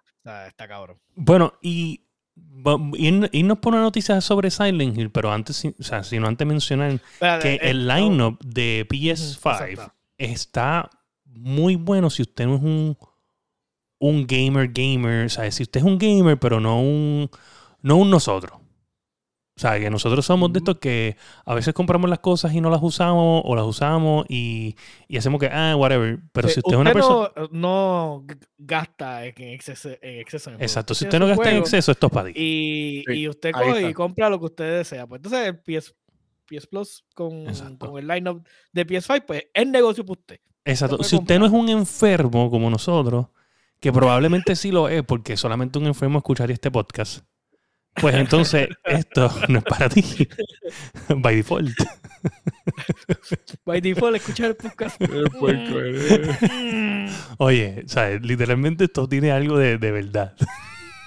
es, 0.45 0.49
está 0.49 0.69
cabrón. 0.69 0.99
Bueno, 1.15 1.55
y 1.61 2.05
irnos 2.97 3.59
por 3.59 3.75
una 3.75 3.83
noticia 3.83 4.21
sobre 4.21 4.51
Silent 4.51 4.97
Hill, 4.97 5.11
pero 5.11 5.33
antes, 5.33 5.57
si- 5.57 5.75
o 5.79 5.83
sea, 5.83 6.03
sino 6.05 6.27
antes 6.29 6.47
mencionar 6.47 6.93
Espérate, 6.93 7.59
que 7.59 7.67
eh, 7.67 7.71
el 7.71 7.87
no, 7.87 7.95
lineup 7.97 8.41
de 8.43 8.87
PS5 8.89 9.71
exacto. 9.71 9.95
está 10.17 10.91
muy 11.35 11.77
bueno 11.77 12.11
si 12.11 12.23
usted 12.23 12.47
no 12.47 12.57
es 12.57 12.63
un, 12.63 12.97
un 13.99 14.27
gamer 14.27 14.69
gamer, 14.73 15.27
o 15.27 15.29
sea, 15.29 15.51
si 15.51 15.63
usted 15.63 15.81
es 15.81 15.87
un 15.87 15.99
gamer, 15.99 16.39
pero 16.39 16.61
no 16.61 16.81
un, 16.81 17.31
no 17.83 17.97
un 17.97 18.11
nosotros. 18.11 18.59
O 19.55 19.61
sea, 19.61 19.79
que 19.79 19.91
nosotros 19.91 20.25
somos 20.25 20.51
de 20.53 20.59
estos 20.61 20.79
que 20.79 21.15
a 21.45 21.55
veces 21.55 21.75
compramos 21.75 22.09
las 22.09 22.21
cosas 22.21 22.55
y 22.55 22.61
no 22.63 22.71
las 22.71 22.83
usamos, 22.83 23.43
o 23.45 23.55
las 23.55 23.67
usamos 23.67 24.25
y, 24.29 24.75
y 25.09 25.19
hacemos 25.19 25.39
que, 25.39 25.47
ah, 25.53 25.77
whatever. 25.77 26.21
Pero 26.33 26.49
Sí, 26.49 26.55
si 26.55 26.61
usted 26.61 26.73
es 26.73 26.79
una 26.81 26.93
persona... 26.95 27.31
no, 27.37 27.49
no 27.53 28.25
g- 28.27 28.39
gasta 28.57 29.27
en 29.27 29.35
exceso 29.37 29.91
en, 30.01 30.21
exceso 30.21 30.51
en. 30.51 30.61
Exacto, 30.63 30.95
si 30.95 31.05
usted 31.05 31.19
no 31.19 31.27
gasta 31.27 31.51
en 31.51 31.59
exceso, 31.59 31.93
esto 31.93 32.07
es 32.07 32.13
para 32.13 32.33
ti. 32.33 32.41
Y, 32.41 33.05
Sí, 33.07 33.13
y 33.21 33.29
usted 33.29 33.53
coge 33.53 33.91
y 33.91 33.93
compra 33.93 34.31
lo 34.31 34.39
que 34.41 34.47
usted 34.47 34.79
desea. 34.79 35.07
Pues 35.07 35.19
entonces 35.19 35.47
el 35.47 35.59
PS, 35.61 35.95
PS 36.47 36.67
Plus 36.67 37.05
con, 37.15 37.45
con 37.77 37.99
el 37.99 38.09
lineup 38.09 38.47
de 38.73 38.87
PS5, 38.87 39.25
pues 39.27 39.45
es 39.53 39.67
negocio 39.67 40.03
para 40.05 40.19
usted. 40.19 40.41
Exacto. 40.65 41.03
Si 41.03 41.17
usted 41.17 41.39
no 41.39 41.47
es 41.47 41.53
un 41.53 41.69
enfermo 41.69 42.51
como 42.51 42.71
nosotros, 42.71 43.27
que 43.81 43.93
probablemente 43.93 44.55
sí 44.55 44.71
lo 44.71 44.89
es, 44.89 45.03
porque 45.03 45.37
solamente 45.37 45.79
un 45.79 45.87
enfermo 45.87 46.19
escucharía 46.19 46.55
este 46.55 46.71
podcast, 46.71 47.25
pues 47.95 48.15
entonces 48.15 48.69
esto 48.85 49.31
no 49.49 49.59
es 49.59 49.65
para 49.65 49.89
ti. 49.89 50.05
By 51.17 51.37
default. 51.37 51.71
By 53.65 53.81
default, 53.81 54.17
escuchar 54.17 54.51
el 54.51 54.57
podcast. 54.57 55.01
Oye, 57.39 57.83
¿sabes? 57.87 58.23
literalmente 58.23 58.85
esto 58.85 59.09
tiene 59.09 59.33
algo 59.33 59.59
de, 59.59 59.79
de 59.79 59.91
verdad. 59.91 60.35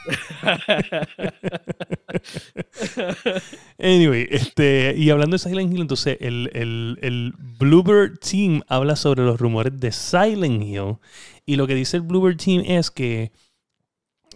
Anyway, 3.80 4.28
este, 4.30 4.94
y 4.98 5.10
hablando 5.10 5.36
de 5.36 5.40
Silent 5.40 5.74
Hill, 5.74 5.82
entonces 5.82 6.18
el, 6.22 6.50
el, 6.54 6.98
el 7.02 7.34
Bluebird 7.38 8.20
Team 8.20 8.62
habla 8.68 8.96
sobre 8.96 9.24
los 9.24 9.40
rumores 9.40 9.80
de 9.80 9.92
Silent 9.92 10.64
Hill. 10.64 10.98
Y 11.46 11.56
lo 11.56 11.68
que 11.68 11.76
dice 11.76 11.98
el 11.98 12.04
Bluebird 12.04 12.38
Team 12.38 12.64
es 12.66 12.92
que, 12.92 13.32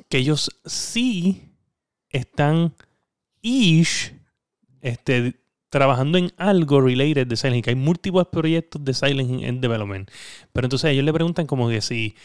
que 0.09 0.17
ellos 0.17 0.49
sí 0.65 1.43
están 2.09 2.73
ish 3.41 4.13
este, 4.81 5.35
trabajando 5.69 6.17
en 6.17 6.31
algo 6.37 6.81
related 6.81 7.27
de 7.27 7.35
Silent 7.35 7.57
Hill. 7.57 7.63
Que 7.63 7.69
hay 7.71 7.75
múltiples 7.75 8.27
proyectos 8.27 8.83
de 8.83 8.93
Silent 8.93 9.29
Hill 9.29 9.45
en 9.45 9.61
development. 9.61 10.09
Pero 10.51 10.65
entonces 10.65 10.91
ellos 10.91 11.05
le 11.05 11.13
preguntan 11.13 11.45
como 11.45 11.69
que 11.69 11.81
si... 11.81 12.15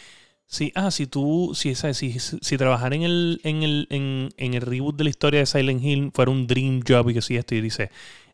Si, 0.46 0.72
ah, 0.74 0.90
si 0.90 1.06
tú, 1.06 1.52
si, 1.54 1.74
¿sabes? 1.74 1.96
si, 1.96 2.18
si, 2.18 2.56
trabajar 2.56 2.94
en 2.94 3.02
el, 3.02 3.40
en, 3.44 3.62
el, 3.62 3.86
en, 3.90 4.28
en 4.36 4.54
el 4.54 4.60
reboot 4.60 4.96
de 4.96 5.04
la 5.04 5.10
historia 5.10 5.40
de 5.40 5.46
Silent 5.46 5.82
Hill 5.82 6.10
fuera 6.14 6.30
un 6.30 6.46
dream 6.46 6.80
job 6.86 7.08
y 7.10 7.14
que 7.14 7.22
sí 7.22 7.36
esto, 7.36 7.54
y 7.54 7.60
dice, 7.60 7.90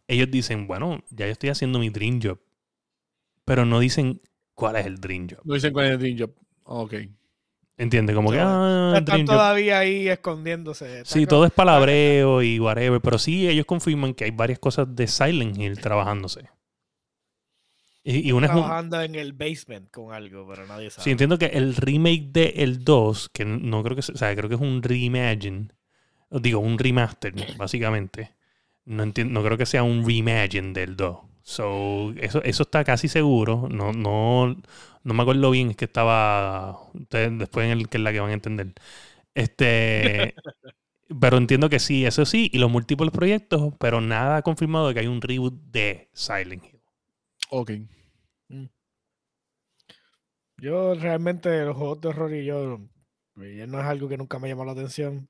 ellos 0.08 0.30
dicen, 0.30 0.66
bueno, 0.66 1.02
ya 1.10 1.26
yo 1.26 1.32
estoy 1.32 1.50
haciendo 1.50 1.78
mi 1.78 1.88
dream 1.88 2.20
job. 2.22 2.38
Pero 3.44 3.64
no 3.64 3.80
dicen 3.80 4.20
cuál 4.54 4.76
es 4.76 4.86
el 4.86 5.00
dream 5.00 5.28
job. 5.30 5.40
No 5.44 5.54
dicen 5.54 5.72
cuál 5.72 5.86
es 5.86 5.92
el 5.92 5.98
Dream 5.98 6.18
Job. 6.18 6.30
Ok. 6.64 6.94
¿Entiendes? 7.78 8.14
Como 8.14 8.30
que, 8.30 8.36
No, 8.36 8.92
ah, 8.92 8.98
Están 8.98 9.20
job. 9.20 9.26
todavía 9.26 9.78
ahí 9.78 10.06
escondiéndose. 10.08 11.02
Sí, 11.06 11.26
todo 11.26 11.46
es 11.46 11.50
palabreo 11.50 12.42
y 12.42 12.60
whatever. 12.60 13.00
Pero 13.00 13.18
sí, 13.18 13.48
ellos 13.48 13.64
confirman 13.64 14.12
que 14.12 14.24
hay 14.24 14.30
varias 14.32 14.58
cosas 14.58 14.94
de 14.94 15.06
Silent 15.06 15.56
Hill 15.58 15.80
trabajándose. 15.80 16.50
Y, 18.02 18.28
y 18.28 18.32
una 18.32 18.46
es 18.46 18.52
un- 18.54 18.58
trabajando 18.60 19.00
en 19.02 19.14
el 19.14 19.32
basement 19.32 19.90
con 19.90 20.12
algo, 20.12 20.46
pero 20.48 20.66
nadie 20.66 20.90
sabe. 20.90 21.04
Sí, 21.04 21.10
entiendo 21.10 21.38
que 21.38 21.46
el 21.46 21.76
remake 21.76 22.30
de 22.32 22.46
el 22.56 22.84
2, 22.84 23.28
que 23.32 23.44
no 23.44 23.82
creo 23.82 23.96
que 23.96 24.02
sea, 24.02 24.14
o 24.14 24.18
sea, 24.18 24.34
creo 24.36 24.48
que 24.48 24.54
es 24.56 24.60
un 24.60 24.82
reimagine, 24.82 25.68
digo, 26.30 26.60
un 26.60 26.78
remaster, 26.78 27.34
básicamente. 27.58 28.34
No, 28.86 29.02
entiendo, 29.04 29.34
no 29.40 29.44
creo 29.46 29.58
que 29.58 29.66
sea 29.66 29.82
un 29.84 30.06
reimagine 30.06 30.72
del 30.72 30.96
2. 30.96 31.18
So, 31.42 32.12
eso, 32.18 32.42
eso 32.44 32.62
está 32.64 32.84
casi 32.84 33.08
seguro. 33.08 33.68
No, 33.70 33.92
no, 33.92 34.56
no 35.04 35.14
me 35.14 35.22
acuerdo 35.22 35.50
bien, 35.50 35.70
es 35.70 35.76
que 35.76 35.86
estaba. 35.86 36.78
Ustedes 36.94 37.38
después 37.38 37.66
en 37.66 37.72
el 37.78 37.88
que 37.88 37.98
es 37.98 38.04
la 38.04 38.12
que 38.12 38.20
van 38.20 38.30
a 38.30 38.34
entender. 38.34 38.74
Este. 39.34 40.34
pero 41.20 41.36
entiendo 41.38 41.68
que 41.70 41.78
sí, 41.80 42.06
eso 42.06 42.24
sí, 42.26 42.50
y 42.52 42.58
los 42.58 42.70
múltiples 42.70 43.10
proyectos, 43.10 43.74
pero 43.78 44.00
nada 44.00 44.42
confirmado 44.42 44.88
de 44.88 44.94
que 44.94 45.00
hay 45.00 45.06
un 45.08 45.20
reboot 45.22 45.54
de 45.72 46.08
Silent 46.12 46.64
Hill. 46.64 46.69
Ok. 47.50 47.72
Yo 50.58 50.94
realmente 50.94 51.64
los 51.64 51.76
juegos 51.76 52.00
de 52.00 52.08
horror 52.08 52.34
y 52.34 52.44
yo 52.44 52.80
eh, 53.40 53.66
no 53.66 53.80
es 53.80 53.86
algo 53.86 54.08
que 54.08 54.18
nunca 54.18 54.38
me 54.38 54.48
llamó 54.48 54.64
la 54.64 54.72
atención. 54.72 55.28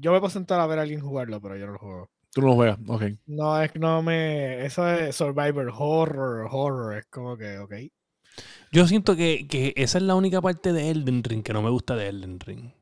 Yo 0.00 0.12
me 0.12 0.18
puedo 0.20 0.30
sentar 0.30 0.60
a 0.60 0.66
ver 0.66 0.78
a 0.78 0.82
alguien 0.82 1.00
jugarlo, 1.00 1.40
pero 1.40 1.56
yo 1.56 1.66
no 1.66 1.72
lo 1.72 1.78
juego. 1.78 2.10
Tú 2.32 2.40
no 2.40 2.48
lo 2.48 2.54
juegas. 2.54 2.78
Ok. 2.88 3.02
No, 3.26 3.60
es 3.62 3.70
que 3.70 3.78
no 3.78 4.02
me. 4.02 4.64
Eso 4.64 4.88
es 4.88 5.14
Survivor 5.14 5.70
Horror, 5.72 6.48
horror. 6.50 6.96
Es 6.96 7.06
como 7.06 7.36
que, 7.36 7.58
ok. 7.58 7.74
Yo 8.72 8.86
siento 8.86 9.14
que, 9.14 9.46
que 9.46 9.72
esa 9.76 9.98
es 9.98 10.04
la 10.04 10.16
única 10.16 10.40
parte 10.40 10.72
de 10.72 10.90
Elden 10.90 11.22
Ring 11.22 11.44
que 11.44 11.52
no 11.52 11.62
me 11.62 11.70
gusta 11.70 11.94
de 11.94 12.08
Elden 12.08 12.40
Ring. 12.40 12.72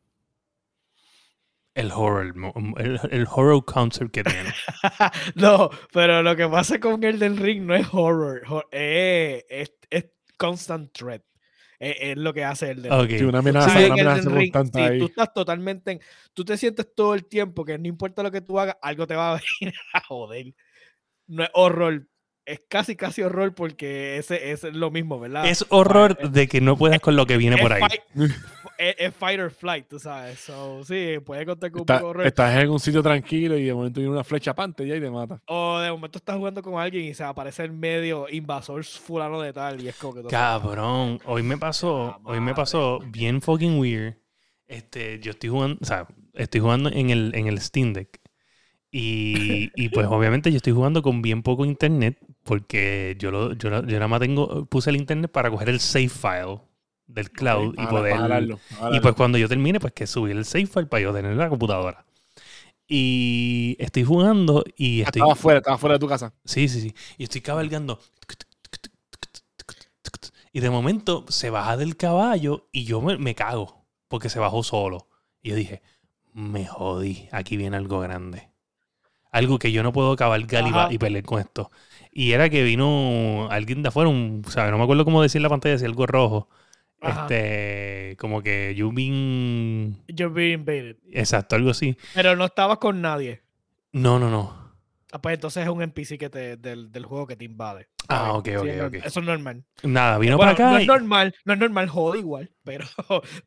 El 1.74 1.90
horror, 1.90 2.35
el, 2.78 3.00
el 3.11 3.26
horror 3.30 3.64
concert 3.64 4.11
que 4.11 4.22
tiene. 4.22 4.52
no, 5.37 5.70
pero 5.92 6.22
lo 6.22 6.37
que 6.37 6.46
pasa 6.46 6.78
con 6.78 7.02
Elden 7.02 7.37
Ring 7.38 7.62
no 7.64 7.74
es 7.74 7.87
horror. 7.92 8.42
hor- 8.46 8.68
eh, 8.72 9.44
es, 9.48 9.72
es 9.88 10.11
constant 10.37 10.92
threat. 10.92 11.22
Es, 11.78 11.96
es 11.98 12.16
lo 12.18 12.35
que 12.35 12.44
hace 12.44 12.70
Elden 12.72 12.92
Ring. 12.92 13.00
Ok. 13.02 13.18
Sí, 13.18 13.24
una 13.24 13.38
amenaza, 13.38 13.70
Sí, 13.70 13.76
una 13.78 13.87
en 13.87 13.92
amenaza 13.92 14.20
Elden 14.20 14.35
Ring, 14.37 14.52
constante 14.52 14.78
sí, 14.78 14.85
ahí. 14.92 14.98
tú 14.98 15.04
estás 15.06 15.32
totalmente 15.32 15.90
en- 15.92 16.00
tú 16.35 16.44
te 16.44 16.56
sientes 16.58 16.94
todo 16.94 17.14
el 17.14 17.24
tiempo 17.26 17.64
que 17.64 17.78
no 17.78 17.88
importa 17.88 18.22
lo 18.22 18.30
que 18.30 18.42
tú 18.42 18.58
hagas, 18.61 18.76
algo 18.82 19.06
te 19.06 19.14
va 19.16 19.35
a 19.37 19.40
venir 19.61 19.74
a 19.94 20.00
joder. 20.04 20.54
No 21.26 21.44
es 21.44 21.50
horror, 21.54 22.06
es 22.44 22.61
casi 22.68 22.96
casi 22.96 23.22
horror 23.22 23.55
porque 23.55 24.16
ese, 24.18 24.50
ese 24.52 24.68
es 24.68 24.74
lo 24.74 24.90
mismo, 24.90 25.20
¿verdad? 25.20 25.46
Es 25.46 25.64
horror 25.68 26.16
Fire- 26.16 26.31
de 26.31 26.48
que 26.48 26.61
no 26.61 26.76
puedas 26.76 27.00
con 27.00 27.14
lo 27.16 27.24
que 27.26 27.37
viene 27.37 27.57
es 27.57 27.62
por 27.62 27.72
ahí. 27.72 27.83
fight- 27.83 28.02
es, 28.78 28.96
es 28.98 29.14
fight 29.14 29.38
or 29.40 29.50
flight, 29.50 29.87
tú 29.88 29.98
sabes. 30.00 30.40
So, 30.40 30.83
sí, 30.85 31.18
puede 31.24 31.46
contar 31.46 31.70
con 31.70 31.83
un 31.83 31.87
poco 31.87 31.98
de 32.00 32.05
horror. 32.05 32.26
estás 32.26 32.61
en 32.61 32.68
un 32.70 32.81
sitio 32.81 33.02
tranquilo 33.02 33.57
y 33.57 33.64
de 33.64 33.74
momento 33.74 34.00
viene 34.00 34.12
una 34.12 34.24
flecha 34.24 34.55
pante 34.55 34.87
ya 34.87 34.96
y 34.96 35.00
te 35.00 35.11
mata. 35.11 35.40
O 35.46 35.78
de 35.78 35.90
momento 35.92 36.18
estás 36.18 36.37
jugando 36.37 36.62
con 36.62 36.81
alguien 36.81 37.05
y 37.05 37.14
se 37.14 37.22
aparece 37.22 37.64
en 37.64 37.78
medio 37.78 38.26
invasor 38.28 38.85
fulano 38.85 39.40
de 39.40 39.52
tal 39.52 39.81
y 39.81 39.88
es 39.88 39.94
como 39.96 40.14
que 40.14 40.22
tú- 40.22 40.28
Cabrón, 40.28 41.20
hoy 41.26 41.42
me 41.44 41.57
pasó, 41.59 42.18
hoy 42.24 42.40
me 42.40 42.55
pasó 42.55 42.98
bien 43.07 43.40
fucking 43.40 43.78
weird. 43.78 44.14
Este, 44.66 45.20
yo 45.20 45.31
estoy 45.33 45.50
jugando, 45.50 45.78
o 45.81 45.85
sea, 45.85 46.09
estoy 46.35 46.61
jugando 46.61 46.90
en 46.90 47.11
el, 47.11 47.33
en 47.35 47.46
el 47.46 47.61
Steam 47.61 47.92
Deck. 47.92 48.20
Y, 48.90 49.70
y 49.74 49.88
pues 49.88 50.07
obviamente 50.07 50.50
yo 50.50 50.57
estoy 50.59 50.72
jugando 50.74 51.00
con 51.02 51.22
bien 51.22 51.42
poco 51.42 51.64
internet 51.64 52.18
porque 52.44 53.16
yo, 53.18 53.31
lo, 53.31 53.52
yo, 53.55 53.70
yo 53.70 53.81
nada 53.98 54.09
más 54.09 54.20
tengo, 54.20 54.66
puse 54.66 54.90
el 54.90 54.96
internet 54.96 55.31
para 55.31 55.50
coger 55.50 55.68
el 55.68 55.81
save 55.81 56.09
file 56.09 56.61
del 57.07 57.31
cloud 57.31 57.74
y 57.78 57.87
poder... 57.87 58.16
jalarlo, 58.16 58.61
Y 58.90 59.00
pues 59.00 59.14
cuando 59.14 59.38
yo 59.38 59.48
termine, 59.48 59.81
pues 59.81 59.92
que 59.92 60.07
subir 60.07 60.37
el 60.37 60.44
save 60.44 60.66
file 60.66 60.87
para 60.87 61.02
yo 61.02 61.12
tener 61.12 61.33
en 61.33 61.38
la 61.38 61.48
computadora. 61.48 62.05
Y 62.88 63.76
estoy 63.81 64.05
jugando 64.05 64.64
y 64.76 65.02
Ah, 65.05 65.07
estoy... 65.07 65.22
Estaba 65.22 65.37
fuera, 65.37 65.59
estaba 65.59 65.78
fuera 65.78 65.94
de 65.94 66.00
tu 66.00 66.09
casa. 66.09 66.35
Sí, 66.44 66.68
sí, 66.68 66.81
sí. 66.81 66.94
Y 67.18 67.24
estoy 67.24 67.40
cabalgando. 67.40 68.00
Y 70.52 70.61
de 70.61 70.70
momento 70.70 71.24
se 71.28 71.50
baja 71.50 71.76
del 71.76 71.96
caballo 71.96 72.68
y 72.72 72.85
yo 72.85 73.00
me, 73.00 73.16
me 73.18 73.35
cago 73.35 73.87
porque 74.09 74.28
se 74.28 74.38
bajó 74.38 74.62
solo. 74.62 75.09
Y 75.42 75.50
yo 75.50 75.57
dije, 75.57 75.83
me 76.33 76.66
jodí, 76.66 77.28
aquí 77.33 77.57
viene 77.57 77.76
algo 77.76 78.00
grande. 78.00 78.50
algo 79.33 79.59
que 79.59 79.72
yo 79.72 79.83
no 79.83 79.92
puedo 79.92 80.16
cabalgar 80.16 80.92
y 80.92 80.98
pelear 80.98 81.24
con 81.24 81.40
esto. 81.40 81.70
Y 82.12 82.33
era 82.33 82.51
que 82.51 82.62
vino 82.62 83.48
alguien 83.51 83.83
de 83.83 83.88
afuera, 83.88 84.11
un, 84.11 84.42
¿sabes? 84.46 84.70
No 84.70 84.77
me 84.79 84.85
acuerdo 84.85 85.05
cómo 85.05 85.22
decir 85.22 85.38
en 85.38 85.44
la 85.44 85.48
pantalla, 85.48 85.79
si 85.79 85.87
algo 85.87 86.07
rojo. 86.07 86.48
Ajá. 87.01 87.22
Este, 87.22 88.16
como 88.18 88.42
que 88.42 88.75
you've 88.77 88.94
been... 88.94 89.96
You're 90.09 90.33
being 90.33 90.61
invaded. 90.61 90.96
Exacto, 91.11 91.57
algo 91.57 91.70
así. 91.70 91.96
Pero 92.14 92.37
no 92.37 92.44
estabas 92.44 92.79
con 92.79 93.01
nadie. 93.01 93.40
No, 93.92 94.18
no, 94.18 94.31
no. 94.31 94.62
Ah, 95.12 95.20
pues 95.20 95.35
entonces 95.35 95.62
es 95.62 95.68
un 95.68 95.83
NPC 95.83 96.16
que 96.18 96.31
te, 96.31 96.57
del, 96.57 96.90
del 96.90 97.05
juego 97.05 97.27
que 97.27 97.37
te 97.37 97.44
invade. 97.44 97.88
Ah, 98.09 98.33
ok, 98.33 98.46
Sí, 98.48 98.57
ok, 98.57 98.66
es 98.66 98.81
ok. 98.83 98.94
Eso 98.94 99.20
es 99.20 99.27
normal. 99.27 99.64
Nada, 99.85 100.18
vino 100.18 100.37
Bueno, 100.37 100.55
para 100.55 100.68
acá. 100.68 100.72
no 100.72 100.79
y- 100.79 100.83
es 100.83 100.88
normal, 100.88 101.35
no 101.44 101.53
es 101.53 101.59
normal, 101.59 101.88
jode 101.88 102.18
igual, 102.20 102.51
pero, 102.64 102.87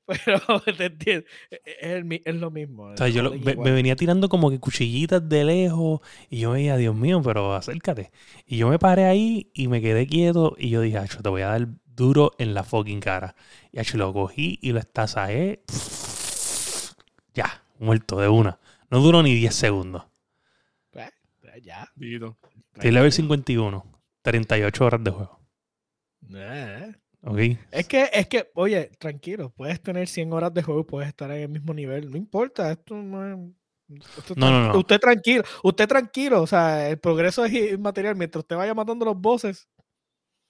pero 0.08 0.60
te 0.78 0.86
entiendo, 0.86 1.26
es, 1.50 1.60
el 1.82 2.06
mi- 2.06 2.22
es 2.24 2.36
lo 2.36 2.52
mismo. 2.52 2.84
O 2.84 2.98
sea, 2.98 3.08
yo 3.08 3.24
lo- 3.24 3.32
me, 3.32 3.56
venía 3.56 3.96
tirando 3.96 4.30
como 4.30 4.50
que 4.52 4.60
cuchillitas 4.60 5.28
de 5.28 5.44
lejos 5.44 6.02
y 6.30 6.40
yo 6.40 6.52
veía, 6.52 6.78
Dios 6.78 6.96
mío, 6.96 7.22
pero 7.24 7.56
acércate. 7.56 8.12
Y 8.46 8.58
yo 8.58 8.70
me 8.70 8.78
paré 8.80 9.06
ahí 9.06 9.50
y 9.54 9.68
me 9.68 9.82
quedé 9.82 10.08
quieto 10.08 10.56
y 10.58 10.70
yo 10.70 10.82
dije, 10.82 10.98
Acho, 11.00 11.22
te 11.22 11.30
voy 11.30 11.42
a 11.42 11.48
dar 11.48 11.68
duro 11.96 12.32
en 12.38 12.54
la 12.54 12.64
fucking 12.64 13.00
cara. 13.00 13.36
Y 13.72 13.80
Acho, 13.80 13.98
lo 13.98 14.14
cogí 14.14 14.60
y 14.62 14.72
lo 14.72 14.80
estazaé. 14.80 15.64
Ya, 17.34 17.64
muerto 17.80 18.18
de 18.20 18.30
una. 18.30 18.60
No 18.90 19.00
duró 19.02 19.22
ni 19.22 19.34
10 19.36 19.54
segundos. 19.56 20.04
Ya. 21.62 21.92
Dito. 21.96 22.38
Estoy 22.74 22.92
level 22.92 23.12
51. 23.12 23.84
38 24.22 24.86
horas 24.86 25.04
de 25.04 25.12
juego. 25.12 25.40
Eh. 26.34 26.94
¿Ok? 27.22 27.40
Es 27.72 27.88
que, 27.88 28.10
es 28.12 28.28
que, 28.28 28.50
oye, 28.56 28.92
tranquilo, 29.00 29.52
puedes 29.56 29.82
tener 29.82 30.08
100 30.08 30.34
horas 30.34 30.54
de 30.54 30.64
juego, 30.64 30.86
puedes 30.86 31.10
estar 31.10 31.30
en 31.32 31.42
el 31.42 31.50
mismo 31.50 31.74
nivel, 31.74 32.12
no 32.12 32.18
importa, 32.18 32.72
esto 32.72 32.96
no 32.96 33.26
es... 33.26 33.40
esto 34.18 34.34
No, 34.36 34.52
no, 34.52 34.68
no. 34.68 34.80
Usted 34.80 35.00
tranquilo, 35.00 35.44
usted 35.64 35.88
tranquilo, 35.88 36.44
o 36.44 36.48
sea, 36.48 36.90
el 36.90 37.00
progreso 37.00 37.44
es 37.46 37.54
inmaterial, 37.54 38.16
mientras 38.16 38.44
usted 38.44 38.56
vaya 38.56 38.76
matando 38.76 39.06
los 39.06 39.20
bosses. 39.20 39.68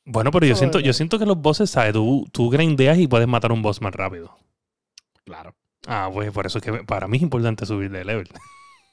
Bueno, 0.06 0.32
pero 0.32 0.46
yo 0.46 0.56
siento, 0.56 0.80
yo 0.80 0.94
siento 0.94 1.18
que 1.18 1.26
los 1.26 1.38
bosses, 1.38 1.70
¿sabes? 1.70 1.94
Tú, 1.94 2.28
tú 2.32 2.50
grindeas 2.50 2.98
y 2.98 3.08
puedes 3.08 3.28
matar 3.28 3.52
un 3.52 3.62
boss 3.62 3.82
más 3.82 3.94
rápido. 3.94 4.38
Claro. 5.24 5.56
Ah, 5.88 6.10
pues 6.14 6.32
por 6.32 6.46
eso 6.46 6.60
es 6.60 6.64
que 6.64 6.84
para 6.84 7.08
mí 7.08 7.18
es 7.18 7.24
importante 7.24 7.66
subir 7.66 7.90
de 7.90 8.06
level. 8.06 8.28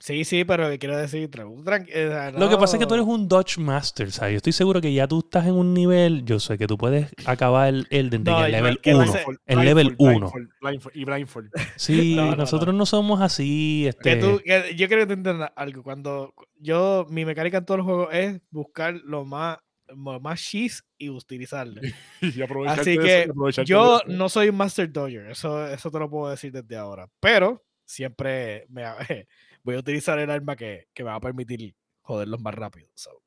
Sí, 0.05 0.25
sí, 0.25 0.45
pero 0.45 0.69
¿qué 0.69 0.81
quiero 0.81 0.97
decir? 0.99 1.31
Tran- 1.31 1.63
tran- 1.63 1.87
eh, 1.89 2.07
o 2.09 2.11
sea, 2.11 2.31
Lo 2.33 2.49
que 2.51 2.57
pasa 2.57 2.75
es 2.77 2.81
que 2.81 2.87
tú 2.87 2.97
no- 2.97 3.03
eres 3.03 3.07
un 3.07 3.29
Dodge 3.29 3.59
Master, 3.59 4.11
¿sabes? 4.11 4.33
Yo 4.33 4.37
estoy 4.39 4.53
seguro 4.53 4.81
que 4.81 4.93
ya 4.93 5.07
tú 5.07 5.21
estás 5.21 5.47
en 5.47 5.55
un 5.55 5.73
nivel, 5.73 6.25
yo 6.25 6.41
sé 6.41 6.59
que 6.59 6.67
tú 6.67 6.77
puedes 6.77 7.07
acabar 7.25 7.69
el 7.69 7.87
Elden 7.89 8.25
Ring 8.25 8.35
No, 8.35 8.41
en 8.45 8.51
yo- 8.51 8.57
level 8.57 8.81
que 8.81 8.95
va 8.95 9.03
a 9.05 9.05
1. 9.05 9.13
ser- 9.13 9.25
El 9.47 9.59
level 9.61 9.87
Blindfold, 9.91 10.17
1. 10.17 10.31
Blindfold, 10.33 10.51
Blindfold, 10.61 10.97
y 10.97 11.05
Blindfold. 11.05 11.51
Sí, 11.77 12.15
No, 12.17 12.31
no, 12.33 12.37
nosotros 12.37 12.75
no. 12.75 12.85
somos 12.85 13.21
así. 13.21 13.83
que 13.83 13.89
Este, 13.91 14.17
tú- 14.17 14.41
que 14.45 14.75
yo 14.75 14.89
quiero 14.89 15.03
que 15.03 15.07
tú 15.07 15.13
entiendas 15.13 15.53
algo. 15.55 15.85
Cuando 15.85 16.35
yo, 16.59 17.07
mi 17.09 17.25
mecánica 17.25 17.59
en 17.59 17.65
todos 17.65 17.79
los 17.79 17.87
juegos 17.87 18.09
es 18.13 18.41
buscar 18.51 18.95
lo 19.05 19.25
más, 19.25 19.59
lo 19.87 20.19
más 20.19 20.41
cheese 20.43 20.83
y 20.99 21.11
utilizarlo. 21.11 21.81
Y 22.21 22.43
Así 22.67 22.97
de 22.97 22.99
que 22.99 23.19
eso, 23.21 23.29
y 23.29 23.31
aprovecharte 23.31 23.71
Yo 23.71 23.91
de 23.91 23.97
eso. 23.99 24.05
no 24.09 24.29
soy 24.29 24.49
un 24.49 24.57
Master 24.57 24.91
Dodger, 24.91 25.31
eso, 25.31 25.65
eso 25.69 25.93
te 25.93 25.99
lo 26.01 26.11
puedo 26.11 26.29
decir 26.29 26.51
desde 26.51 26.77
ahora. 26.77 27.07
Pero 27.21 27.63
siempre 27.85 28.67
me, 28.69 28.83
voy 29.63 29.77
a 29.77 29.79
utilizar 29.79 30.19
el 30.19 30.31
arma 30.31 30.57
que, 30.57 30.89
que 30.95 31.05
me 31.05 31.11
va 31.11 31.17
a 31.17 31.21
permitir 31.21 31.75
joderlos 32.01 32.41
más 32.41 32.55
rápido. 32.55 32.89
so. 32.95 33.23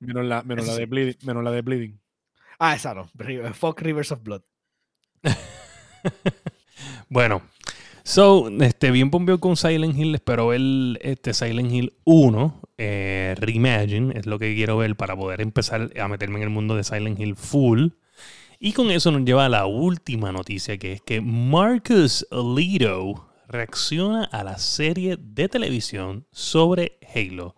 Menos 0.00 0.24
la, 0.24 0.42
menos 0.42 0.66
la 0.66 0.74
de 0.74 0.80
sí. 0.80 0.86
bleeding. 0.86 1.16
Menos 1.24 1.44
la 1.44 1.50
de 1.52 1.62
bleeding. 1.62 2.00
Ah, 2.58 2.74
esa 2.74 2.94
no. 2.94 3.08
Fuck 3.54 3.80
Rivers 3.80 4.12
of 4.12 4.22
Blood. 4.22 4.42
Bueno, 7.08 7.42
so, 8.04 8.50
este, 8.60 8.90
bien 8.90 9.10
pompeo 9.10 9.40
con 9.40 9.56
Silent 9.56 9.96
Hill. 9.96 10.14
Espero 10.14 10.48
ver 10.48 10.60
este 11.00 11.32
Silent 11.32 11.72
Hill 11.72 11.94
1, 12.04 12.60
eh, 12.76 13.34
Reimagine, 13.38 14.18
es 14.18 14.26
lo 14.26 14.38
que 14.38 14.54
quiero 14.54 14.76
ver 14.76 14.94
para 14.94 15.16
poder 15.16 15.40
empezar 15.40 15.90
a 15.98 16.08
meterme 16.08 16.36
en 16.36 16.42
el 16.42 16.50
mundo 16.50 16.76
de 16.76 16.84
Silent 16.84 17.18
Hill 17.18 17.34
full. 17.34 17.88
Y 18.60 18.72
con 18.72 18.90
eso 18.90 19.10
nos 19.10 19.24
lleva 19.24 19.46
a 19.46 19.48
la 19.48 19.66
última 19.66 20.32
noticia, 20.32 20.78
que 20.78 20.92
es 20.92 21.00
que 21.00 21.20
Marcus 21.20 22.26
Alito 22.30 23.27
reacciona 23.48 24.24
a 24.24 24.44
la 24.44 24.58
serie 24.58 25.16
de 25.18 25.48
televisión 25.48 26.26
sobre 26.30 26.98
Halo, 27.14 27.56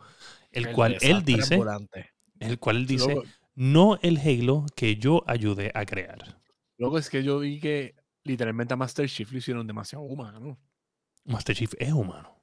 el, 0.53 0.73
cual 0.73 0.97
él 1.01 1.25
dice, 1.25 1.55
ambulante. 1.55 2.11
el 2.39 2.59
cual 2.59 2.77
él 2.77 2.87
dice, 2.87 3.17
no 3.55 3.99
el 4.03 4.19
Halo 4.19 4.67
que 4.77 4.97
yo 4.97 5.23
ayudé 5.27 5.73
a 5.75 5.85
crear. 5.85 6.41
loco, 6.79 6.97
es 6.97 7.11
que 7.11 7.23
yo 7.23 7.41
vi 7.41 7.61
que 7.61 7.97
literalmente 8.25 8.73
a 8.73 8.77
Master 8.77 9.09
Chief 9.09 9.31
lo 9.33 9.39
hicieron 9.39 9.67
demasiado 9.67 10.05
humano. 10.05 10.59
Master 11.25 11.57
Chief 11.57 11.73
es 11.79 11.93
humano. 11.93 12.37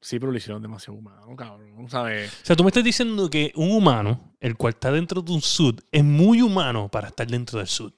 Sí, 0.00 0.18
pero 0.18 0.32
lo 0.32 0.38
hicieron 0.38 0.60
demasiado 0.60 0.98
humano, 0.98 1.34
cabrón. 1.36 1.88
¿Sabes? 1.88 2.32
O 2.42 2.44
sea, 2.44 2.56
tú 2.56 2.64
me 2.64 2.68
estás 2.68 2.84
diciendo 2.84 3.30
que 3.30 3.52
un 3.54 3.70
humano, 3.70 4.34
el 4.40 4.56
cual 4.56 4.74
está 4.74 4.90
dentro 4.90 5.22
de 5.22 5.32
un 5.32 5.40
suit, 5.40 5.80
es 5.92 6.04
muy 6.04 6.42
humano 6.42 6.88
para 6.88 7.08
estar 7.08 7.26
dentro 7.26 7.58
del 7.58 7.68
suit. 7.68 7.94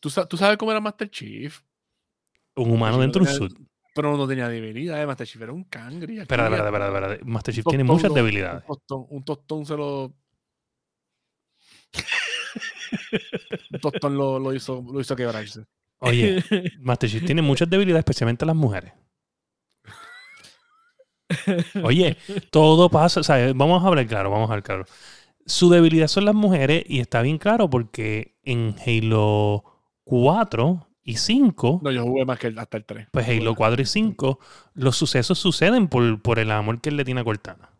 ¿Tú, 0.00 0.10
tú 0.28 0.36
sabes 0.36 0.58
cómo 0.58 0.72
era 0.72 0.80
Master 0.80 1.08
Chief, 1.08 1.60
Un 2.56 2.72
humano 2.72 2.98
dentro 2.98 3.24
de 3.24 3.30
un 3.30 3.36
suit. 3.36 3.69
Pero 3.94 4.16
no 4.16 4.26
tenía 4.26 4.48
debilidades. 4.48 5.06
Master 5.06 5.26
Chief 5.26 5.42
era 5.42 5.52
un 5.52 5.64
cangri. 5.64 6.14
aquí 6.14 6.22
Espera, 6.22 6.44
espera, 6.44 6.66
espera, 6.66 6.86
espera. 6.86 7.18
Master 7.24 7.54
Chief 7.54 7.64
tiene 7.64 7.84
muchas 7.84 8.12
debilidades. 8.12 8.62
Un 8.66 8.76
tostón, 8.76 9.06
un 9.10 9.24
tostón 9.24 9.66
se 9.66 9.76
lo. 9.76 10.14
un 13.72 13.80
tostón 13.80 14.16
lo, 14.16 14.38
lo 14.38 14.54
hizo, 14.54 14.84
lo 14.92 15.00
hizo 15.00 15.16
quebrarse. 15.16 15.64
Oye, 15.98 16.42
Master 16.80 17.10
Chief 17.10 17.24
tiene 17.24 17.42
muchas 17.42 17.68
debilidades, 17.68 18.00
especialmente 18.00 18.46
las 18.46 18.56
mujeres. 18.56 18.92
Oye, 21.82 22.16
todo 22.50 22.88
pasa, 22.88 23.20
o 23.20 23.22
sea, 23.22 23.52
vamos 23.54 23.82
a 23.82 23.86
hablar 23.86 24.06
claro, 24.06 24.30
vamos 24.30 24.48
a 24.48 24.52
hablar 24.52 24.64
claro. 24.64 24.84
Su 25.46 25.70
debilidad 25.70 26.08
son 26.08 26.24
las 26.24 26.34
mujeres 26.34 26.84
y 26.86 27.00
está 27.00 27.22
bien 27.22 27.38
claro 27.38 27.70
porque 27.70 28.36
en 28.42 28.76
Halo 28.84 29.64
4 30.04 30.89
y 31.10 31.16
5, 31.16 31.80
No, 31.82 31.90
yo 31.90 32.02
jugué 32.04 32.24
más 32.24 32.38
que 32.38 32.48
el- 32.48 32.58
hasta 32.58 32.76
el 32.78 32.84
3. 32.84 33.08
pues 33.10 33.28
Halo 33.28 33.54
4 33.54 33.80
y 33.82 33.86
5, 33.86 34.38
los 34.74 34.96
sucesos 34.96 35.38
suceden 35.38 35.88
por, 35.88 36.20
por 36.22 36.38
el 36.38 36.50
amor 36.50 36.80
que 36.80 36.88
él 36.90 36.96
le 36.96 37.04
tiene 37.04 37.20
a 37.20 37.24
Cortana. 37.24 37.70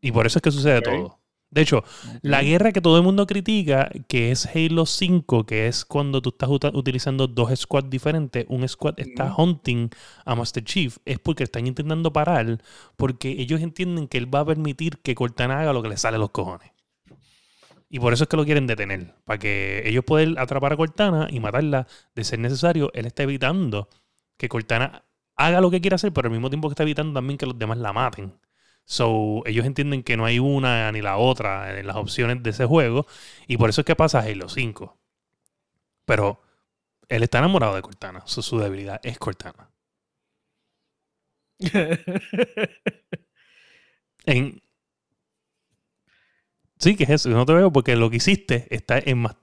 Y 0.00 0.10
por 0.12 0.26
eso 0.26 0.38
es 0.38 0.42
que 0.42 0.50
sucede 0.50 0.82
todo. 0.82 1.18
De 1.50 1.60
hecho, 1.60 1.84
la 2.22 2.42
guerra 2.42 2.72
que 2.72 2.80
todo 2.80 2.96
el 2.96 3.02
mundo 3.02 3.26
critica, 3.26 3.90
que 4.08 4.30
es 4.32 4.46
Halo 4.46 4.86
5, 4.86 5.44
que 5.44 5.66
es 5.68 5.84
cuando 5.84 6.22
tú 6.22 6.30
estás 6.30 6.48
utilizando 6.72 7.26
dos 7.26 7.50
squads 7.60 7.90
diferentes, 7.90 8.46
un 8.48 8.66
squad 8.66 8.94
está 8.98 9.26
Ujú. 9.26 9.42
hunting 9.42 9.90
a 10.24 10.34
Master 10.34 10.64
Chief, 10.64 10.96
es 11.04 11.18
porque 11.18 11.44
están 11.44 11.66
intentando 11.66 12.10
parar, 12.10 12.58
porque 12.96 13.32
ellos 13.32 13.60
entienden 13.60 14.08
que 14.08 14.16
él 14.16 14.34
va 14.34 14.40
a 14.40 14.46
permitir 14.46 14.98
que 15.02 15.14
Cortana 15.14 15.60
haga 15.60 15.74
lo 15.74 15.82
que 15.82 15.90
le 15.90 15.98
sale 15.98 16.16
a 16.16 16.20
los 16.20 16.30
cojones. 16.30 16.71
Y 17.92 18.00
por 18.00 18.14
eso 18.14 18.24
es 18.24 18.28
que 18.30 18.38
lo 18.38 18.46
quieren 18.46 18.66
detener, 18.66 19.14
para 19.26 19.38
que 19.38 19.82
ellos 19.84 20.02
puedan 20.02 20.38
atrapar 20.38 20.72
a 20.72 20.76
Cortana 20.78 21.28
y 21.30 21.40
matarla 21.40 21.86
de 22.14 22.24
ser 22.24 22.38
necesario. 22.38 22.90
Él 22.94 23.04
está 23.04 23.24
evitando 23.24 23.90
que 24.38 24.48
Cortana 24.48 25.04
haga 25.36 25.60
lo 25.60 25.70
que 25.70 25.82
quiera 25.82 25.96
hacer, 25.96 26.10
pero 26.10 26.28
al 26.28 26.32
mismo 26.32 26.48
tiempo 26.48 26.68
que 26.68 26.72
está 26.72 26.84
evitando 26.84 27.12
también 27.12 27.36
que 27.36 27.44
los 27.44 27.58
demás 27.58 27.76
la 27.76 27.92
maten. 27.92 28.32
So, 28.86 29.42
ellos 29.44 29.66
entienden 29.66 30.02
que 30.02 30.16
no 30.16 30.24
hay 30.24 30.38
una 30.38 30.90
ni 30.90 31.02
la 31.02 31.18
otra 31.18 31.78
en 31.78 31.86
las 31.86 31.96
opciones 31.96 32.42
de 32.42 32.50
ese 32.50 32.64
juego. 32.64 33.06
Y 33.46 33.58
por 33.58 33.68
eso 33.68 33.82
es 33.82 33.84
que 33.84 33.94
pasa 33.94 34.20
Halo 34.20 34.48
5. 34.48 34.98
Pero 36.06 36.40
él 37.08 37.22
está 37.22 37.40
enamorado 37.40 37.74
de 37.74 37.82
Cortana. 37.82 38.22
So, 38.24 38.40
su 38.40 38.58
debilidad 38.58 39.00
es 39.02 39.18
Cortana. 39.18 39.70
En... 44.24 44.61
Sí, 46.82 46.96
que 46.96 47.04
es 47.04 47.10
eso. 47.10 47.28
No 47.28 47.46
te 47.46 47.52
veo 47.52 47.72
porque 47.72 47.94
lo 47.94 48.10
que 48.10 48.16
hiciste 48.16 48.66
está 48.74 48.98
en 48.98 49.18
más. 49.18 49.36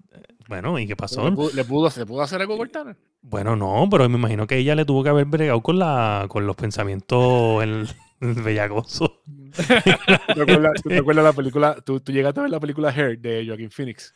Bueno, 0.50 0.78
¿y 0.78 0.88
qué 0.88 0.98
pasó? 0.98 1.30
¿Le 1.30 1.36
pudo, 1.36 1.50
le 1.54 1.64
pudo, 1.64 1.90
¿Se 1.90 2.06
pudo 2.06 2.22
hacer 2.22 2.42
algo 2.42 2.58
Cortana? 2.58 2.98
Bueno, 3.22 3.56
no, 3.56 3.88
pero 3.90 4.10
me 4.10 4.18
imagino 4.18 4.46
que 4.46 4.58
ella 4.58 4.76
le 4.76 4.84
tuvo 4.84 5.04
que 5.04 5.10
haber 5.10 5.26
bregado 5.26 5.62
con 5.62 5.80
la 5.80 6.26
con 6.28 6.46
los 6.46 6.58
pensamientos 6.58 7.64
el, 7.64 7.88
el 8.20 8.34
bellacoso. 8.34 9.22
¿Te 9.56 10.42
acuerdas, 10.42 10.82
tú 10.84 10.90
te 10.90 10.98
acuerdas 10.98 11.24
la 11.24 11.34
película? 11.34 11.76
Tú, 11.86 12.02
tú 12.02 12.12
llegaste 12.12 12.42
a 12.42 12.44
ver 12.44 12.52
la 12.52 12.60
película 12.60 12.90
Hair 12.90 13.20
de 13.20 13.46
Joaquin 13.48 13.72
Phoenix. 13.72 14.14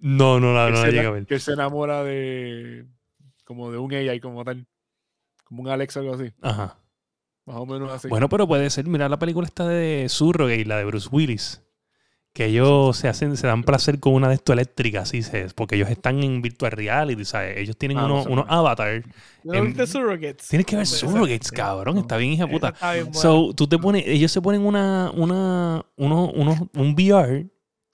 No, 0.00 0.40
no, 0.40 0.54
la, 0.54 0.70
no 0.70 0.82
la 0.82 0.86
llegué 0.86 1.06
a 1.06 1.10
ver. 1.10 1.26
Que 1.26 1.34
él 1.34 1.40
se 1.40 1.52
enamora 1.52 2.04
de. 2.04 2.86
Como 3.44 3.70
de 3.70 3.76
un 3.76 3.92
AI, 3.92 4.18
como 4.20 4.44
tal. 4.44 4.66
Como 5.44 5.62
un 5.62 5.68
Alex, 5.68 5.96
algo 5.98 6.14
así. 6.14 6.32
Ajá. 6.40 6.78
Más 7.44 7.56
o 7.56 7.66
menos 7.66 7.92
así. 7.92 8.08
Bueno, 8.08 8.30
pero 8.30 8.48
puede 8.48 8.70
ser, 8.70 8.86
mira 8.86 9.10
la 9.10 9.18
película 9.18 9.46
esta 9.46 9.68
de 9.68 10.06
Surrogate, 10.08 10.64
la 10.64 10.78
de 10.78 10.84
Bruce 10.86 11.08
Willis. 11.12 11.65
Que 12.36 12.44
ellos 12.44 12.98
se 12.98 13.08
hacen, 13.08 13.34
se 13.38 13.46
dan 13.46 13.62
placer 13.62 13.98
con 13.98 14.12
una 14.12 14.28
de 14.28 14.34
estas 14.34 14.52
eléctricas, 14.52 15.04
así 15.04 15.22
se, 15.22 15.46
porque 15.54 15.76
ellos 15.76 15.88
están 15.88 16.22
en 16.22 16.42
virtual 16.42 16.70
reality, 16.70 17.24
¿sabes? 17.24 17.56
Ellos 17.56 17.78
tienen 17.78 17.96
Ah, 17.96 18.06
no 18.06 18.24
unos, 18.24 18.44
avatars. 18.46 19.06
¿No 19.42 19.86
Surrogates? 19.86 20.46
Tienes 20.46 20.66
que 20.66 20.76
ver 20.76 20.86
Surrogates, 20.86 21.50
cabrón. 21.50 21.96
Está 21.96 22.18
bien, 22.18 22.32
hija 22.32 22.46
puta. 22.46 22.68
está 22.68 22.92
bien 22.92 23.06
buena. 23.06 23.18
So, 23.18 23.54
tú 23.54 23.66
te 23.66 23.78
pones, 23.78 24.04
ellos 24.06 24.30
se 24.30 24.42
ponen 24.42 24.66
una, 24.66 25.10
una, 25.14 25.86
uno, 25.96 26.30
uno, 26.34 26.68
un 26.74 26.92
VR 26.92 27.46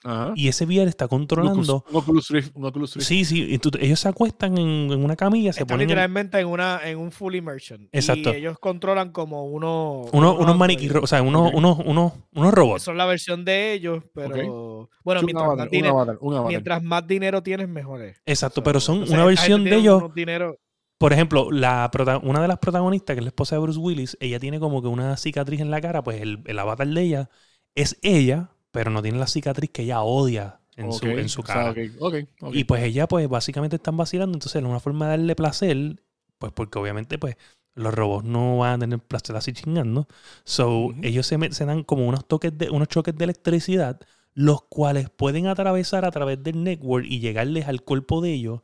Ajá. 0.05 0.33
y 0.35 0.47
ese 0.49 0.65
VR 0.65 0.89
está 0.89 1.07
controlando. 1.07 1.85
Un 1.89 1.95
Oculus 1.97 2.27
Rift. 2.29 2.51
Un 2.55 2.65
Oculus 2.65 2.95
Rift. 2.95 3.07
Sí, 3.07 3.23
sí, 3.25 3.57
tú- 3.59 3.71
ellos 3.79 3.99
se 3.99 4.09
acuestan 4.09 4.57
en, 4.57 4.91
en 4.91 5.03
una 5.03 5.15
camilla, 5.15 5.53
se 5.53 5.61
Están 5.61 5.67
ponen 5.75 5.83
en- 5.83 5.87
literalmente 5.89 6.39
en 6.39 6.47
una 6.47 6.79
en 6.83 6.97
un 6.97 7.11
full 7.11 7.35
immersion. 7.35 7.87
Exacto. 7.91 8.31
Y 8.33 8.37
ellos 8.37 8.57
controlan 8.59 9.11
como 9.11 9.45
uno, 9.45 10.01
unos, 10.11 10.37
unos 10.39 10.57
maniquí, 10.57 10.85
androides. 10.87 11.03
o 11.05 11.07
sea, 11.07 11.21
unos, 11.21 11.53
unos, 11.53 11.79
unos, 11.85 12.13
unos 12.33 12.53
robots. 12.53 12.83
Son 12.83 12.97
la 12.97 13.05
versión 13.05 13.45
de 13.45 13.73
ellos, 13.73 14.03
pero 14.13 14.89
bueno, 15.03 15.21
un 15.21 15.25
mientras, 15.25 15.45
avatar, 15.45 15.57
más 15.57 15.65
un 15.67 15.71
dinero, 15.71 15.99
avatar, 15.99 16.47
mientras 16.47 16.83
más 16.83 17.07
dinero 17.07 17.43
tienes, 17.43 17.69
mejor 17.69 18.01
es. 18.01 18.21
Exacto, 18.25 18.63
pero 18.63 18.79
son 18.79 19.03
o 19.03 19.05
sea, 19.05 19.15
una 19.15 19.25
versión 19.25 19.63
de 19.63 19.75
ellos. 19.75 20.03
dinero- 20.13 20.57
Por 20.97 21.11
ejemplo, 21.13 21.51
la 21.51 21.89
una 22.23 22.41
de 22.41 22.47
las 22.47 22.59
protagonistas, 22.59 23.13
que 23.15 23.19
es 23.19 23.23
la 23.25 23.29
esposa 23.29 23.55
de 23.55 23.61
Bruce 23.61 23.79
Willis, 23.79 24.17
ella 24.19 24.39
tiene 24.39 24.59
como 24.59 24.81
que 24.81 24.87
una 24.87 25.17
cicatriz 25.17 25.59
en 25.61 25.71
la 25.71 25.81
cara, 25.81 26.03
pues 26.03 26.21
el, 26.21 26.41
el 26.45 26.59
avatar 26.59 26.87
de 26.87 27.01
ella 27.01 27.29
es 27.75 27.97
ella, 28.03 28.51
pero 28.73 28.89
no 28.89 29.03
tiene 29.03 29.19
la 29.19 29.27
cicatriz 29.27 29.69
que 29.69 29.83
ella 29.83 30.01
odia 30.01 30.59
en, 30.75 30.91
su, 30.91 31.05
en 31.05 31.29
su 31.29 31.41
o 31.41 31.45
sea, 31.45 31.75
cara. 31.75 32.27
Y 32.51 32.63
pues 32.63 32.83
ella, 32.83 33.07
pues 33.07 33.29
básicamente 33.29 33.75
están 33.75 33.95
vacilando, 33.95 34.35
entonces 34.35 34.61
es 34.61 34.67
una 34.67 34.79
forma 34.79 35.05
de 35.05 35.11
darle 35.11 35.35
placer, 35.35 36.01
pues 36.39 36.51
porque 36.51 36.79
obviamente, 36.79 37.19
pues 37.19 37.37
los 37.75 37.93
robots 37.93 38.25
no 38.25 38.57
van 38.57 38.73
a 38.73 38.79
tener 38.79 38.99
placer 38.99 39.35
así 39.35 39.53
chingando. 39.53 40.07
So, 40.43 40.91
ellos 41.03 41.27
se, 41.27 41.53
se 41.53 41.65
dan 41.65 41.83
como 41.83 42.07
unos 42.07 42.27
toques 42.27 42.57
de, 42.57 42.71
unos 42.71 42.87
choques 42.87 43.15
de 43.15 43.25
electricidad, 43.25 43.99
los 44.33 44.63
cuales 44.63 45.11
pueden 45.11 45.45
atravesar 45.45 46.03
a 46.03 46.11
través 46.11 46.41
del 46.41 46.63
network 46.63 47.05
y 47.07 47.19
llegarles 47.19 47.67
al 47.67 47.83
cuerpo 47.83 48.21
de 48.21 48.33
ellos 48.33 48.61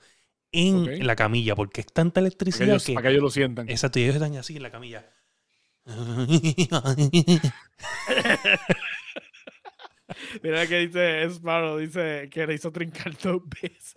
en 0.52 1.06
la 1.06 1.16
camilla, 1.16 1.56
porque 1.56 1.82
es 1.82 1.88
tanta 1.88 2.16
para, 2.16 2.24
que 2.24 2.28
electricidad 2.30 2.70
ellos, 2.70 2.84
que. 2.84 2.96
para 2.96 3.10
que 3.10 3.12
ellos 3.12 3.22
lo 3.22 3.30
sientan. 3.30 3.70
Exacto, 3.70 4.00
y 4.00 4.06
ellos 4.06 4.16
están 4.16 4.36
así 4.38 4.58
en 4.58 4.64
la 4.64 4.72
camilla. 4.72 5.06
Mira 10.44 10.68
que 10.68 10.78
dice 10.88 11.24
Sparrow, 11.30 11.78
dice 11.78 12.30
que 12.32 12.46
le 12.48 12.54
hizo 12.56 12.72
trincar 12.72 13.18
dos 13.18 13.42
veces. 13.62 13.94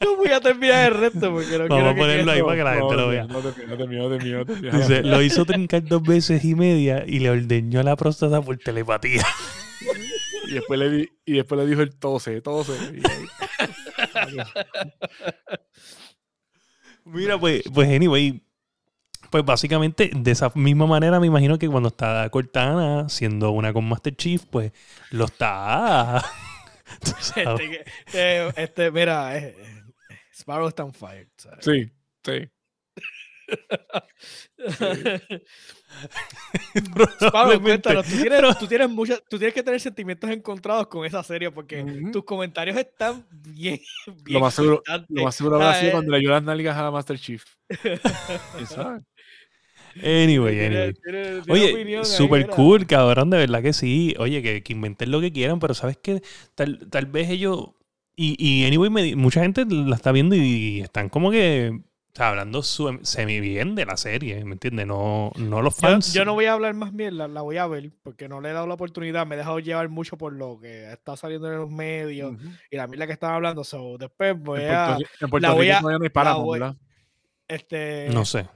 no 0.00 0.16
voy 0.16 0.28
a 0.28 0.40
terminar 0.40 0.92
el 0.92 0.98
resto 0.98 1.32
porque 1.32 1.58
no 1.58 1.68
Vamos 1.68 1.76
quiero 1.76 1.90
a 1.90 1.94
ponerlo 1.94 2.24
que 2.24 2.30
ahí 2.32 2.42
para 2.42 2.56
que 2.56 2.64
la 2.64 2.74
gente 2.74 2.94
lo 2.96 3.08
vea. 3.08 3.24
No 3.24 3.40
te 3.40 4.70
no. 4.72 4.78
Dice, 4.78 5.02
lo 5.02 5.22
hizo 5.22 5.44
trincar 5.44 5.84
dos 5.84 6.02
veces 6.02 6.44
y 6.44 6.54
media 6.54 7.04
y 7.06 7.18
le 7.20 7.30
ordeñó 7.30 7.82
la 7.82 7.96
próstata 7.96 8.40
por 8.42 8.56
telepatía. 8.58 9.24
Y 10.48 10.54
después 10.54 10.78
le, 10.80 10.90
di- 10.90 11.08
y 11.24 11.32
después 11.34 11.60
le 11.60 11.66
dijo 11.66 11.82
el 11.82 11.96
tose, 11.96 12.40
tose. 12.42 12.72
Mira, 17.04 17.38
pues, 17.38 17.62
pues 17.72 17.88
anyway, 17.88 18.42
pues 19.32 19.44
básicamente 19.44 20.10
de 20.14 20.30
esa 20.30 20.52
misma 20.54 20.86
manera 20.86 21.18
me 21.18 21.26
imagino 21.26 21.58
que 21.58 21.66
cuando 21.68 21.88
está 21.88 22.28
Cortana 22.30 23.08
siendo 23.08 23.50
una 23.50 23.72
con 23.72 23.88
Master 23.88 24.14
Chief, 24.14 24.44
pues 24.48 24.70
lo 25.10 25.24
está... 25.24 26.22
Este, 27.34 27.84
eh, 28.12 28.52
este, 28.54 28.90
mira, 28.90 29.36
eh, 29.38 29.56
eh, 29.58 29.82
Sparrow 30.38 30.68
está 30.68 30.84
on 30.84 30.92
fire. 30.92 31.26
¿sabes? 31.38 31.64
Sí, 31.64 31.90
sí. 32.22 32.50
Sparrow, 36.74 37.16
Probablemente. 37.18 37.62
cuéntanos, 37.94 38.06
tú 38.06 38.16
tienes, 38.20 38.58
tú, 38.58 38.66
tienes 38.66 38.88
mucha- 38.90 39.20
tú 39.28 39.38
tienes 39.38 39.54
que 39.54 39.62
tener 39.62 39.80
sentimientos 39.80 40.30
encontrados 40.30 40.86
con 40.88 41.04
esa 41.06 41.22
serie 41.22 41.50
porque 41.50 41.84
tus 42.12 42.24
comentarios 42.24 42.76
están 42.76 43.26
bien. 43.30 43.80
Lo 44.06 44.14
bien 44.24 44.40
más 44.40 44.54
seguro, 44.54 44.82
lo 45.08 45.24
más 45.24 45.34
seguro 45.34 45.56
habrá 45.56 45.70
Ah, 45.70 45.74
sido 45.80 45.92
cuando 45.92 46.12
le 46.12 46.22
las 46.22 46.42
nalgas 46.42 46.76
a 46.76 46.82
la 46.82 46.90
Master 46.90 47.18
Chief. 47.18 47.44
¿Quién 47.82 48.66
sabe? 48.66 49.00
Anyway, 49.96 50.58
anyway. 50.64 50.92
tiene- 50.94 51.42
tiene 51.42 51.42
Oye, 51.48 51.84
mira. 51.84 52.02
cool, 52.54 52.86
cabrón, 52.86 53.30
de 53.30 53.38
verdad 53.38 53.62
que 53.62 53.72
sí. 53.72 54.14
Oye, 54.18 54.42
que, 54.42 54.62
que 54.62 54.72
inventen 54.72 55.10
lo 55.10 55.20
que 55.20 55.32
quieran, 55.32 55.58
pero 55.58 55.74
sabes 55.74 55.96
que 55.98 56.22
tal, 56.54 56.78
tal 56.90 57.06
vez 57.06 57.30
ellos. 57.30 57.70
Y, 58.16 58.36
y 58.38 58.66
anyway, 58.66 58.90
me 58.90 59.16
mucha 59.16 59.40
gente 59.42 59.64
la 59.68 59.96
está 59.96 60.12
viendo 60.12 60.34
y 60.36 60.80
están 60.80 61.08
como 61.08 61.30
que. 61.30 61.80
sea, 62.14 62.28
hablando 62.28 62.62
su- 62.62 62.98
semi 63.02 63.40
bien 63.40 63.74
de 63.74 63.86
la 63.86 63.96
serie, 63.96 64.44
¿me 64.44 64.52
entiendes? 64.52 64.86
No, 64.86 65.32
no 65.38 65.62
los 65.62 65.74
fans. 65.74 66.12
yo 66.12 66.26
no 66.26 66.34
voy 66.34 66.44
a 66.44 66.52
hablar 66.52 66.74
más 66.74 66.92
mierda, 66.92 67.26
la 67.26 67.40
voy 67.40 67.56
a 67.56 67.66
ver 67.66 67.90
porque 68.02 68.28
no 68.28 68.42
le 68.42 68.50
he 68.50 68.52
dado 68.52 68.66
la 68.66 68.74
oportunidad. 68.74 69.26
Me 69.26 69.34
he 69.34 69.38
dejado 69.38 69.60
llevar 69.60 69.88
mucho 69.88 70.18
por 70.18 70.34
lo 70.34 70.60
que 70.60 70.92
está 70.92 71.16
saliendo 71.16 71.50
en 71.50 71.56
los 71.58 71.70
medios 71.70 72.34
Ujú. 72.34 72.48
y 72.70 72.76
la 72.76 72.86
mierda 72.86 73.06
que 73.06 73.14
están 73.14 73.32
hablando. 73.32 73.64
So, 73.64 73.96
después 73.96 74.38
voy 74.38 74.60
En 74.60 74.70
a. 74.74 74.86
Puerto, 74.96 75.10
en 75.22 75.30
Puerto 75.30 75.48
la 75.48 75.54
voy 75.54 75.66
Rico 75.68 75.76
a- 75.76 75.80
todavía 75.80 75.98
no 75.98 76.02
hay 76.04 76.08
la 76.08 76.12
Paramount, 76.12 76.44
voy- 76.44 76.58
¿verdad? 76.60 76.76
Este, 77.48 78.08
No 78.12 78.24
sé. 78.26 78.46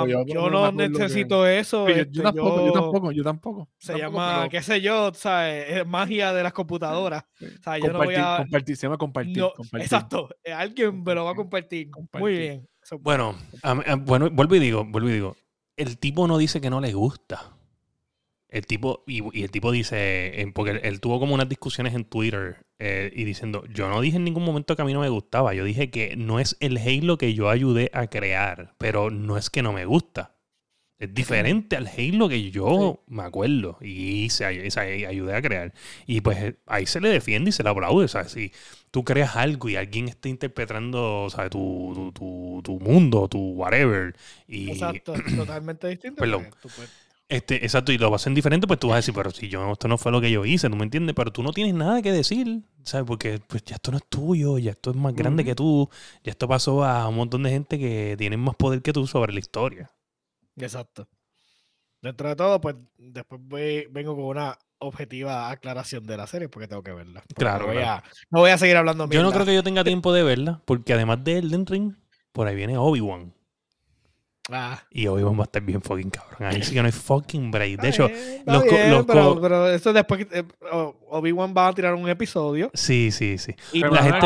Pues 0.00 0.12
yo- 0.12 0.24
yo 0.26 0.50
no 0.50 0.70
que- 0.76 0.88
necesito 0.88 1.46
eso. 1.46 1.88
Yo, 1.88 1.94
este, 1.94 2.12
yo 2.12 2.22
tampoco, 2.22 2.60
yo 2.60 2.66
yo- 2.66 2.72
tampoco, 2.72 3.12
yo 3.12 3.22
tampoco. 3.24 3.68
Se 3.78 3.92
tampoco, 3.92 4.12
llama, 4.18 4.36
pero 4.38 4.50
qué 4.50 4.62
sé 4.62 4.80
yo, 4.80 5.12
¿sabes? 5.14 5.64
Es 5.68 5.86
magia 5.86 6.32
de 6.32 6.42
las 6.42 6.52
computadoras. 6.52 7.24
sí. 7.38 7.46
O 7.46 7.62
sea, 7.62 7.78
yo 7.78 7.86
no 7.92 7.98
voy 7.98 8.14
compartir, 8.14 8.24
a. 8.24 8.36
compartir, 8.38 8.76
se 8.76 8.82
llama 8.86 8.98
compartir. 8.98 9.38
no, 9.38 9.52
compartir. 9.52 9.84
exacto, 9.84 10.28
eh, 10.44 10.52
alguien 10.52 11.02
me 11.02 11.14
lo 11.14 11.24
va 11.24 11.32
a 11.32 11.34
compartir. 11.34 11.88
Muy 12.18 12.32
bien. 12.36 12.68
Bueno, 13.00 13.36
a 13.62 13.74
mí- 13.74 13.82
a- 13.86 13.94
bueno, 13.96 14.28
vuelvo 14.30 14.54
y 14.56 14.58
digo, 14.58 14.84
vuelvo 14.84 15.08
y 15.08 15.12
digo. 15.12 15.36
El 15.76 15.98
tipo 15.98 16.26
no 16.28 16.36
dice 16.38 16.60
que 16.60 16.68
no 16.70 16.80
le 16.80 16.92
gusta. 16.92 17.51
El 18.52 18.66
tipo, 18.66 19.02
y, 19.06 19.22
y 19.36 19.44
el 19.44 19.50
tipo 19.50 19.72
dice, 19.72 20.46
porque 20.54 20.72
él, 20.72 20.80
él 20.84 21.00
tuvo 21.00 21.18
como 21.18 21.34
unas 21.34 21.48
discusiones 21.48 21.94
en 21.94 22.04
Twitter 22.04 22.58
eh, 22.78 23.10
y 23.16 23.24
diciendo, 23.24 23.64
yo 23.72 23.88
no 23.88 24.00
dije 24.02 24.18
en 24.18 24.24
ningún 24.24 24.44
momento 24.44 24.76
que 24.76 24.82
a 24.82 24.84
mí 24.84 24.92
no 24.92 25.00
me 25.00 25.08
gustaba, 25.08 25.54
yo 25.54 25.64
dije 25.64 25.90
que 25.90 26.16
no 26.16 26.38
es 26.38 26.58
el 26.60 26.76
Halo 26.76 27.16
que 27.16 27.32
yo 27.32 27.48
ayudé 27.48 27.90
a 27.94 28.08
crear, 28.08 28.74
pero 28.76 29.10
no 29.10 29.38
es 29.38 29.48
que 29.48 29.62
no 29.62 29.72
me 29.72 29.86
gusta. 29.86 30.36
Es 30.98 31.12
diferente 31.14 31.76
al 31.76 31.88
Halo 31.88 32.28
que 32.28 32.50
yo 32.52 33.02
me 33.08 33.24
acuerdo 33.24 33.76
y 33.80 34.28
y 34.28 35.04
ayudé 35.04 35.34
a 35.34 35.42
crear. 35.42 35.72
Y 36.06 36.20
pues 36.20 36.38
eh, 36.38 36.56
ahí 36.66 36.86
se 36.86 37.00
le 37.00 37.08
defiende 37.08 37.48
y 37.48 37.52
se 37.52 37.64
le 37.64 37.70
aplaude. 37.70 38.04
O 38.04 38.08
sea, 38.08 38.28
si 38.28 38.52
tú 38.92 39.02
creas 39.02 39.34
algo 39.34 39.68
y 39.68 39.74
alguien 39.74 40.08
está 40.08 40.28
interpretando 40.28 41.24
o 41.24 41.30
sea, 41.30 41.50
tu, 41.50 41.92
tu, 41.94 42.12
tu, 42.12 42.60
tu 42.62 42.78
mundo, 42.78 43.26
tu 43.26 43.38
whatever, 43.54 44.14
y 44.46 44.70
Exacto, 44.70 45.14
totalmente 45.36 45.88
distinto. 45.88 46.20
Perdón. 46.20 46.46
pues, 46.50 46.60
tú 46.60 46.68
puedes- 46.68 47.11
este, 47.28 47.56
exacto, 47.64 47.92
y 47.92 47.98
lo 47.98 48.14
hacen 48.14 48.34
diferente, 48.34 48.66
pues 48.66 48.78
tú 48.78 48.88
vas 48.88 48.94
a 48.94 48.96
decir, 48.98 49.14
pero 49.14 49.30
si 49.30 49.48
yo, 49.48 49.72
esto 49.72 49.88
no 49.88 49.96
fue 49.98 50.12
lo 50.12 50.20
que 50.20 50.30
yo 50.30 50.44
hice, 50.44 50.68
¿tú 50.68 50.76
me 50.76 50.84
entiendes? 50.84 51.14
Pero 51.14 51.32
tú 51.32 51.42
no 51.42 51.52
tienes 51.52 51.72
nada 51.74 52.02
que 52.02 52.12
decir, 52.12 52.62
¿sabes? 52.84 53.06
Porque 53.06 53.40
pues 53.46 53.64
ya 53.64 53.76
esto 53.76 53.90
no 53.90 53.96
es 53.96 54.04
tuyo, 54.08 54.58
ya 54.58 54.72
esto 54.72 54.90
es 54.90 54.96
más 54.96 55.14
grande 55.14 55.44
que 55.44 55.54
tú, 55.54 55.88
ya 56.22 56.30
esto 56.32 56.46
pasó 56.46 56.84
a 56.84 57.08
un 57.08 57.16
montón 57.16 57.42
de 57.44 57.50
gente 57.50 57.78
que 57.78 58.16
tienen 58.18 58.40
más 58.40 58.54
poder 58.56 58.82
que 58.82 58.92
tú 58.92 59.06
sobre 59.06 59.32
la 59.32 59.40
historia. 59.40 59.90
Exacto. 60.56 61.08
Dentro 62.02 62.28
de 62.28 62.36
todo, 62.36 62.60
pues 62.60 62.76
después 62.98 63.40
voy- 63.44 63.86
vengo 63.90 64.14
con 64.16 64.24
una 64.24 64.58
objetiva 64.78 65.50
aclaración 65.50 66.04
de 66.04 66.16
la 66.16 66.26
serie 66.26 66.48
porque 66.48 66.66
tengo 66.68 66.82
que 66.82 66.92
verla. 66.92 67.22
Claro, 67.34 67.60
No 67.60 67.72
voy, 67.72 67.76
claro. 67.82 68.04
A, 68.04 68.10
no 68.30 68.40
voy 68.40 68.50
a 68.50 68.58
seguir 68.58 68.76
hablando 68.76 69.08
Yo 69.08 69.22
no 69.22 69.30
creo 69.32 69.46
que 69.46 69.54
yo 69.54 69.62
tenga 69.62 69.84
tiempo 69.84 70.12
de 70.12 70.24
verla, 70.24 70.60
porque 70.64 70.92
además 70.92 71.22
de 71.22 71.38
Elden 71.38 71.64
Ring, 71.64 71.94
por 72.32 72.48
ahí 72.48 72.56
viene 72.56 72.76
Obi-Wan. 72.76 73.32
Ah, 74.50 74.82
Y 74.90 75.06
Obi-Wan 75.06 75.36
va 75.38 75.42
a 75.42 75.44
estar 75.44 75.62
bien 75.62 75.80
fucking 75.80 76.10
cabrón. 76.10 76.48
Ahí 76.48 76.62
sí 76.64 76.74
que 76.74 76.80
no 76.80 76.86
hay 76.86 76.92
fucking 76.92 77.50
break. 77.52 77.80
De 77.80 77.88
está 77.88 77.88
hecho, 77.88 78.08
los 78.44 78.64
co- 78.64 78.70
bien, 78.74 78.90
los 78.90 79.06
pero, 79.06 79.68
eso 79.70 79.92
después 79.92 80.26
que, 80.26 80.38
eh, 80.40 80.44
Obi-Wan 81.08 81.54
va 81.56 81.68
a 81.68 81.72
tirar 81.72 81.94
un 81.94 82.08
episodio 82.08 82.68
sí, 82.74 83.10
sí, 83.12 83.38
sí. 83.38 83.54
y 83.72 83.80
Pero 83.80 83.94
la 83.94 84.02
gente 84.02 84.18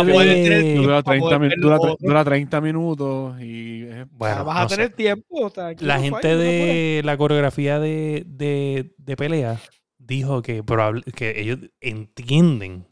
Dura 0.76 1.02
para 1.02 1.02
30, 1.02 1.20
poder 1.20 1.40
min- 1.40 1.48
ver 1.50 1.58
dura, 1.60 1.76
lo 1.76 1.82
tre- 1.82 1.92
otro. 1.92 2.06
dura 2.08 2.24
30 2.24 2.60
minutos 2.62 3.40
y 3.42 3.84
Bueno, 4.12 4.44
vas 4.44 4.64
a 4.64 4.68
sé. 4.70 4.76
tener 4.76 4.92
tiempo. 4.94 5.52
La 5.80 5.98
gente 6.00 6.36
de 6.36 7.02
la 7.04 7.16
coreografía 7.18 7.78
de, 7.78 8.22
de, 8.26 8.94
de 8.96 9.16
pelea 9.16 9.60
dijo 9.98 10.40
que, 10.40 10.62
probable, 10.62 11.02
que 11.14 11.40
ellos 11.40 11.58
entienden 11.80 12.86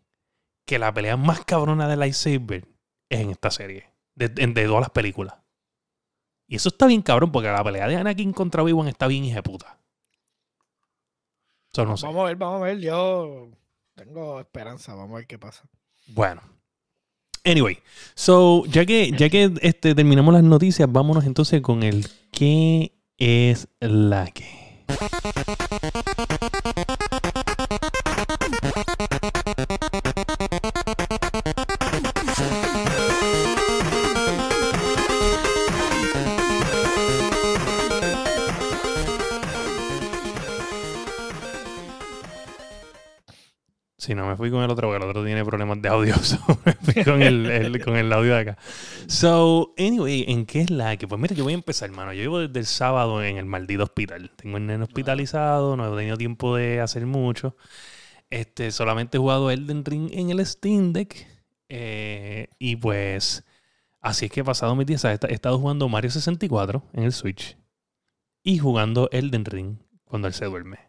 que 0.66 0.78
la 0.78 0.92
pelea 0.92 1.16
más 1.16 1.44
cabrona 1.44 1.88
de 1.88 1.96
lightsaber 1.96 2.64
es 3.08 3.20
en 3.20 3.30
esta 3.30 3.50
serie, 3.50 3.86
de, 4.14 4.28
de 4.28 4.64
todas 4.66 4.80
las 4.80 4.90
películas. 4.90 5.36
Y 6.46 6.56
eso 6.56 6.68
está 6.68 6.86
bien 6.86 7.02
cabrón, 7.02 7.32
porque 7.32 7.48
la 7.48 7.64
pelea 7.64 7.88
de 7.88 7.96
Anakin 7.96 8.32
contra 8.32 8.62
Obi-Wan 8.62 8.88
está 8.88 9.06
bien 9.06 9.24
hija 9.24 9.36
de 9.36 9.42
puta. 9.42 9.78
Eso 11.72 11.84
no 11.84 11.96
sé. 11.96 12.06
Vamos 12.06 12.22
a 12.22 12.26
ver, 12.26 12.36
vamos 12.36 12.60
a 12.60 12.64
ver. 12.64 12.80
Yo 12.80 13.48
tengo 13.94 14.40
esperanza. 14.40 14.94
Vamos 14.94 15.12
a 15.12 15.16
ver 15.16 15.26
qué 15.26 15.38
pasa. 15.38 15.64
Bueno. 16.08 16.42
Anyway, 17.46 17.78
so, 18.14 18.64
ya 18.66 18.86
que, 18.86 19.10
ya 19.10 19.28
que 19.28 19.52
este, 19.60 19.94
terminamos 19.94 20.32
las 20.32 20.42
noticias, 20.42 20.90
vámonos 20.90 21.26
entonces 21.26 21.60
con 21.60 21.82
el 21.82 22.06
¿Qué 22.30 22.92
es 23.18 23.68
la 23.80 24.26
que? 24.30 24.84
Sí, 44.04 44.14
no 44.14 44.26
me 44.26 44.36
fui 44.36 44.50
con 44.50 44.62
el 44.62 44.70
otro, 44.70 44.86
porque 44.88 45.02
el 45.02 45.08
otro 45.10 45.24
tiene 45.24 45.42
problemas 45.46 45.80
de 45.80 45.88
audio. 45.88 46.14
so 46.22 46.38
me 46.66 46.74
fui 46.74 47.04
con 47.04 47.22
el, 47.22 47.46
el- 47.46 47.82
con 47.82 47.96
el 47.96 48.12
audio 48.12 48.34
de 48.34 48.40
acá. 48.40 48.58
So, 49.06 49.72
anyway, 49.78 50.26
¿en 50.28 50.44
qué 50.44 50.60
es 50.60 50.68
la 50.70 50.94
que? 50.98 51.08
Pues 51.08 51.18
mira, 51.18 51.34
yo 51.34 51.42
voy 51.44 51.54
a 51.54 51.56
empezar, 51.56 51.88
hermano. 51.88 52.12
Yo 52.12 52.20
llevo 52.20 52.38
desde 52.40 52.58
el 52.60 52.66
sábado 52.66 53.24
en 53.24 53.38
el 53.38 53.46
maldito 53.46 53.82
hospital. 53.84 54.30
Tengo 54.36 54.58
el 54.58 54.66
nene 54.66 54.84
hospitalizado, 54.84 55.74
no 55.78 55.90
he 55.90 55.96
tenido 55.98 56.18
tiempo 56.18 56.54
de 56.54 56.82
hacer 56.82 57.06
mucho. 57.06 57.56
Este, 58.28 58.72
solamente 58.72 59.16
he 59.16 59.20
jugado 59.20 59.50
Elden 59.50 59.86
Ring 59.86 60.10
en 60.12 60.28
el 60.28 60.44
Steam 60.44 60.92
Deck. 60.92 61.26
Eh, 61.70 62.48
y 62.58 62.76
pues, 62.76 63.42
así 64.02 64.26
es 64.26 64.30
que 64.30 64.40
he 64.40 64.44
pasado 64.44 64.76
mis 64.76 64.86
días. 64.86 65.02
He 65.06 65.18
estado 65.32 65.58
jugando 65.58 65.88
Mario 65.88 66.10
64 66.10 66.84
en 66.92 67.04
el 67.04 67.12
Switch. 67.12 67.56
Y 68.42 68.58
jugando 68.58 69.08
Elden 69.12 69.46
Ring 69.46 69.78
cuando 70.04 70.28
él 70.28 70.34
se 70.34 70.44
duerme 70.44 70.83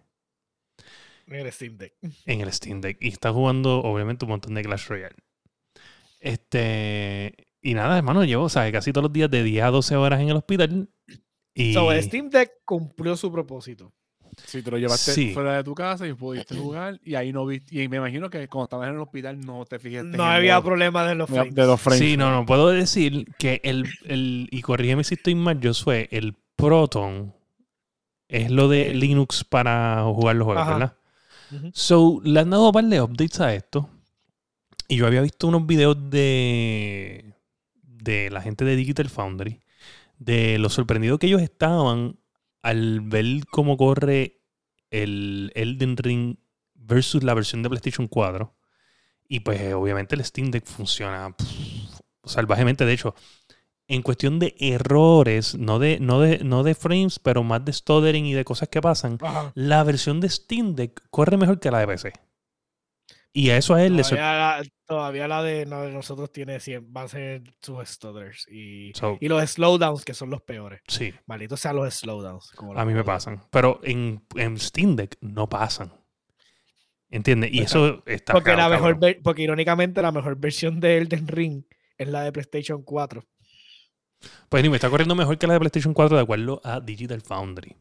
En 1.27 1.35
el 1.45 1.51
Steam 1.51 1.77
Deck. 1.77 1.93
en 2.25 2.41
el 2.41 2.53
Steam 2.53 2.81
Deck. 2.81 2.97
Y 3.01 3.07
está 3.09 3.31
jugando, 3.31 3.79
obviamente, 3.79 4.25
un 4.25 4.31
montón 4.31 4.53
de 4.55 4.61
Clash 4.63 4.87
Royale. 4.87 5.15
Este. 6.19 7.35
Y 7.61 7.73
nada, 7.73 7.97
hermano, 7.97 8.23
llevo, 8.23 8.47
¿sabes? 8.49 8.71
Casi 8.71 8.91
todos 8.93 9.03
los 9.05 9.13
días 9.13 9.29
de 9.31 9.43
10 9.43 9.63
a 9.63 9.71
12 9.71 9.95
horas 9.95 10.21
en 10.21 10.29
el 10.29 10.37
hospital. 10.37 10.89
Y. 11.53 11.73
So, 11.73 11.91
el 11.91 12.03
Steam 12.03 12.29
Deck 12.29 12.51
cumplió 12.65 13.15
su 13.17 13.31
propósito. 13.31 13.91
Si 14.45 14.61
te 14.61 14.69
lo 14.69 14.77
llevaste 14.77 15.13
Sí. 15.13 15.33
fuera 15.33 15.55
de 15.55 15.63
tu 15.63 15.73
casa 15.73 16.05
y 16.05 16.13
pudiste 16.13 16.55
jugar, 16.57 16.99
y 17.05 17.15
ahí 17.15 17.31
no 17.31 17.45
viste. 17.45 17.81
Y 17.81 17.87
me 17.87 17.97
imagino 17.97 18.29
que 18.29 18.47
cuando 18.49 18.65
estabas 18.65 18.89
en 18.89 18.95
el 18.95 18.99
hospital 19.01 19.39
no 19.39 19.63
te 19.65 19.79
fijaste. 19.79 20.17
No 20.17 20.25
había 20.25 20.61
problema 20.61 21.07
de 21.07 21.15
los 21.15 21.29
de- 21.29 21.35
frames. 21.35 21.55
de 21.55 21.65
los 21.65 21.81
frames. 21.81 21.99
Sí, 21.99 22.17
no, 22.17 22.29
no. 22.31 22.45
Puedo 22.45 22.67
decir 22.69 23.25
que 23.39 23.61
el. 23.63 23.85
el 24.05 24.47
y 24.51 24.61
corrígeme 24.61 25.03
si 25.05 25.15
estoy 25.15 25.35
mal, 25.35 25.59
yo 25.61 25.73
soy 25.73 26.07
el 26.11 26.35
Proton. 26.57 27.33
Es 28.27 28.51
lo 28.51 28.67
de 28.67 28.93
Linux 28.93 29.43
para 29.43 30.03
jugar 30.03 30.35
los 30.35 30.45
juegos, 30.45 30.63
Ajá. 30.63 30.73
¿verdad? 30.73 30.97
So, 31.73 32.21
le 32.23 32.39
han 32.39 32.49
dado 32.49 32.67
un 32.67 32.71
par 32.71 32.85
de 32.85 33.01
updates 33.01 33.39
a 33.39 33.53
esto. 33.53 33.89
Y 34.87 34.97
yo 34.97 35.07
había 35.07 35.21
visto 35.21 35.47
unos 35.47 35.65
videos 35.65 35.97
de, 36.09 37.33
de 37.81 38.29
la 38.29 38.41
gente 38.41 38.65
de 38.65 38.75
Digital 38.75 39.09
Foundry. 39.09 39.61
De 40.17 40.59
lo 40.59 40.69
sorprendido 40.69 41.17
que 41.17 41.27
ellos 41.27 41.41
estaban 41.41 42.19
al 42.61 43.01
ver 43.01 43.45
cómo 43.51 43.77
corre 43.77 44.41
el 44.89 45.51
Elden 45.55 45.97
Ring 45.97 46.37
versus 46.73 47.23
la 47.23 47.33
versión 47.33 47.63
de 47.63 47.69
PlayStation 47.69 48.07
4. 48.07 48.55
Y 49.27 49.41
pues 49.41 49.73
obviamente 49.73 50.15
el 50.15 50.23
Steam 50.23 50.51
Deck 50.51 50.65
funciona 50.65 51.35
salvajemente. 52.23 52.85
De 52.85 52.93
hecho, 52.93 53.15
en 53.87 54.01
cuestión 54.01 54.39
de 54.39 54.55
errores, 54.59 55.55
no 55.55 55.77
de, 55.79 55.99
no 55.99 56.19
de, 56.19 56.39
no 56.43 56.63
de 56.63 56.75
frames, 56.75 57.19
pero 57.19 57.43
más 57.43 57.63
de 57.65 57.73
stuttering 57.73 58.25
y 58.25 58.33
de 58.33 58.43
cosas 58.45 58.69
que 58.69 58.81
pasan, 58.81 59.17
Ajá. 59.21 59.51
la 59.55 59.83
versión 59.83 60.19
de 60.21 60.29
Steam 60.29 60.75
Deck 60.75 61.03
corre 61.11 61.37
mejor 61.37 61.59
que 61.59 61.69
la 61.71 61.79
de 61.79 61.87
PC. 61.87 62.13
Y 63.31 63.49
a 63.49 63.57
eso 63.57 63.73
a 63.73 63.83
él 63.83 63.97
le 63.97 64.03
Todavía 64.03 64.31
la, 64.37 64.63
todavía 64.85 65.27
la 65.27 65.43
de, 65.43 65.65
no, 65.65 65.81
de 65.81 65.91
nosotros 65.91 66.31
tiene 66.31 66.59
100, 66.61 66.93
va 66.95 67.01
a 67.03 67.07
ser 67.09 67.43
sus 67.61 67.85
stutters 67.87 68.47
y, 68.49 68.93
So, 68.95 69.17
y 69.19 69.27
los 69.27 69.43
slowdowns 69.51 70.05
que 70.05 70.13
son 70.13 70.29
los 70.29 70.41
peores. 70.41 70.79
sí, 70.87 71.13
Malditos 71.25 71.59
sean 71.59 71.75
los 71.75 71.93
slowdowns. 71.93 72.51
como 72.51 72.77
a 72.79 72.85
mí 72.85 72.93
me 72.93 73.03
pasan. 73.03 73.43
Pero 73.51 73.81
en, 73.83 74.23
en 74.35 74.57
Steam 74.57 74.95
Deck 74.95 75.17
no 75.19 75.49
pasan. 75.49 75.91
¿Entiendes? 77.09 77.51
Y 77.53 77.59
Exacto. 77.59 77.87
eso 77.87 78.03
está 78.05 78.33
Porque, 78.33 78.51
la 78.51 78.69
caro, 78.69 78.69
mejor, 78.71 79.17
porque 79.21 79.41
irónicamente 79.43 80.01
la 80.01 80.11
mejor 80.13 80.37
versión 80.37 80.79
de 80.79 80.97
Elden 80.97 81.27
Ring 81.27 81.63
es 81.97 82.07
la 82.07 82.23
de 82.23 82.31
PlayStation 82.31 82.83
4. 82.83 83.23
Pues 84.49 84.63
ni 84.63 84.69
me 84.69 84.75
está 84.77 84.89
corriendo 84.89 85.15
mejor 85.15 85.37
que 85.37 85.47
la 85.47 85.53
de 85.53 85.59
PlayStation 85.59 85.93
4 85.93 86.15
de 86.17 86.23
acuerdo 86.23 86.61
a 86.63 86.79
Digital 86.79 87.21
Foundry. 87.21 87.75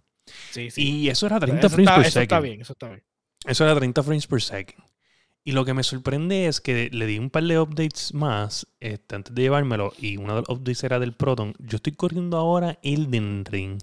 Sí, 0.50 0.70
sí. 0.70 0.82
Y 0.82 1.08
eso 1.08 1.26
era 1.26 1.38
Pero 1.38 1.52
30 1.58 1.66
eso 1.66 1.74
frames 1.76 1.88
está, 1.88 1.96
per 1.96 2.06
eso 2.06 2.20
está 2.20 2.34
second. 2.36 2.42
bien, 2.44 2.60
eso 2.60 2.72
está 2.72 2.88
bien. 2.88 3.02
Eso 3.46 3.64
era 3.64 3.74
30 3.76 4.02
frames 4.02 4.26
per 4.26 4.42
second. 4.42 4.84
Y 5.46 5.52
lo 5.52 5.64
que 5.66 5.74
me 5.74 5.82
sorprende 5.82 6.46
es 6.46 6.62
que 6.62 6.88
le 6.90 7.04
di 7.06 7.18
un 7.18 7.28
par 7.28 7.44
de 7.44 7.58
updates 7.60 8.14
más 8.14 8.66
este, 8.80 9.14
antes 9.16 9.34
de 9.34 9.42
llevármelo. 9.42 9.92
Y 9.98 10.16
uno 10.16 10.34
de 10.34 10.40
los 10.40 10.48
updates 10.48 10.82
era 10.84 10.98
del 10.98 11.12
Proton. 11.12 11.54
Yo 11.58 11.76
estoy 11.76 11.92
corriendo 11.92 12.38
ahora 12.38 12.78
Elden 12.82 13.44
Ring 13.44 13.78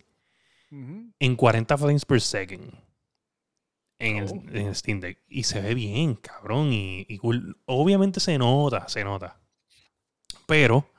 en 0.72 1.36
40 1.36 1.78
frames 1.78 2.06
per 2.06 2.20
second. 2.22 2.74
En 4.00 4.18
el, 4.18 4.24
Oh. 4.30 4.44
en 4.52 4.68
el 4.68 4.76
Steam 4.76 5.00
Deck. 5.00 5.20
Y 5.28 5.44
se 5.44 5.62
ve 5.62 5.76
bien, 5.76 6.16
cabrón. 6.16 6.74
Y, 6.74 7.06
y 7.08 7.18
cool. 7.20 7.56
Obviamente 7.66 8.20
se 8.20 8.36
nota, 8.40 8.88
se 8.90 9.04
nota. 9.04 9.40
Pero 10.48 10.90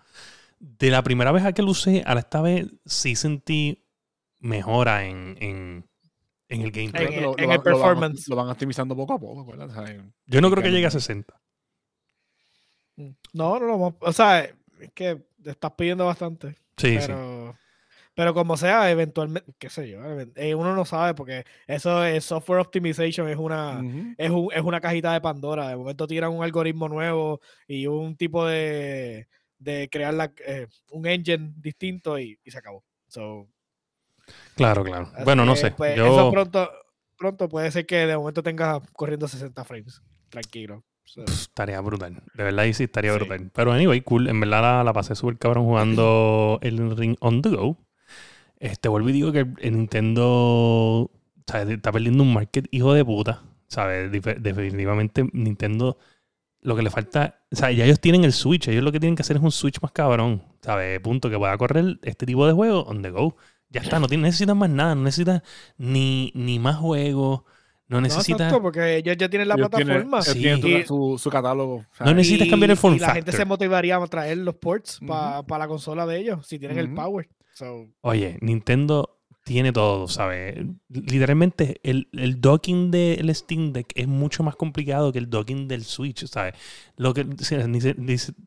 de 0.64 0.90
la 0.90 1.02
primera 1.02 1.32
vez 1.32 1.44
a 1.44 1.52
que 1.52 1.62
lo 1.62 1.72
usé, 1.72 2.02
a 2.06 2.14
la 2.14 2.20
esta 2.20 2.40
vez 2.40 2.66
sí 2.86 3.16
sentí 3.16 3.84
mejora 4.38 5.04
en, 5.06 5.36
en, 5.40 5.88
en 6.48 6.60
el 6.62 6.70
gameplay. 6.70 7.06
En 7.08 7.12
el- 7.14 7.22
lo- 7.22 7.36
en 7.36 7.36
lo 7.36 7.42
el 7.42 7.46
van- 7.48 7.48
lo 7.48 7.48
van- 7.48 7.62
performance. 7.62 8.28
Lo 8.28 8.36
van 8.36 8.48
optimizando 8.48 8.94
poco 8.96 9.14
a 9.14 9.18
poco, 9.18 9.44
¿verdad? 9.44 9.68
O 9.70 9.72
sea, 9.86 9.96
Yo 10.26 10.40
no 10.40 10.50
creo 10.50 10.62
que 10.62 10.70
llegue 10.70 10.86
a 10.86 10.88
no- 10.88 10.92
60. 10.92 11.40
Mm. 12.96 13.10
No, 13.32 13.58
no, 13.58 13.66
no. 13.78 13.96
O 14.00 14.12
sea, 14.12 14.40
es 14.44 14.92
que 14.94 15.22
te 15.42 15.50
estás 15.50 15.72
pidiendo 15.72 16.06
bastante. 16.06 16.56
Sí, 16.76 16.98
sí. 17.00 17.10
pero, 18.14 18.34
como 18.34 18.56
sea, 18.56 18.90
eventualmente, 18.90 19.52
qué 19.58 19.68
sé 19.70 19.88
yo, 19.88 20.02
even- 20.04 20.32
eh, 20.36 20.54
uno 20.54 20.74
no 20.74 20.84
sabe 20.84 21.14
porque 21.14 21.44
eso 21.66 22.04
es 22.04 22.24
software 22.24 22.60
optimization, 22.60 23.28
es 23.28 23.36
una, 23.38 23.82
es, 24.18 24.30
un- 24.30 24.48
es 24.52 24.62
una 24.62 24.80
cajita 24.80 25.12
de 25.12 25.20
Pandora. 25.20 25.68
De 25.68 25.76
momento 25.76 26.06
tiran 26.06 26.30
un 26.32 26.44
algoritmo 26.44 26.88
nuevo 26.88 27.40
y 27.66 27.86
un 27.86 28.16
tipo 28.16 28.46
de, 28.46 29.28
de 29.62 29.88
crear 29.90 30.14
la, 30.14 30.32
eh, 30.46 30.66
un 30.90 31.06
engine 31.06 31.52
distinto 31.56 32.18
y, 32.18 32.38
y 32.44 32.50
se 32.50 32.58
acabó. 32.58 32.84
So, 33.08 33.48
Claro, 34.54 34.84
claro. 34.84 35.10
Bueno, 35.24 35.44
no 35.44 35.56
sé. 35.56 35.72
pues, 35.72 35.96
Yo, 35.96 36.06
Eso 36.06 36.30
pronto, 36.30 36.70
pronto 37.16 37.48
puede 37.48 37.70
ser 37.70 37.86
que 37.86 38.06
de 38.06 38.16
momento 38.16 38.42
tengas 38.42 38.80
corriendo 38.92 39.26
60 39.28 39.64
frames. 39.64 40.00
Tranquilo. 40.28 40.84
So, 41.04 41.24
pff, 41.24 41.40
estaría 41.42 41.80
brutal. 41.80 42.22
De 42.34 42.44
verdad, 42.44 42.64
sí 42.72 42.84
estaría 42.84 43.12
Sí. 43.12 43.18
brutal. 43.18 43.50
Pero 43.52 43.72
anyway, 43.72 44.00
cool. 44.02 44.28
En 44.28 44.38
verdad 44.40 44.62
la, 44.62 44.84
la 44.84 44.92
pasé 44.92 45.14
súper 45.14 45.38
cabrón 45.38 45.64
jugando 45.64 46.58
el 46.62 46.96
Ring 46.96 47.16
on 47.20 47.42
the 47.42 47.50
go. 47.50 47.76
Este, 48.60 48.88
vuelvo 48.88 49.08
y 49.08 49.12
digo 49.12 49.32
que 49.32 49.40
el 49.40 49.76
Nintendo 49.76 51.10
¿sabes? 51.46 51.68
está 51.70 51.90
perdiendo 51.90 52.22
un 52.22 52.32
market 52.32 52.66
hijo 52.70 52.94
de 52.94 53.04
puta. 53.04 53.42
¿Sabes? 53.66 54.12
Definitivamente 54.12 55.26
Nintendo 55.32 55.98
lo 56.60 56.76
que 56.76 56.82
le 56.82 56.90
falta, 56.90 57.41
o 57.52 57.56
sea, 57.56 57.70
ya 57.70 57.84
ellos 57.84 58.00
tienen 58.00 58.24
el 58.24 58.32
Switch, 58.32 58.68
ellos 58.68 58.82
lo 58.82 58.90
que 58.92 58.98
tienen 59.00 59.14
que 59.16 59.22
hacer 59.22 59.36
es 59.36 59.42
un 59.42 59.52
Switch 59.52 59.80
más 59.82 59.92
cabrón, 59.92 60.42
¿sabes? 60.62 60.98
Punto 61.00 61.28
que 61.30 61.38
pueda 61.38 61.56
correr 61.58 61.98
este 62.02 62.24
tipo 62.26 62.46
de 62.46 62.52
juegos 62.52 62.84
on 62.88 63.02
the 63.02 63.10
go. 63.10 63.36
Ya 63.68 63.80
está, 63.80 63.98
no 63.98 64.06
tiene- 64.08 64.24
necesitas 64.24 64.54
más 64.56 64.68
nada, 64.70 64.94
no 64.94 65.02
necesitas 65.02 65.42
ni, 65.78 66.30
ni 66.34 66.58
más 66.58 66.76
juegos, 66.76 67.42
no 67.88 67.96
no, 67.98 68.00
necesitas... 68.02 68.40
exacto, 68.40 68.62
porque 68.62 68.96
ellos 68.96 69.16
ya 69.18 69.28
tienen 69.28 69.48
la 69.48 69.54
Ellos 69.54 69.70
tienen- 69.70 69.86
plataforma. 70.08 70.18
ellos 70.18 70.32
Sí. 70.32 70.38
tienen 70.40 70.60
tu- 70.60 70.68
Y- 70.68 70.82
su, 70.84 71.18
su 71.22 71.30
catálogo. 71.30 71.84
No 72.00 72.14
necesitas 72.14 72.48
cambiar 72.48 72.70
el 72.70 72.76
form 72.76 72.94
y 72.96 72.98
la 72.98 73.14
gente 73.14 73.32
se 73.32 73.44
motivaría 73.44 73.96
a 73.96 74.06
traer 74.06 74.38
los 74.38 74.54
ports 74.56 74.98
Ujú. 75.02 75.06
para 75.08 75.58
la 75.58 75.68
consola 75.68 76.06
de 76.06 76.18
ellos 76.18 76.46
si 76.46 76.58
tienen 76.58 76.78
el 76.78 76.92
power. 76.94 77.28
So, 77.54 77.86
Oye, 78.00 78.38
Nintendo 78.40 79.11
tiene 79.44 79.72
todo, 79.72 80.08
¿sabes? 80.08 80.64
Literalmente 80.88 81.80
el, 81.82 82.08
el 82.12 82.40
docking 82.40 82.90
del 82.90 83.34
Steam 83.34 83.72
Deck 83.72 83.92
es 83.94 84.06
mucho 84.06 84.42
más 84.42 84.56
complicado 84.56 85.12
que 85.12 85.18
el 85.18 85.28
docking 85.28 85.68
del 85.68 85.84
Switch, 85.84 86.26
¿sabes? 86.26 86.54
Lo 86.96 87.12
que 87.14 87.26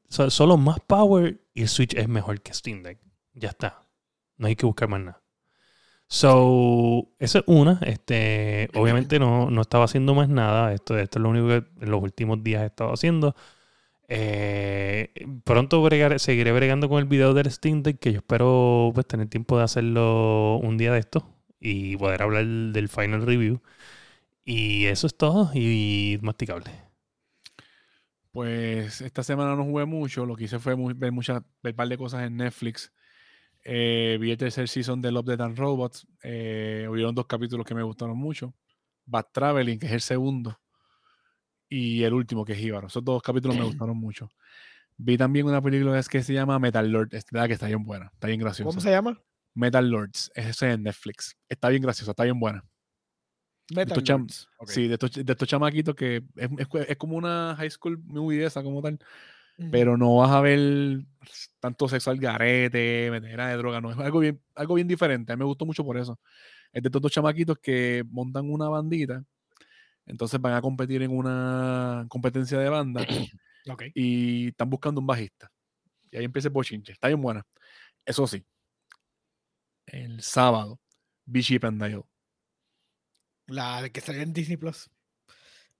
solo 0.09 0.57
más 0.57 0.79
power 0.87 1.41
y 1.53 1.63
el 1.63 1.67
Switch 1.67 1.93
es 1.95 2.07
mejor 2.07 2.41
que 2.41 2.53
Steam 2.53 2.83
Deck. 2.83 2.99
Ya 3.33 3.49
está. 3.49 3.81
No 4.37 4.47
hay 4.47 4.55
que 4.55 4.65
buscar 4.65 4.87
más 4.87 5.01
nada. 5.01 5.21
So, 6.07 7.09
esa 7.19 7.39
es 7.39 7.43
una. 7.47 7.79
Este, 7.81 8.69
obviamente 8.75 9.19
no, 9.19 9.49
no 9.49 9.61
estaba 9.61 9.85
haciendo 9.85 10.13
más 10.13 10.29
nada. 10.29 10.73
Esto, 10.73 10.97
esto 10.97 11.19
es 11.19 11.23
lo 11.23 11.29
único 11.29 11.47
que 11.47 11.83
en 11.83 11.91
los 11.91 12.01
últimos 12.01 12.43
días 12.43 12.63
he 12.63 12.67
estado 12.67 12.93
haciendo. 12.93 13.35
Eh, 14.07 15.13
pronto 15.43 15.87
seguiré 16.19 16.51
bregando 16.51 16.89
con 16.89 16.99
el 16.99 17.05
video 17.05 17.33
del 17.33 17.51
Steam 17.51 17.83
Deck, 17.83 17.99
que 17.99 18.11
yo 18.13 18.19
espero 18.19 18.91
pues 18.93 19.07
tener 19.07 19.27
tiempo 19.29 19.57
de 19.57 19.63
hacerlo 19.63 20.57
un 20.57 20.77
día 20.77 20.91
de 20.93 20.99
esto 20.99 21.27
y 21.59 21.97
poder 21.97 22.21
hablar 22.23 22.45
del 22.45 22.89
final 22.89 23.25
review. 23.25 23.61
Y 24.45 24.85
eso 24.87 25.07
es 25.07 25.17
todo 25.17 25.51
y 25.55 26.19
masticable. 26.23 26.71
Pues 28.31 29.01
esta 29.01 29.23
semana 29.23 29.55
no 29.55 29.63
jugué 29.65 29.85
mucho. 29.85 30.25
Lo 30.25 30.35
que 30.35 30.45
hice 30.45 30.59
fue 30.59 30.75
mu- 30.75 30.93
ver 30.95 31.11
muchas, 31.11 31.41
ver 31.63 31.73
un 31.73 31.77
par 31.77 31.87
de 31.87 31.97
cosas 31.97 32.23
en 32.23 32.37
Netflix. 32.37 32.91
Eh, 33.63 34.17
vi 34.21 34.31
el 34.31 34.37
tercer 34.37 34.69
season 34.69 35.01
de 35.01 35.11
Love, 35.11 35.27
Death 35.27 35.41
and 35.41 35.57
Robots. 35.59 36.07
Eh, 36.23 36.87
hubieron 36.91 37.15
dos 37.15 37.27
capítulos 37.27 37.65
que 37.67 37.75
me 37.75 37.83
gustaron 37.83 38.17
mucho. 38.17 38.55
Bad 39.05 39.27
Traveling, 39.33 39.79
que 39.79 39.87
es 39.87 39.93
el 39.93 40.01
segundo. 40.01 40.59
Y 41.69 42.03
el 42.03 42.13
último, 42.13 42.45
que 42.45 42.53
es 42.53 42.59
Jíbaro. 42.59 42.87
Esos 42.87 43.03
dos 43.03 43.21
capítulos 43.21 43.57
me 43.57 43.63
gustaron 43.79 43.97
mucho. 43.97 44.29
Vi 44.97 45.17
también 45.17 45.45
una 45.45 45.61
película 45.61 46.01
que 46.09 46.23
se 46.23 46.33
llama 46.33 46.57
Metal 46.59 46.89
Lord. 46.89 47.13
Es 47.13 47.25
verdad 47.31 47.47
que 47.47 47.53
está 47.53 47.67
bien 47.67 47.83
buena. 47.83 48.09
Está 48.13 48.27
bien 48.27 48.39
graciosa. 48.39 48.69
¿Cómo 48.69 48.79
se 48.81 48.91
llama? 48.91 49.19
Metal 49.53 49.87
Lords. 49.89 50.31
Ese 50.35 50.49
es 50.49 50.61
en 50.63 50.83
Netflix. 50.83 51.35
Está 51.49 51.69
bien 51.69 51.81
graciosa, 51.81 52.11
está 52.11 52.23
bien 52.23 52.39
buena. 52.39 52.63
Metal 53.71 53.87
estos 53.97 54.03
cham- 54.03 54.19
Lords. 54.19 54.47
Ok. 54.57 54.69
Sí, 54.69 54.87
de 54.87 54.93
estos, 54.93 55.11
de 55.13 55.31
estos 55.31 55.47
chamaquitos 55.47 55.95
que 55.95 56.17
es, 56.35 56.49
es- 56.57 56.87
es 56.89 56.97
como 56.97 57.17
una 57.17 57.55
high 57.57 57.69
school 57.71 57.97
movie 58.05 58.39
de 58.39 58.45
esa 58.45 58.61
como 58.63 58.81
tal, 58.81 58.99
pero 59.71 59.97
no 59.97 60.17
vas 60.17 60.31
a 60.31 60.41
ver 60.41 61.01
tanto 61.59 61.87
sexo 61.87 62.11
al 62.11 62.19
garete, 62.19 63.09
metera 63.11 63.47
de 63.47 63.57
droga, 63.57 63.79
no, 63.81 63.91
es 63.91 63.97
algo 63.97 64.19
bien, 64.19 64.41
algo 64.53 64.75
bien 64.75 64.87
diferente. 64.87 65.31
A 65.31 65.35
mí 65.35 65.39
me 65.39 65.45
gustó 65.45 65.65
mucho 65.65 65.83
por 65.83 65.97
eso. 65.97 66.19
Es 66.71 66.83
de 66.83 66.87
estos 66.89 67.01
dos 67.01 67.11
chamaquitos 67.11 67.57
que 67.59 68.03
montan 68.09 68.49
una 68.51 68.67
bandita 68.69 69.23
Entonces 70.05 70.39
van 70.39 70.53
a 70.53 70.61
competir 70.61 71.01
en 71.01 71.11
una 71.11 72.05
competencia 72.09 72.59
de 72.59 72.69
banda 72.69 73.01
Ok. 73.69 73.83
y 73.93 74.47
están 74.49 74.69
buscando 74.69 75.01
un 75.01 75.07
bajista. 75.07 75.49
Y 76.11 76.17
ahí 76.17 76.25
empieza 76.25 76.47
el 76.47 76.53
bochinche. 76.53 76.93
Está 76.93 77.07
bien 77.07 77.21
buena. 77.21 77.45
Eso 78.05 78.27
sí, 78.27 78.45
el 79.87 80.21
sábado, 80.21 80.79
Cheap 81.31 81.65
and 81.65 81.81
Dale. 81.81 82.03
La 83.47 83.89
que 83.89 84.01
salió 84.01 84.21
en 84.21 84.33
Disney 84.33 84.57
Plus. 84.57 84.89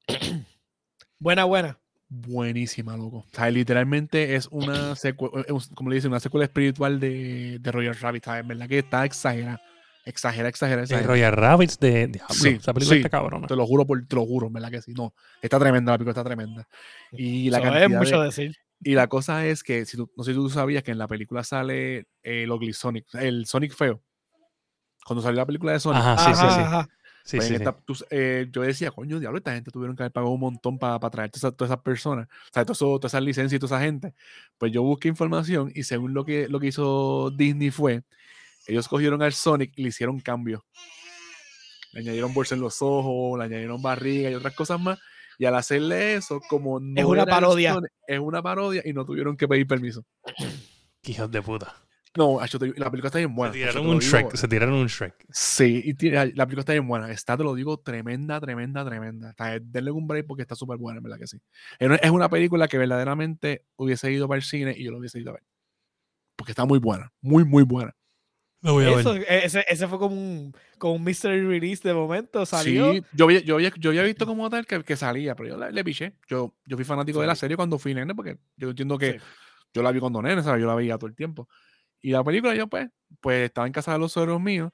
buena, 1.20 1.46
buena. 1.46 1.80
Buenísima, 2.08 2.96
loco. 2.96 3.18
O 3.18 3.36
sea, 3.36 3.50
literalmente 3.50 4.36
es 4.36 4.48
una 4.52 4.96
secuela, 4.96 5.44
como 5.74 5.90
le 5.90 5.96
dicen, 5.96 6.12
una 6.12 6.20
secuela 6.20 6.46
espiritual 6.46 7.00
de, 7.00 7.58
de 7.60 7.72
Royal 7.72 7.96
Rabbit. 7.96 8.26
¿sabes? 8.26 8.48
¿Verdad? 8.48 8.68
Que 8.70 8.80
está 8.80 9.06
exagerada. 9.06 9.62
Exagera, 10.06 10.48
exagera, 10.50 10.78
De 10.78 10.84
exagera. 10.84 11.08
Royal 11.08 11.32
Rabbits 11.34 11.80
de 11.80 12.08
Diablo. 12.08 12.34
Sí, 12.36 12.50
esa 12.50 12.74
película 12.74 12.94
sí. 12.96 13.00
está 13.02 13.10
cabrona. 13.10 13.48
Te 13.48 13.56
lo 13.56 13.66
juro, 13.66 13.86
por, 13.88 14.06
te 14.06 14.16
lo 14.16 14.26
juro, 14.26 14.50
¿verdad 14.52 14.70
que 14.70 14.82
sí? 14.82 14.94
No, 14.94 15.14
está 15.42 15.58
tremenda, 15.60 15.92
la 15.94 15.98
película 15.98 16.12
está 16.12 16.24
tremenda. 16.24 16.68
Y 17.12 17.50
la 17.50 17.58
Eso 17.58 17.64
cantidad 17.64 17.92
es 17.92 17.98
mucho 17.98 18.20
de- 18.20 18.26
decir. 18.28 18.56
Y 18.82 18.94
la 18.94 19.08
cosa 19.08 19.46
es 19.48 19.64
que, 19.64 19.86
si 19.86 19.98
tú- 19.98 20.12
no 20.16 20.24
sé 20.24 20.32
si 20.32 20.36
tú 20.38 20.50
sabías 20.50 20.84
que 20.84 20.92
en 20.92 21.00
la 21.00 21.08
película 21.08 21.44
sale 21.44 22.06
el 22.22 22.52
Ugly 22.52 22.74
Sonic, 22.74 23.06
el 23.16 23.46
Sonic 23.48 23.74
feo. 23.74 24.02
Cuando 25.06 25.22
salió 25.24 25.38
la 25.38 25.46
película 25.46 25.72
de 25.72 25.80
Sonic, 25.80 26.02
Ajá, 26.02 26.18
sí, 26.18 26.34
sí, 26.36 26.46
Ajá, 26.46 26.56
sí. 26.56 26.62
ajá. 26.62 26.90
Sí, 27.24 27.38
pues 27.38 27.48
sí, 27.48 27.56
sí. 27.56 27.64
esta- 27.64 27.76
tú- 27.84 27.96
eh, 28.12 28.48
yo 28.52 28.62
decía, 28.62 28.92
coño, 28.92 29.20
diablo, 29.20 29.40
esta 29.40 29.54
gente 29.56 29.72
tuvieron 29.72 29.96
que 29.96 30.04
haber 30.04 30.12
pagado 30.12 30.32
un 30.32 30.40
montón 30.40 30.78
para 30.78 31.00
traer 31.10 31.32
todas 31.32 31.56
esas, 31.60 31.80
personas, 31.80 32.28
o 32.28 32.54
sea, 32.54 32.66
todas 32.66 33.06
esas 33.12 33.24
licencias 33.24 33.58
y 33.58 33.60
toda 33.60 33.78
esa 33.78 33.84
gente. 33.86 34.14
Pues 34.60 34.72
yo 34.72 34.84
busqué 34.84 35.08
información 35.08 35.72
y 35.74 35.82
según 35.84 36.14
lo 36.14 36.24
que, 36.24 36.48
lo 36.48 36.60
que 36.60 36.68
hizo 36.68 37.32
Disney 37.32 37.72
fue, 37.72 38.04
ellos 38.68 38.88
cogieron 38.88 39.22
al 39.22 39.34
Sonic 39.34 39.74
y 39.76 39.84
le 39.84 39.90
hicieron 39.90 40.20
cambios. 40.20 40.62
Le 41.94 42.02
añadieron 42.02 42.34
bolsa 42.34 42.56
en 42.56 42.62
los 42.62 42.82
ojos, 42.82 43.40
le 43.40 43.46
añadieron 43.46 43.82
barriga 43.82 44.30
y 44.30 44.36
otras 44.36 44.54
cosas 44.56 44.80
más. 44.80 45.00
Y 45.38 45.46
al 45.46 45.56
hacerle 45.56 46.16
eso, 46.16 46.42
como 46.50 46.80
no 46.80 47.08
una 47.08 47.24
era 47.24 47.32
el 47.36 47.40
parodia. 47.42 47.74
Sonic, 47.74 47.92
es 48.08 48.20
una 48.20 48.42
parodia 48.42 48.82
y 48.86 48.94
no 48.94 49.06
tuvieron 49.06 49.38
que 49.38 49.48
pedir 49.48 49.68
permiso. 49.68 50.04
Hijos 51.04 51.32
de 51.32 51.42
puta. 51.42 51.76
No, 52.18 52.40
te- 52.50 52.68
la 52.80 52.90
película 52.90 53.08
está 53.08 53.18
bien 53.18 53.36
buena. 53.36 53.54
se 53.54 53.60
tiraron 53.60 53.88
un 53.88 54.00
digo. 54.00 54.12
Shrek. 54.12 54.36
Se 54.36 54.48
tiraron 54.48 54.76
un 54.76 54.88
Shrek. 54.88 55.26
Sí, 55.30 55.84
y 55.86 56.10
la 56.10 56.24
película 56.46 56.62
está 56.62 56.72
bien 56.72 56.88
buena. 56.88 57.12
Está, 57.12 57.36
te 57.36 57.44
lo 57.44 57.54
digo, 57.54 57.78
tremenda, 57.78 58.40
tremenda, 58.40 58.86
tremenda. 58.86 59.32
Está, 59.32 59.60
denle 59.60 59.92
un 59.92 60.08
break 60.08 60.26
porque 60.26 60.42
está 60.44 60.56
súper 60.56 60.78
buena, 60.78 61.00
en 61.00 61.04
verdad 61.04 61.20
que 61.20 61.28
sí. 61.28 61.42
Es 61.78 61.86
una, 61.88 61.96
es 61.98 62.12
una 62.12 62.30
película 62.30 62.70
que 62.70 62.78
verdaderamente 62.78 63.66
hubiese 63.76 64.12
ido 64.12 64.30
para 64.30 64.38
el 64.38 64.44
cine 64.44 64.74
y 64.78 64.86
yo 64.86 64.92
lo 64.92 65.00
hubiese 65.00 65.20
ido 65.20 65.32
a 65.32 65.34
ver. 65.34 65.44
Porque 66.38 66.54
está 66.54 66.64
muy 66.66 66.80
buena, 66.80 67.12
muy, 67.22 67.44
muy 67.44 67.64
buena. 67.64 67.94
Lo 68.66 68.74
voy 68.74 68.86
a 68.86 68.90
ver. 68.90 69.00
Eso, 69.00 69.16
e- 69.16 69.46
ese, 69.46 69.64
ese 69.68 69.88
fue 69.88 70.00
como 70.00 70.16
un, 70.16 70.54
como 70.78 70.96
un 70.96 71.04
mystery 71.04 71.42
release 71.46 71.88
de 71.88 71.94
momento. 71.94 72.46
Salió. 72.46 72.94
Sí, 72.94 73.02
yo 73.14 73.26
había, 73.26 73.40
yo, 73.42 73.56
había, 73.56 73.72
yo 73.78 73.92
había 73.92 74.04
visto 74.04 74.26
como 74.26 74.50
tal 74.50 74.66
que, 74.66 74.84
que 74.84 74.96
salía, 74.96 75.36
pero 75.36 75.50
yo 75.50 75.58
le, 75.58 75.72
le 75.72 75.84
piché. 75.84 76.14
Yo, 76.28 76.54
yo 76.66 76.76
fui 76.76 76.84
fanático 76.84 77.22
de 77.22 77.28
la 77.28 77.36
Sí. 77.36 77.42
serie 77.42 77.56
cuando 77.56 77.78
fui 77.78 77.94
nene, 77.94 78.16
porque 78.16 78.38
yo 78.58 78.70
entiendo 78.72 78.98
que 78.98 79.14
Sí. 79.14 79.26
yo 79.74 79.84
la 79.84 79.92
vi 79.92 80.00
cuando 80.00 80.22
nene, 80.22 80.42
¿sabes? 80.44 80.62
Yo 80.62 80.68
la 80.68 80.76
veía 80.76 80.98
todo 80.98 81.08
el 81.08 81.16
tiempo. 81.16 81.48
Y 82.02 82.12
la 82.12 82.24
película, 82.24 82.56
yo 82.56 82.68
pues, 82.68 82.90
pues 83.22 83.46
estaba 83.46 83.68
en 83.68 83.74
casa 83.74 83.94
de 83.94 84.00
los 84.00 84.12
suegros 84.12 84.42
míos 84.42 84.72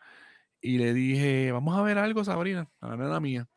y 0.61 0.77
le 0.77 0.93
dije, 0.93 1.51
vamos 1.51 1.77
a 1.77 1.81
ver 1.81 1.97
algo, 1.97 2.23
Sabrina, 2.23 2.69
a 2.79 2.87
la 2.89 2.97
nena 2.97 3.19
mía. 3.19 3.47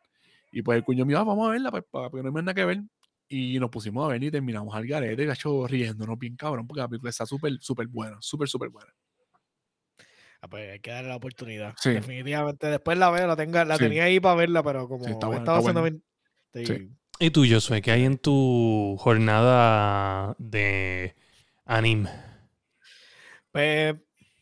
Y 0.52 0.62
pues 0.62 0.76
el 0.78 0.84
cuño 0.84 1.04
mío, 1.04 1.18
"Ah, 1.18 1.24
vamos 1.24 1.48
a 1.48 1.52
verla, 1.52 1.70
pues, 1.70 1.84
para, 1.90 2.10
porque 2.10 2.22
no 2.22 2.28
hay 2.36 2.44
nada 2.44 2.54
que 2.54 2.64
ver. 2.64 2.82
Y 3.28 3.58
nos 3.58 3.70
pusimos 3.70 4.04
a 4.04 4.08
ver 4.12 4.22
y 4.22 4.30
terminamos 4.30 4.74
al 4.74 4.86
garete, 4.86 5.24
gacho, 5.26 5.66
riéndonos 5.66 6.18
bien 6.18 6.36
cabrón, 6.36 6.66
porque 6.66 6.80
la 6.80 6.88
película 6.88 7.10
está 7.10 7.24
súper, 7.26 7.56
súper 7.60 7.86
buena, 7.88 8.16
súper, 8.20 8.48
súper 8.48 8.68
buena. 8.68 8.92
Ah, 10.44 10.48
pues 10.48 10.70
hay 10.72 10.80
que 10.80 10.90
darle 10.90 11.08
la 11.08 11.16
oportunidad. 11.16 11.72
Sí. 11.80 11.90
Definitivamente. 11.90 12.66
Después 12.66 12.98
la 12.98 13.10
veo, 13.10 13.26
la, 13.26 13.34
tenga, 13.34 13.64
la 13.64 13.76
Sí. 13.78 13.84
tenía 13.84 14.04
ahí 14.04 14.20
para 14.20 14.34
verla, 14.34 14.62
pero 14.62 14.86
como 14.88 15.06
está 15.06 15.34
está 15.34 15.56
haciendo 15.56 15.82
bien- 15.82 16.04
¿Y 17.18 17.30
tú, 17.30 17.44
Josué? 17.50 17.80
¿Qué 17.80 17.92
hay 17.92 18.04
en 18.04 18.18
tu 18.18 18.96
jornada 18.98 20.34
de 20.38 21.14
anime? 21.64 22.10
Pues, 23.52 23.94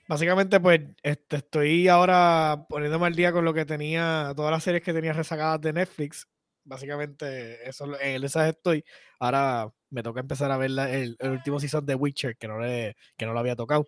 básicamente, 0.09 0.59
pues, 0.59 0.81
este, 1.05 1.37
estoy 1.37 1.87
ahora 1.87 2.67
poniéndome 2.69 3.07
al 3.07 3.15
día 3.15 3.31
con 3.31 3.45
lo 3.45 3.55
que 3.55 3.65
tenía, 3.65 4.33
todas 4.35 4.51
las 4.51 4.65
series 4.65 4.83
que 4.83 4.93
tenía 4.93 5.13
rezagadas 5.13 5.61
de 5.61 5.73
Netflix. 5.73 6.27
Básicamente, 6.65 7.69
eso, 7.69 7.87
en 8.01 8.25
esas 8.25 8.49
estoy. 8.49 8.85
Ahora 9.21 9.71
me 9.91 10.03
toca 10.03 10.19
empezar 10.21 10.51
a 10.51 10.57
ver 10.57 10.71
la- 10.73 10.91
el, 10.93 11.17
el 11.21 11.31
último 11.31 11.61
season 11.61 11.87
de 11.87 11.95
Witcher, 11.95 12.37
que 12.37 12.49
no, 12.49 12.59
le, 12.59 12.97
que 13.17 13.25
no 13.27 13.33
lo 13.35 13.39
había 13.39 13.55
tocado. 13.55 13.87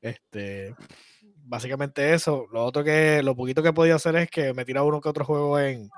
Este, 0.00 0.74
básicamente 1.44 2.14
eso. 2.14 2.46
Lo 2.52 2.64
otro 2.64 2.84
que, 2.84 3.22
lo 3.22 3.36
poquito 3.36 3.62
que 3.62 3.72
podido 3.72 3.96
hacer 3.96 4.16
es 4.16 4.30
que 4.30 4.52
me 4.54 4.62
he 4.62 4.64
tirado 4.64 4.86
uno 4.86 5.00
que 5.00 5.08
otro 5.08 5.24
juego 5.24 5.58
en, 5.58 5.90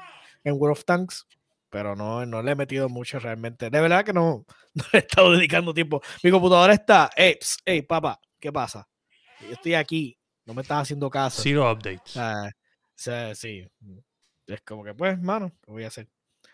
en 0.43 0.55
World 0.55 0.79
of 0.79 0.85
Tanks, 0.85 1.27
pero 1.71 1.97
no, 1.97 2.25
no 2.27 2.43
le 2.43 2.53
he 2.53 2.57
metido 2.57 2.89
mucho 2.89 3.19
realmente. 3.19 3.71
De 3.71 3.81
verdad 3.81 4.05
que 4.05 4.13
no, 4.13 4.45
no 4.75 4.85
le 4.93 4.99
he 4.99 5.03
estado 5.03 5.33
dedicando 5.33 5.75
tiempo. 5.75 6.01
Mi 6.23 6.31
computadora 6.31 6.73
está, 6.73 7.11
hey, 7.17 7.37
ps, 7.41 7.59
hey, 7.65 7.83
papá, 7.83 8.21
¿qué 8.39 8.53
pasa? 8.53 8.89
Yo 9.41 9.53
estoy 9.53 9.75
aquí, 9.75 10.19
no 10.47 10.55
me 10.55 10.63
estás 10.63 10.83
haciendo 10.83 11.11
caso. 11.11 11.43
Zero 11.43 11.71
updates. 11.71 12.17
Ah, 12.17 12.49
o 12.49 12.93
sea, 12.95 13.35
sí. 13.35 13.67
Es 14.47 14.61
como 14.63 14.85
que, 14.85 14.95
pues, 14.95 15.21
mano, 15.21 15.51
¿qué 15.63 15.71
voy 15.71 15.85
a 15.85 15.89
hacer? 15.89 16.09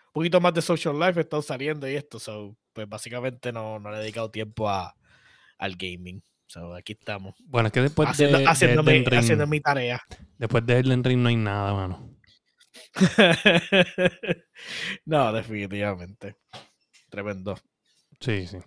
Un 0.07 0.13
poquito 0.13 0.41
más 0.41 0.53
de 0.53 0.61
social 0.61 0.99
life 0.99 1.19
he 1.19 1.23
estado 1.23 1.41
saliendo 1.41 1.89
y 1.89 1.95
esto, 1.95 2.19
so, 2.19 2.57
pues 2.73 2.87
básicamente 2.87 3.51
no, 3.51 3.79
no 3.79 3.91
le 3.91 3.97
he 3.97 4.01
dedicado 4.01 4.31
tiempo 4.31 4.69
a, 4.69 4.95
al 5.57 5.75
gaming. 5.75 6.21
So, 6.51 6.75
aquí 6.75 6.97
estamos. 6.99 7.33
Bueno, 7.45 7.67
es 7.67 7.73
que 7.73 7.79
después 7.79 8.09
haciendo, 8.09 8.39
de, 8.39 8.43
de 8.43 8.49
haciendo, 8.49 8.83
mi, 8.83 8.91
Elden 8.91 9.05
Ring, 9.05 9.19
haciendo 9.19 9.47
mi 9.47 9.61
tarea. 9.61 10.01
después 10.37 10.65
de 10.65 10.79
Elden 10.79 11.01
Ring 11.01 11.21
no 11.21 11.29
hay 11.29 11.37
nada, 11.37 11.73
mano. 11.73 12.13
no, 15.05 15.31
definitivamente. 15.31 16.35
Tremendo. 17.09 17.57
Sí, 18.19 18.47
sí. 18.47 18.57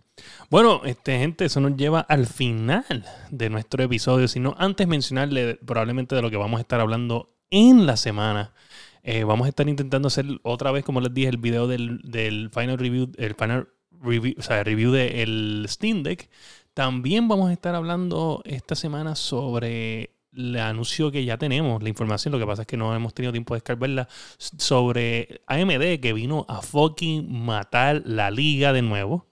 Bueno, 0.48 0.80
este, 0.86 1.18
gente, 1.18 1.44
eso 1.44 1.60
nos 1.60 1.76
lleva 1.76 2.00
al 2.00 2.26
final 2.26 3.04
de 3.30 3.50
nuestro 3.50 3.84
episodio. 3.84 4.28
Sino 4.28 4.54
antes 4.56 4.88
mencionarle 4.88 5.56
probablemente 5.56 6.14
de 6.14 6.22
lo 6.22 6.30
que 6.30 6.38
vamos 6.38 6.56
a 6.56 6.62
estar 6.62 6.80
hablando 6.80 7.36
en 7.50 7.84
la 7.84 7.98
semana. 7.98 8.54
Eh, 9.02 9.24
vamos 9.24 9.44
a 9.44 9.50
estar 9.50 9.68
intentando 9.68 10.08
hacer 10.08 10.24
otra 10.42 10.70
vez, 10.70 10.86
como 10.86 11.02
les 11.02 11.12
dije, 11.12 11.28
el 11.28 11.36
video 11.36 11.68
del, 11.68 12.00
del 12.02 12.48
final 12.48 12.78
review, 12.78 13.12
el 13.18 13.34
final 13.34 13.68
review, 13.90 14.36
o 14.38 14.42
sea, 14.42 14.64
review 14.64 14.90
del 14.90 15.66
Steam 15.68 16.02
Deck. 16.02 16.30
También 16.74 17.28
vamos 17.28 17.50
a 17.50 17.52
estar 17.52 17.74
hablando 17.76 18.42
esta 18.44 18.74
semana 18.74 19.14
sobre 19.14 20.10
el 20.36 20.56
anuncio 20.56 21.12
que 21.12 21.24
ya 21.24 21.38
tenemos, 21.38 21.80
la 21.82 21.88
información. 21.88 22.32
Lo 22.32 22.38
que 22.40 22.46
pasa 22.46 22.62
es 22.62 22.66
que 22.66 22.76
no 22.76 22.94
hemos 22.94 23.14
tenido 23.14 23.32
tiempo 23.32 23.54
de 23.54 23.58
descargarla 23.58 24.08
sobre 24.38 25.40
AMD 25.46 26.00
que 26.00 26.12
vino 26.12 26.44
a 26.48 26.62
fucking 26.62 27.44
matar 27.44 28.02
la 28.04 28.32
liga 28.32 28.72
de 28.72 28.82
nuevo. 28.82 29.28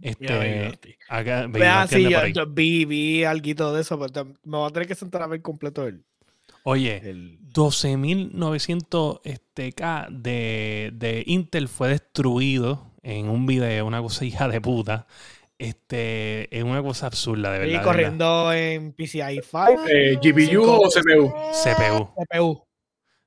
Este, 0.00 0.78
acá, 1.08 1.48
Vea, 1.48 1.86
Beyonce 1.86 1.96
sí, 1.96 2.32
yo, 2.32 2.46
vi, 2.46 2.84
vi 2.84 3.24
algo 3.24 3.72
de 3.72 3.80
eso, 3.80 3.98
pero 3.98 4.26
me 4.44 4.58
voy 4.58 4.68
a 4.68 4.72
tener 4.72 4.86
que 4.86 4.94
sentar 4.94 5.22
a 5.22 5.26
ver 5.26 5.42
completo 5.42 5.84
el. 5.84 6.04
Oye, 6.62 7.00
el 7.10 7.40
12.900 7.52 9.22
este, 9.24 9.72
K 9.72 10.06
de, 10.10 10.92
de 10.94 11.24
Intel 11.26 11.66
fue 11.66 11.88
destruido 11.88 12.92
en 13.02 13.28
un 13.28 13.46
video, 13.46 13.86
una 13.86 14.00
cosa 14.00 14.24
hija 14.24 14.46
de 14.46 14.60
puta. 14.60 15.06
Este, 15.58 16.56
es 16.56 16.62
una 16.62 16.82
cosa 16.82 17.06
absurda, 17.08 17.50
de 17.52 17.58
verdad. 17.58 17.66
y 17.66 17.72
de 17.72 17.78
verdad. 17.78 17.90
corriendo 17.92 18.52
en 18.52 18.92
PCI 18.92 19.40
5, 19.42 19.66
Eh, 19.88 20.16
¿GPU 20.22 20.40
Cinco. 20.46 20.80
o 20.80 20.88
CPU? 20.88 21.32
CPU. 21.52 22.14
CPU. 22.30 22.64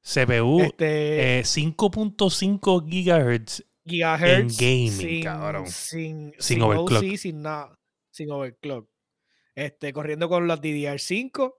CPU 0.03 0.61
Este, 0.61 1.39
eh, 1.39 1.43
5.5 1.43 2.81
GHz. 2.85 3.63
gigahertz 3.85 4.57
gaming, 4.57 4.91
sin, 4.91 5.23
cabrón. 5.23 5.67
sin, 5.67 6.31
Sin 6.31 6.33
sin 6.39 6.61
overclock. 6.61 7.03
OC, 7.03 7.17
sin 7.17 7.41
nada, 7.41 7.77
sin 8.11 8.31
overclock. 8.31 8.87
Este, 9.53 9.91
corriendo 9.91 10.29
con 10.29 10.47
los 10.47 10.61
DDR5 10.61 11.53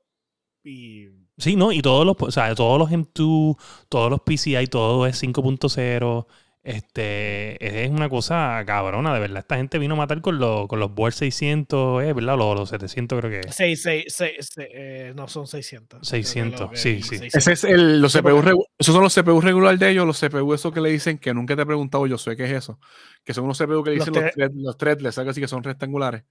y 0.64 1.08
Sí, 1.38 1.56
¿no? 1.56 1.72
Y 1.72 1.82
todos 1.82 2.06
los, 2.06 2.16
o 2.20 2.30
sea, 2.30 2.54
todos 2.54 2.78
los 2.78 2.90
M2, 2.90 3.56
todos 3.88 4.10
los 4.10 4.20
PCI, 4.20 4.66
todo 4.68 5.06
es 5.06 5.16
5.0. 5.22 6.26
Este, 6.64 7.84
es 7.84 7.90
una 7.90 8.08
cosa 8.08 8.62
cabrona, 8.64 9.12
de 9.12 9.18
verdad. 9.20 9.38
Esta 9.40 9.56
gente 9.56 9.78
vino 9.78 9.94
a 9.94 9.96
matar 9.96 10.20
con, 10.20 10.38
los 10.38 10.68
con 10.68 10.78
los 10.78 10.94
board 10.94 11.12
600, 11.12 12.04
eh, 12.04 12.12
¿verdad? 12.12 12.36
Los, 12.38 12.56
los 12.56 12.68
700 12.68 13.18
creo 13.20 13.30
que 13.30 13.48
es. 13.48 13.54
6, 13.56 13.82
6, 13.82 14.04
6, 14.08 14.50
eh, 14.58 15.12
no 15.16 15.26
son 15.26 15.46
600. 15.48 15.88
creo 15.88 16.00
que 16.00 16.06
600, 16.06 16.60
lo 16.60 16.70
que 16.70 16.76
sí, 16.76 17.02
sí. 17.02 17.18
600. 17.18 17.34
Ese 17.34 17.52
es 17.52 17.64
el, 17.64 18.00
los 18.00 18.12
CPU 18.12 18.64
esos 18.78 18.94
son 18.94 19.02
los 19.02 19.12
CPU 19.14 19.40
regular 19.40 19.76
de 19.76 19.90
ellos, 19.90 20.06
los 20.06 20.20
CPU 20.20 20.54
esos 20.54 20.72
que 20.72 20.80
le 20.80 20.90
dicen 20.90 21.18
que 21.18 21.34
nunca 21.34 21.56
te 21.56 21.62
he 21.62 21.66
preguntado, 21.66 22.06
yo 22.06 22.16
sé 22.16 22.36
qué 22.36 22.44
es 22.44 22.52
eso. 22.52 22.78
Que 23.24 23.34
son 23.34 23.44
unos 23.44 23.58
CPU 23.58 23.82
que 23.82 23.90
le 23.90 23.96
dicen 23.96 24.14
los, 24.14 24.22
thread- 24.32 24.52
los 24.54 24.76
threadless, 24.76 25.18
algo 25.18 25.30
así 25.32 25.40
que 25.40 25.48
son 25.48 25.64
rectangulares. 25.64 26.22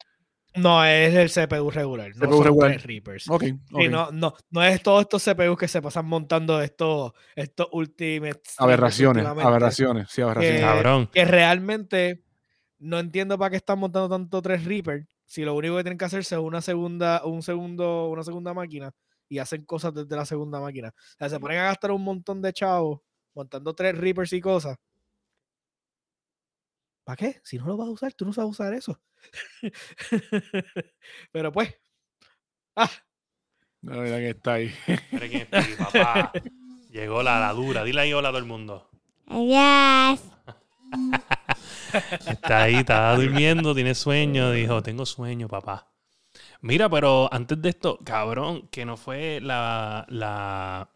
No, 0.55 0.83
es 0.83 1.13
el 1.15 1.29
CPU 1.29 1.71
regular. 1.71 2.11
No 2.15 2.29
son 2.29 2.43
regular. 2.43 2.71
tres 2.71 2.83
Reapers. 2.83 3.29
Ok, 3.29 3.43
Sí, 3.43 3.53
ok. 3.71 3.83
no, 3.89 4.11
no, 4.11 4.33
no 4.49 4.63
es 4.63 4.83
todos 4.83 5.01
estos 5.01 5.23
CPUs 5.23 5.57
que 5.57 5.67
se 5.67 5.81
pasan 5.81 6.05
montando 6.05 6.61
estos, 6.61 7.13
estos 7.35 7.67
ultimate 7.71 8.41
streamers 8.43 8.59
aberraciones, 8.61 9.25
aberraciones, 9.25 10.09
sí, 10.09 10.21
aberraciones. 10.21 10.61
Cabrón. 10.61 11.09
Que 11.13 11.23
realmente 11.25 12.23
no 12.79 12.99
entiendo 12.99 13.37
para 13.37 13.51
qué 13.51 13.57
están 13.57 13.79
montando 13.79 14.09
tanto 14.09 14.41
tres 14.41 14.65
Reaper 14.65 15.07
si 15.25 15.43
lo 15.45 15.55
único 15.55 15.77
que 15.77 15.83
tienen 15.83 15.97
que 15.97 16.05
hacerse 16.05 16.35
es 16.35 16.41
una 16.41 16.61
segunda, 16.61 17.21
un 17.23 17.41
segundo, 17.41 18.09
una 18.09 18.23
segunda 18.23 18.53
máquina 18.53 18.91
y 19.29 19.37
hacen 19.39 19.63
cosas 19.63 19.93
desde 19.93 20.13
la 20.17 20.25
segunda 20.25 20.59
máquina. 20.59 20.89
O 20.89 21.15
sea, 21.17 21.29
se 21.29 21.39
ponen 21.39 21.59
a 21.59 21.63
gastar 21.65 21.91
un 21.91 22.03
montón 22.03 22.41
de 22.41 22.51
chavos 22.51 22.99
montando 23.33 23.73
tres 23.73 23.97
Reapers 23.97 24.33
y 24.33 24.41
cosas. 24.41 24.75
¿Para 27.03 27.15
qué? 27.17 27.41
Si 27.43 27.57
no 27.57 27.65
lo 27.65 27.77
vas 27.77 27.87
a 27.87 27.91
usar, 27.91 28.13
tú 28.13 28.25
no 28.25 28.33
sabes 28.33 28.51
usar 28.51 28.73
eso. 28.73 28.99
Pero 31.31 31.51
pues. 31.51 31.75
Ah, 32.75 32.89
La 33.81 33.97
verdad 33.97 34.17
que 34.17 34.29
está 34.29 34.53
ahí. 34.53 34.73
Mira 35.11 35.27
quién 35.27 35.41
está 35.41 35.59
aquí, 35.59 35.73
papá. 35.77 36.31
Llegó 36.91 37.23
la, 37.23 37.39
la 37.39 37.53
dura. 37.53 37.83
Dile 37.83 38.01
ahí 38.01 38.13
hola 38.13 38.29
a 38.29 38.31
todo 38.31 38.39
el 38.39 38.45
mundo. 38.45 38.89
Adiós. 39.27 40.21
Está 42.25 42.63
ahí, 42.63 42.75
está 42.75 43.13
durmiendo, 43.15 43.75
tiene 43.75 43.95
sueño. 43.95 44.51
Dijo, 44.51 44.81
tengo 44.81 45.05
sueño, 45.05 45.47
papá. 45.49 45.91
Mira, 46.61 46.89
pero 46.89 47.27
antes 47.33 47.61
de 47.61 47.69
esto, 47.69 47.97
cabrón, 48.03 48.67
que 48.69 48.85
no 48.85 48.95
fue 48.95 49.39
la, 49.41 50.05
la, 50.09 50.89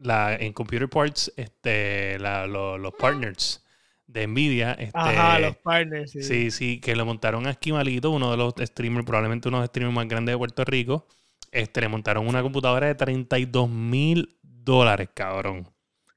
la 0.00 0.36
en 0.36 0.52
Computer 0.52 0.88
Parts, 0.88 1.32
este, 1.36 2.18
la- 2.20 2.46
lo- 2.46 2.78
los 2.78 2.94
partners 2.94 3.64
de 4.08 4.26
Nvidia, 4.26 4.72
este, 4.72 4.90
ajá, 4.98 5.38
los 5.38 5.56
partners. 5.58 6.10
Sí. 6.10 6.22
sí, 6.22 6.50
sí, 6.50 6.80
que 6.80 6.96
le 6.96 7.04
montaron 7.04 7.46
a 7.46 7.50
Esquimalito, 7.50 8.10
uno 8.10 8.30
de 8.32 8.36
los 8.36 8.54
streamers, 8.58 9.06
probablemente 9.06 9.48
uno 9.48 9.58
de 9.58 9.62
los 9.62 9.68
streamers 9.68 9.94
más 9.94 10.08
grandes 10.08 10.32
de 10.32 10.38
Puerto 10.38 10.64
Rico, 10.64 11.06
este, 11.52 11.80
le 11.82 11.88
montaron 11.88 12.26
una 12.26 12.42
computadora 12.42 12.86
de 12.88 12.94
32 12.96 13.68
mil 13.70 14.36
dólares, 14.42 15.10
cabrón. 15.14 15.68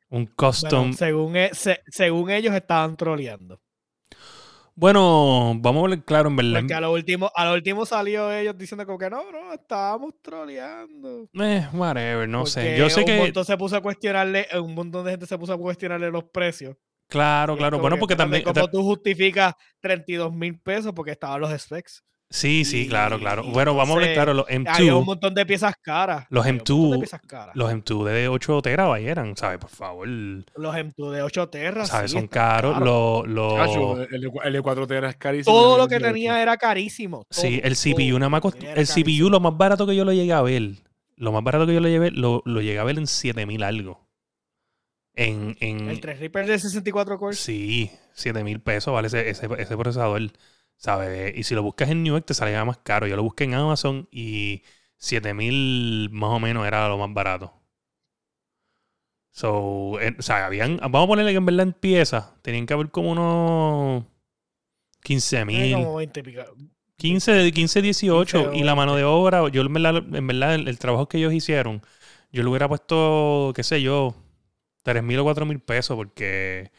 Un 0.10 0.24
Bueno, 0.26 0.32
custom. 0.36 0.94
según, 0.94 1.36
e- 1.36 1.54
se- 1.54 1.82
según 1.88 2.32
ellos 2.32 2.54
estaban 2.56 2.98
troleando. 2.98 3.62
Bueno, 4.74 5.54
vamos 5.58 5.82
a 5.82 5.84
hablar 5.84 6.04
claro, 6.06 6.30
en 6.30 6.36
verdad. 6.38 6.60
Porque 6.62 6.74
a 6.74 6.82
lo 6.82 6.92
último, 6.94 7.30
a 7.36 7.46
lo 7.46 7.54
último 7.54 7.86
salió 7.86 8.32
ellos 8.32 8.58
diciendo 8.58 8.86
como 8.86 8.98
que 8.98 9.10
no, 9.10 9.30
no, 9.32 9.54
estábamos 9.54 10.14
troleando. 10.22 11.28
Eh, 11.34 11.68
whatever, 11.74 12.28
no 12.28 12.46
sé. 12.46 12.78
Yo 12.78 12.90
sé 12.90 13.02
un 13.02 13.06
que. 13.06 13.18
montón 13.18 13.46
se 13.46 13.58
puso 13.58 13.76
a 13.76 13.82
cuestionarle, 13.82 14.48
un 14.60 14.74
montón 14.74 15.04
de 15.06 15.12
gente 15.12 15.26
se 15.28 15.38
puso 15.38 15.54
a 15.54 15.58
cuestionarle 15.58 16.10
los 16.10 16.24
precios. 16.24 16.78
Claro, 17.12 17.58
claro. 17.58 17.78
Bueno, 17.80 17.98
que, 17.98 18.00
porque 18.00 18.16
también. 18.16 18.42
¿Cómo 18.44 18.68
tú 18.70 18.82
justificas 18.84 19.54
32 19.82 20.34
mil 20.34 20.58
pesos? 20.60 20.94
Porque 20.96 21.12
estaban 21.12 21.42
los 21.42 21.52
specs. 21.62 22.04
Sí, 22.34 22.64
sí, 22.64 22.88
claro, 22.88 23.18
Y- 23.18 23.20
claro. 23.20 23.44
Bueno, 23.44 23.76
vamos 23.76 23.90
a 23.90 23.94
hablar 23.96 24.10
entonces, 24.12 24.24
claro. 24.24 24.34
Los 24.34 24.46
Había 24.78 24.96
un 24.96 25.02
M2, 25.02 25.06
montón 25.06 25.34
de 25.36 25.46
piezas 25.46 25.74
caras. 25.82 26.26
Los 26.30 26.46
había 26.46 26.52
un 26.54 26.58
montón 26.60 26.78
de 26.92 26.96
M2 26.96 27.00
piezas 27.02 27.22
caras. 27.28 27.56
los 27.58 27.70
M2 27.74 28.06
de 28.06 28.28
8 28.30 28.62
terabytes 28.62 29.10
eran, 29.10 29.36
¿sabes? 29.36 29.60
Por 29.60 29.70
favor. 29.70 30.08
Los 30.08 30.74
M2 30.74 31.12
de 31.12 31.22
8 31.24 31.50
terras. 31.50 31.90
¿Sabes? 31.90 32.12
sí, 32.12 32.18
Son 32.18 32.28
caros. 32.28 32.80
Los. 32.80 33.26
el, 34.10 34.22
de- 34.22 34.32
el 34.46 34.54
de 34.54 34.62
4 34.62 34.88
teras 34.88 35.12
es 35.12 35.18
carísimo. 35.18 35.54
Todo 35.54 35.78
lo 35.78 35.90
que 35.90 35.96
de 36.00 36.06
tenía 36.06 36.42
era 36.42 36.56
carísimo. 36.56 37.26
Sí, 37.30 37.60
el 37.62 37.76
CPU, 37.76 38.18
nada 38.18 38.30
más 38.30 38.42
cost- 38.42 38.64
El 38.64 38.88
CPU, 38.88 39.30
lo 39.30 39.42
más 39.42 39.58
barato 39.58 39.86
que 39.86 39.94
yo 39.94 40.06
lo 40.06 40.14
llegué 40.14 40.32
a 40.32 40.42
ver. 40.42 40.76
Lo 41.18 41.34
más 41.34 41.44
barato 41.44 41.68
que 41.68 41.74
yo 41.74 41.82
lo 41.82 41.90
llevé, 41.90 42.12
lo, 42.12 42.42
lo 42.46 42.62
llegué 42.62 42.80
a 42.80 42.86
ver 42.86 42.98
en 42.98 43.08
7000 43.08 43.62
algo. 43.64 44.08
En, 45.14 45.58
en, 45.60 45.90
El 45.90 46.00
3 46.00 46.20
Reaper 46.20 46.46
de 46.46 46.60
64 46.60 47.20
cores. 47.20 47.40
Sí, 47.40 47.92
7 48.14 48.44
mil 48.44 48.62
pesos 48.62 48.94
vale 48.94 49.08
ese, 49.08 49.30
ese, 49.30 49.48
ese 49.58 49.78
procesador, 49.78 50.22
¿sabes? 50.78 51.38
Y 51.38 51.44
si 51.44 51.54
lo 51.54 51.64
buscas 51.64 51.90
en 51.90 52.04
Newegg 52.04 52.26
te 52.26 52.34
salía 52.34 52.64
más 52.64 52.78
caro. 52.78 53.08
Yo 53.08 53.16
lo 53.16 53.24
busqué 53.24 53.44
en 53.44 53.56
Amazon 53.56 54.08
y 54.12 54.64
7 54.98 55.34
mil 55.34 56.10
más 56.12 56.30
o 56.32 56.40
menos 56.40 56.66
era 56.66 56.88
lo 56.88 56.98
más 56.98 57.14
barato. 57.14 57.54
So, 59.32 60.00
eh, 60.02 60.16
o 60.18 60.22
sea, 60.22 60.46
habían, 60.46 60.78
vamos 60.78 61.06
a 61.06 61.08
ponerle 61.08 61.32
que 61.32 61.38
en 61.38 61.46
verdad 61.46 61.68
en 61.68 61.74
piezas 61.74 62.34
tenían 62.42 62.66
que 62.66 62.74
haber 62.74 62.90
como 62.90 63.12
unos 63.12 64.04
15 65.04 65.36
Era 65.38 65.46
mil, 65.46 65.74
como 65.74 65.96
20 65.96 66.20
y 66.20 66.24
pico. 66.24 66.42
15, 66.98 67.52
15, 67.52 67.82
18 67.82 68.40
y 68.40 68.44
15 68.52 68.66
la 68.66 68.76
mano 68.76 68.96
de 68.96 69.04
obra, 69.04 69.48
yo 69.50 69.62
en 69.62 69.74
verdad, 69.74 70.04
en 70.14 70.28
verdad 70.28 70.56
el, 70.56 70.68
el 70.68 70.78
trabajo 70.78 71.08
que 71.08 71.18
ellos 71.18 71.34
hicieron, 71.34 71.82
yo 72.32 72.44
le 72.44 72.50
hubiera 72.50 72.68
puesto, 72.68 73.54
qué 73.56 73.64
sé 73.64 73.82
yo, 73.82 74.14
3 74.84 75.04
mil 75.04 75.20
o 75.20 75.24
4 75.24 75.46
mil 75.46 75.60
pesos 75.60 75.96
porque 75.96 76.72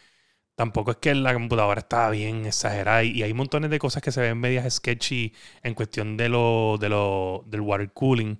tampoco 0.54 0.92
es 0.92 0.96
que 0.98 1.14
la 1.14 1.32
computadora 1.34 1.80
estaba 1.80 2.10
bien 2.10 2.46
exagerada 2.46 3.04
y, 3.04 3.22
hay 3.22 3.34
montones 3.34 3.70
de 3.70 3.78
cosas 3.78 4.02
que 4.02 4.12
se 4.12 4.20
ven 4.20 4.38
medias 4.38 4.72
sketchy 4.74 5.34
en 5.62 5.74
cuestión 5.74 6.16
de 6.16 6.28
lo, 6.28 6.76
de 6.80 6.88
lo, 6.88 7.44
del 7.46 7.60
water 7.62 7.90
cooling 7.92 8.38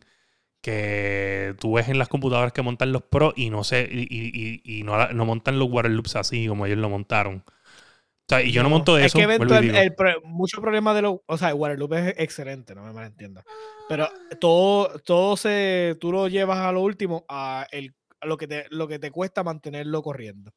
que 0.61 1.55
tú 1.59 1.75
ves 1.75 1.89
en 1.89 1.99
las 1.99 2.09
computadoras 2.09 2.53
que 2.53 2.63
montan 2.63 2.93
los 2.93 3.03
Pro 3.03 3.33
y 3.37 3.51
no 3.51 3.65
sé, 3.65 3.89
y, 3.91 4.03
y- 4.03 4.63
y- 4.65 4.83
no, 4.85 5.09
no 5.09 5.25
montan 5.25 5.59
los 5.59 5.69
water 5.71 5.91
loops 5.91 6.15
así 6.17 6.47
como 6.47 6.67
ellos 6.67 6.79
lo 6.79 6.89
montaron. 6.89 7.43
O 7.47 8.25
sea, 8.29 8.41
y 8.43 8.53
yo 8.53 8.63
no, 8.63 8.71
monto 8.71 8.97
es 8.97 9.07
eso. 9.07 9.19
que 9.19 9.23
y 9.23 9.25
eventual- 9.25 9.63
digo. 9.63 9.77
el 9.77 9.95
pro- 9.95 10.21
mucho 10.23 10.61
problema 10.61 10.95
de 10.95 11.03
los. 11.03 11.17
O 11.27 11.37
sea, 11.37 11.49
el 11.49 11.55
Waterloop 11.55 11.93
es 11.95 12.15
excelente, 12.19 12.75
no 12.75 12.85
me 12.85 12.93
malentiendas. 12.93 13.45
Pero 13.89 14.09
todo, 14.41 15.01
todo 15.01 15.37
se. 15.37 15.97
Tú 16.01 16.13
lo 16.13 16.29
llevas 16.29 16.59
a 16.59 16.71
lo 16.71 16.81
último 16.83 17.25
a, 17.29 17.67
el, 17.73 17.95
lo, 18.25 18.37
que 18.37 18.47
te, 18.47 18.67
lo 18.71 18.87
que 18.89 18.99
te 18.99 19.11
cuesta 19.11 19.43
mantenerlo 19.43 20.03
corriendo. 20.03 20.53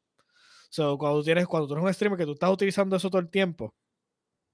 So, 0.70 0.98
cuando, 0.98 1.24
tienes, 1.24 1.48
cuando 1.48 1.68
tú 1.68 1.74
eres 1.76 1.86
un 1.86 1.94
streamer 1.94 2.18
que 2.20 2.26
tú 2.26 2.34
estás 2.34 2.52
utilizando 2.52 2.96
eso 2.96 3.10
todo 3.10 3.22
el 3.22 3.30
tiempo, 3.30 3.74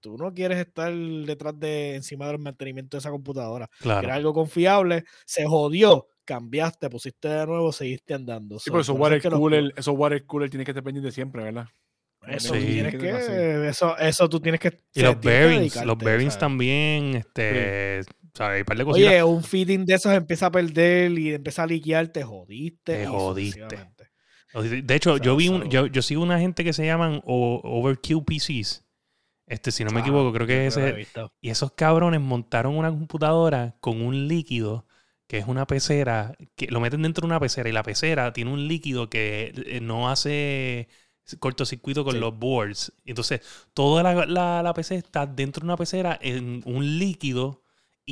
tú 0.02 0.18
no 0.18 0.34
quieres 0.34 0.58
estar 0.60 0.94
detrás 0.94 1.60
de 1.60 1.96
encima 1.96 2.28
del 2.28 2.40
mantenimiento 2.40 2.98
de 2.98 3.00
esa 3.00 3.10
computadora. 3.12 3.70
claro. 3.80 4.06
Era 4.08 4.16
algo 4.16 4.34
confiable, 4.34 5.04
se 5.26 5.46
jodió, 5.46 6.08
cambiaste, 6.26 6.90
pusiste 6.90 7.28
de 7.28 7.46
nuevo, 7.46 7.72
seguiste 7.72 8.14
andando. 8.14 8.60
Sí, 8.60 8.66
So, 8.66 8.72
pero 8.72 8.82
esos 8.82 8.86
eso 8.86 8.94
es 8.96 9.00
water 9.02 9.22
que 9.22 9.30
los- 9.30 9.40
cooler, 9.40 9.74
esos 9.76 9.96
water 9.98 10.26
cooler 10.26 10.50
tienen 10.50 10.66
que 10.66 10.72
estar 10.72 10.84
pendientes 10.84 11.14
siempre, 11.14 11.44
¿verdad? 11.44 11.68
Eso, 12.28 12.54
Sí. 12.54 12.60
tú 12.60 12.66
tienes 12.68 12.92
Tiene 13.00 13.18
que 13.18 13.68
eso, 13.70 13.98
eso 13.98 14.30
tú 14.30 14.40
tienes 14.40 14.60
que. 14.60 14.68
Y 14.94 15.02
los 15.02 15.20
tienes 15.20 15.24
bearings, 15.24 15.86
los 15.86 15.98
bearings 15.98 16.34
¿sabes? 16.34 16.40
también, 16.40 17.16
este, 17.16 18.02
¿sabes? 18.34 18.56
Hay 18.56 18.62
un 18.62 18.66
par 18.66 18.78
de 18.78 18.86
cositas. 18.86 19.10
Oye, 19.12 19.24
un 19.24 19.44
feeding 19.44 19.86
de 19.86 19.94
esos 19.96 20.14
empieza 20.14 20.48
a 20.48 20.52
perder 20.52 21.18
y 21.18 21.34
empieza 21.34 21.64
a 21.64 21.68
liquear, 21.68 22.08
te 22.10 22.24
jodiste. 22.24 22.98
Te 22.98 23.06
jodiste. 23.08 23.78
De 24.54 24.96
hecho, 24.96 25.14
O 25.14 25.18
sea, 25.18 25.26
yo 25.26 25.36
vi 25.38 25.48
un, 25.48 25.70
yo, 25.70 25.88
yo 25.88 26.02
sigo 26.02 26.22
una 26.22 26.40
gente 26.40 26.64
que 26.64 26.74
se 26.74 26.86
llaman 26.86 27.22
Overkill 27.26 28.24
PCs. 28.26 28.86
Este, 29.48 29.72
si 29.72 29.84
no 29.84 29.92
me 29.92 30.00
Ah, 30.00 30.02
equivoco, 30.02 30.32
creo 30.34 30.48
que 30.48 30.68
ese. 30.68 31.08
Y 31.42 31.50
esos 31.50 31.72
cabrones 31.74 32.22
montaron 32.22 32.78
una 32.78 32.90
computadora 32.90 33.76
con 33.82 34.02
un 34.02 34.28
líquido 34.28 34.88
que 35.28 35.38
es 35.38 35.48
una 35.48 35.66
pecera, 35.68 36.36
que 36.56 36.68
lo 36.68 36.82
meten 36.82 37.02
dentro 37.02 37.22
de 37.22 37.28
una 37.28 37.40
pecera 37.40 37.70
y 37.70 37.72
la 37.72 37.84
pecera 37.84 38.34
tiene 38.34 38.52
un 38.52 38.68
líquido 38.68 39.10
que 39.10 39.54
eh, 39.66 39.80
no 39.82 40.10
hace 40.10 40.90
cortocircuito 41.40 42.04
con 42.04 42.14
Sí. 42.16 42.20
los 42.20 42.38
boards. 42.38 42.94
Entonces, 43.06 43.42
toda 43.74 44.04
la, 44.04 44.26
la, 44.26 44.62
la 44.64 44.74
PC 44.74 44.96
está 44.96 45.26
dentro 45.26 45.62
de 45.62 45.66
una 45.68 45.78
pecera 45.78 46.18
en 46.22 46.62
un 46.66 47.00
líquido 47.00 47.61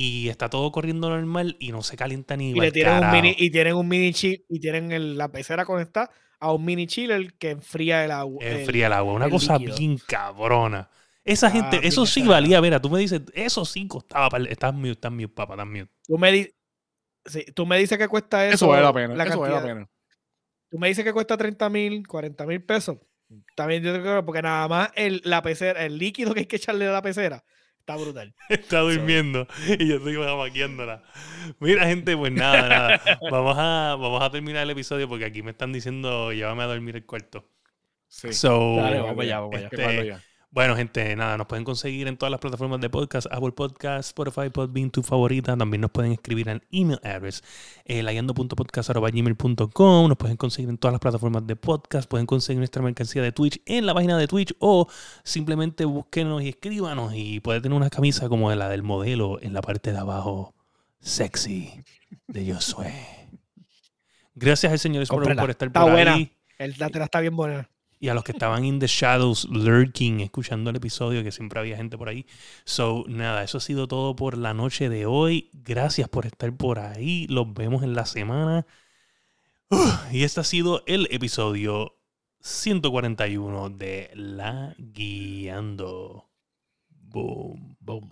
y 0.02 0.30
está 0.30 0.50
todo 0.50 0.72
corriendo 0.72 1.10
normal 1.10 1.58
y 1.60 1.72
no 1.74 1.82
se 1.84 1.98
calienta 1.98 2.38
ni 2.38 2.52
Y 2.52 2.54
le 2.60 2.72
tienen 2.72 3.04
un 3.04 3.12
mini, 3.12 3.36
y 3.38 3.50
tienen 3.52 3.76
un 3.76 3.88
mini 3.88 4.14
chip, 4.14 4.46
y 4.48 4.60
tienen 4.60 4.92
el- 4.94 5.18
la 5.18 5.30
pecera 5.32 5.66
conectada 5.66 6.10
a 6.40 6.54
un 6.54 6.64
mini 6.64 6.88
chiller 6.88 7.34
que 7.34 7.50
enfría 7.50 8.06
el 8.06 8.12
agua. 8.12 8.46
Enfría 8.46 8.88
el 8.88 8.94
agua. 8.94 9.14
Una 9.14 9.26
el 9.26 9.32
cosa 9.32 9.58
líquido. 9.58 9.78
bien 9.78 9.98
cabrona. 10.08 10.90
Esa 11.26 11.48
Ah, 11.48 11.52
gente, 11.52 11.80
eso 11.86 12.06
sí 12.06 12.24
valía. 12.26 12.62
Mira, 12.62 12.82
tú 12.82 12.90
me 12.90 13.00
dices, 13.00 13.22
eso 13.34 13.66
sí 13.66 13.88
costaba. 13.88 14.38
Estás 14.48 14.74
mute, 14.74 14.92
estás 14.92 15.12
mute, 15.12 15.28
papá, 15.28 15.56
estás 15.56 15.68
mute. 15.68 15.90
Tú 16.08 16.18
me, 16.18 16.32
di- 16.32 16.50
sí, 17.26 17.46
tú 17.54 17.66
me 17.66 17.78
dices 17.78 17.98
que 17.98 18.08
cuesta 18.08 18.46
eso. 18.46 18.56
Eso 18.56 18.68
vale 18.70 18.84
la 18.84 18.94
pena. 18.94 19.16
la 19.16 19.24
eso 19.26 19.38
vale 19.40 19.54
la 19.54 19.60
cantidad- 19.60 19.76
pena. 19.76 19.90
Tú 20.72 20.78
me 20.80 20.88
dices 20.88 21.04
que 21.04 21.12
cuesta 21.12 21.36
30 21.36 21.70
mil, 21.70 22.08
40 22.08 22.46
mil 22.46 22.64
pesos. 22.64 22.98
También 23.56 23.84
yo 23.84 23.92
te 23.94 24.00
creo, 24.00 24.26
porque 24.26 24.42
nada 24.42 24.68
más 24.68 24.92
el, 24.96 25.22
la 25.26 25.42
pecera, 25.42 25.86
el 25.86 25.98
líquido 25.98 26.34
que 26.34 26.40
hay 26.42 26.46
que 26.46 26.56
echarle 26.56 26.88
a 26.88 26.92
la 26.92 27.02
pecera 27.02 27.44
está 27.90 27.96
brutal. 27.96 28.34
Está 28.50 28.80
durmiendo 28.80 29.48
y 29.68 29.88
yo 29.88 29.96
estoy 29.98 30.18
maquiándola. 30.18 31.04
Mira, 31.60 31.88
gente, 31.88 32.16
pues 32.16 32.32
nada, 32.32 32.70
nada. 32.70 33.02
Vamos 33.32 33.56
a, 33.58 33.96
vamos 34.00 34.22
a 34.22 34.30
terminar 34.30 34.64
el 34.64 34.70
episodio 34.70 35.10
porque 35.10 35.26
aquí 35.26 35.42
me 35.42 35.52
están 35.52 35.74
diciendo 35.74 36.32
llévame 36.32 36.64
a 36.64 36.68
dormir 36.68 36.96
el 36.98 37.06
cuarto. 37.06 37.50
Sí. 38.08 38.34
So, 38.34 38.76
Dale, 38.76 39.00
vamos 39.02 39.24
allá, 39.24 39.40
vamos 39.40 39.56
allá. 39.56 39.70
este. 39.72 40.29
Bueno, 40.52 40.76
gente, 40.76 41.16
nada, 41.16 41.38
nos 41.38 41.46
pueden 41.46 41.64
conseguir 41.64 42.08
en 42.08 42.18
todas 42.18 42.32
las 42.32 42.40
plataformas 42.40 42.82
de 42.82 42.90
podcast, 42.90 43.28
Apple 43.32 43.52
Podcast, 43.52 44.08
Spotify, 44.10 44.50
Podbean, 44.50 44.90
tu 44.90 45.04
favorita. 45.04 45.56
También 45.56 45.82
nos 45.82 45.92
pueden 45.92 46.12
escribir 46.14 46.50
al 46.50 46.64
email 46.72 47.00
address, 47.04 47.44
eh, 47.86 48.02
layando.podcast.gmail.com. 48.02 50.08
Nos 50.10 50.18
pueden 50.18 50.38
conseguir 50.38 50.70
en 50.72 50.80
todas 50.80 50.94
las 50.94 51.02
plataformas 51.02 51.46
de 51.46 51.56
podcast. 51.56 52.10
Pueden 52.10 52.26
conseguir 52.26 52.58
nuestra 52.58 52.82
mercancía 52.82 53.22
de 53.22 53.32
Twitch 53.32 53.62
en 53.68 53.86
la 53.86 53.94
página 53.94 54.18
de 54.18 54.26
Twitch 54.28 54.56
o 54.58 54.88
simplemente 55.24 55.86
búsquenos 55.86 56.42
y 56.42 56.50
escríbanos 56.50 57.14
y 57.16 57.42
puede 57.42 57.62
tener 57.62 57.76
una 57.78 57.92
camisa 57.92 58.28
como 58.28 58.52
la 58.56 58.70
del 58.70 58.82
modelo 58.82 59.40
en 59.44 59.54
la 59.54 59.62
parte 59.62 59.92
de 59.92 60.00
abajo, 60.00 60.56
sexy, 61.00 61.84
de 62.28 62.52
Josué. 62.56 62.92
Gracias 64.34 64.72
al 64.72 64.80
señor 64.80 65.06
Cómprala. 65.08 65.42
por 65.42 65.52
estar 65.52 65.68
Está 65.68 65.82
por 65.84 65.92
buena. 65.92 66.16
ahí. 66.16 66.32
El, 66.58 66.74
la 66.80 66.90
tela 66.90 67.06
está 67.06 67.20
bien 67.20 67.36
buena 67.36 67.70
y 68.00 68.08
a 68.08 68.14
los 68.14 68.24
que 68.24 68.32
estaban 68.32 68.64
in 68.64 68.80
the 68.80 68.88
shadows, 68.88 69.46
lurking, 69.50 70.22
escuchando 70.22 70.70
el 70.70 70.78
episodio, 70.78 71.24
que 71.24 71.32
siempre 71.32 71.60
había 71.60 71.76
gente 71.78 71.98
por 71.98 72.08
ahí. 72.08 72.26
So, 72.64 73.04
nada, 73.08 73.44
eso 73.44 73.58
ha 73.58 73.62
sido 73.62 73.88
todo 73.88 74.16
por 74.16 74.38
la 74.38 74.54
noche 74.54 74.88
de 74.88 75.06
hoy. 75.06 75.50
Gracias 75.54 76.08
por 76.08 76.26
estar 76.26 76.56
por 76.56 76.80
ahí. 76.80 77.28
Los 77.28 77.54
vemos 77.54 77.84
en 77.84 77.94
la 77.94 78.06
semana. 78.06 78.66
Y 80.12 80.24
este 80.24 80.40
ha 80.40 80.44
sido 80.44 80.84
el 80.88 81.08
episodio 81.12 81.96
141 82.40 83.70
de 83.70 84.10
La 84.16 84.76
Guiando. 84.78 86.30
Boom. 86.90 87.76
Boom. 87.80 88.10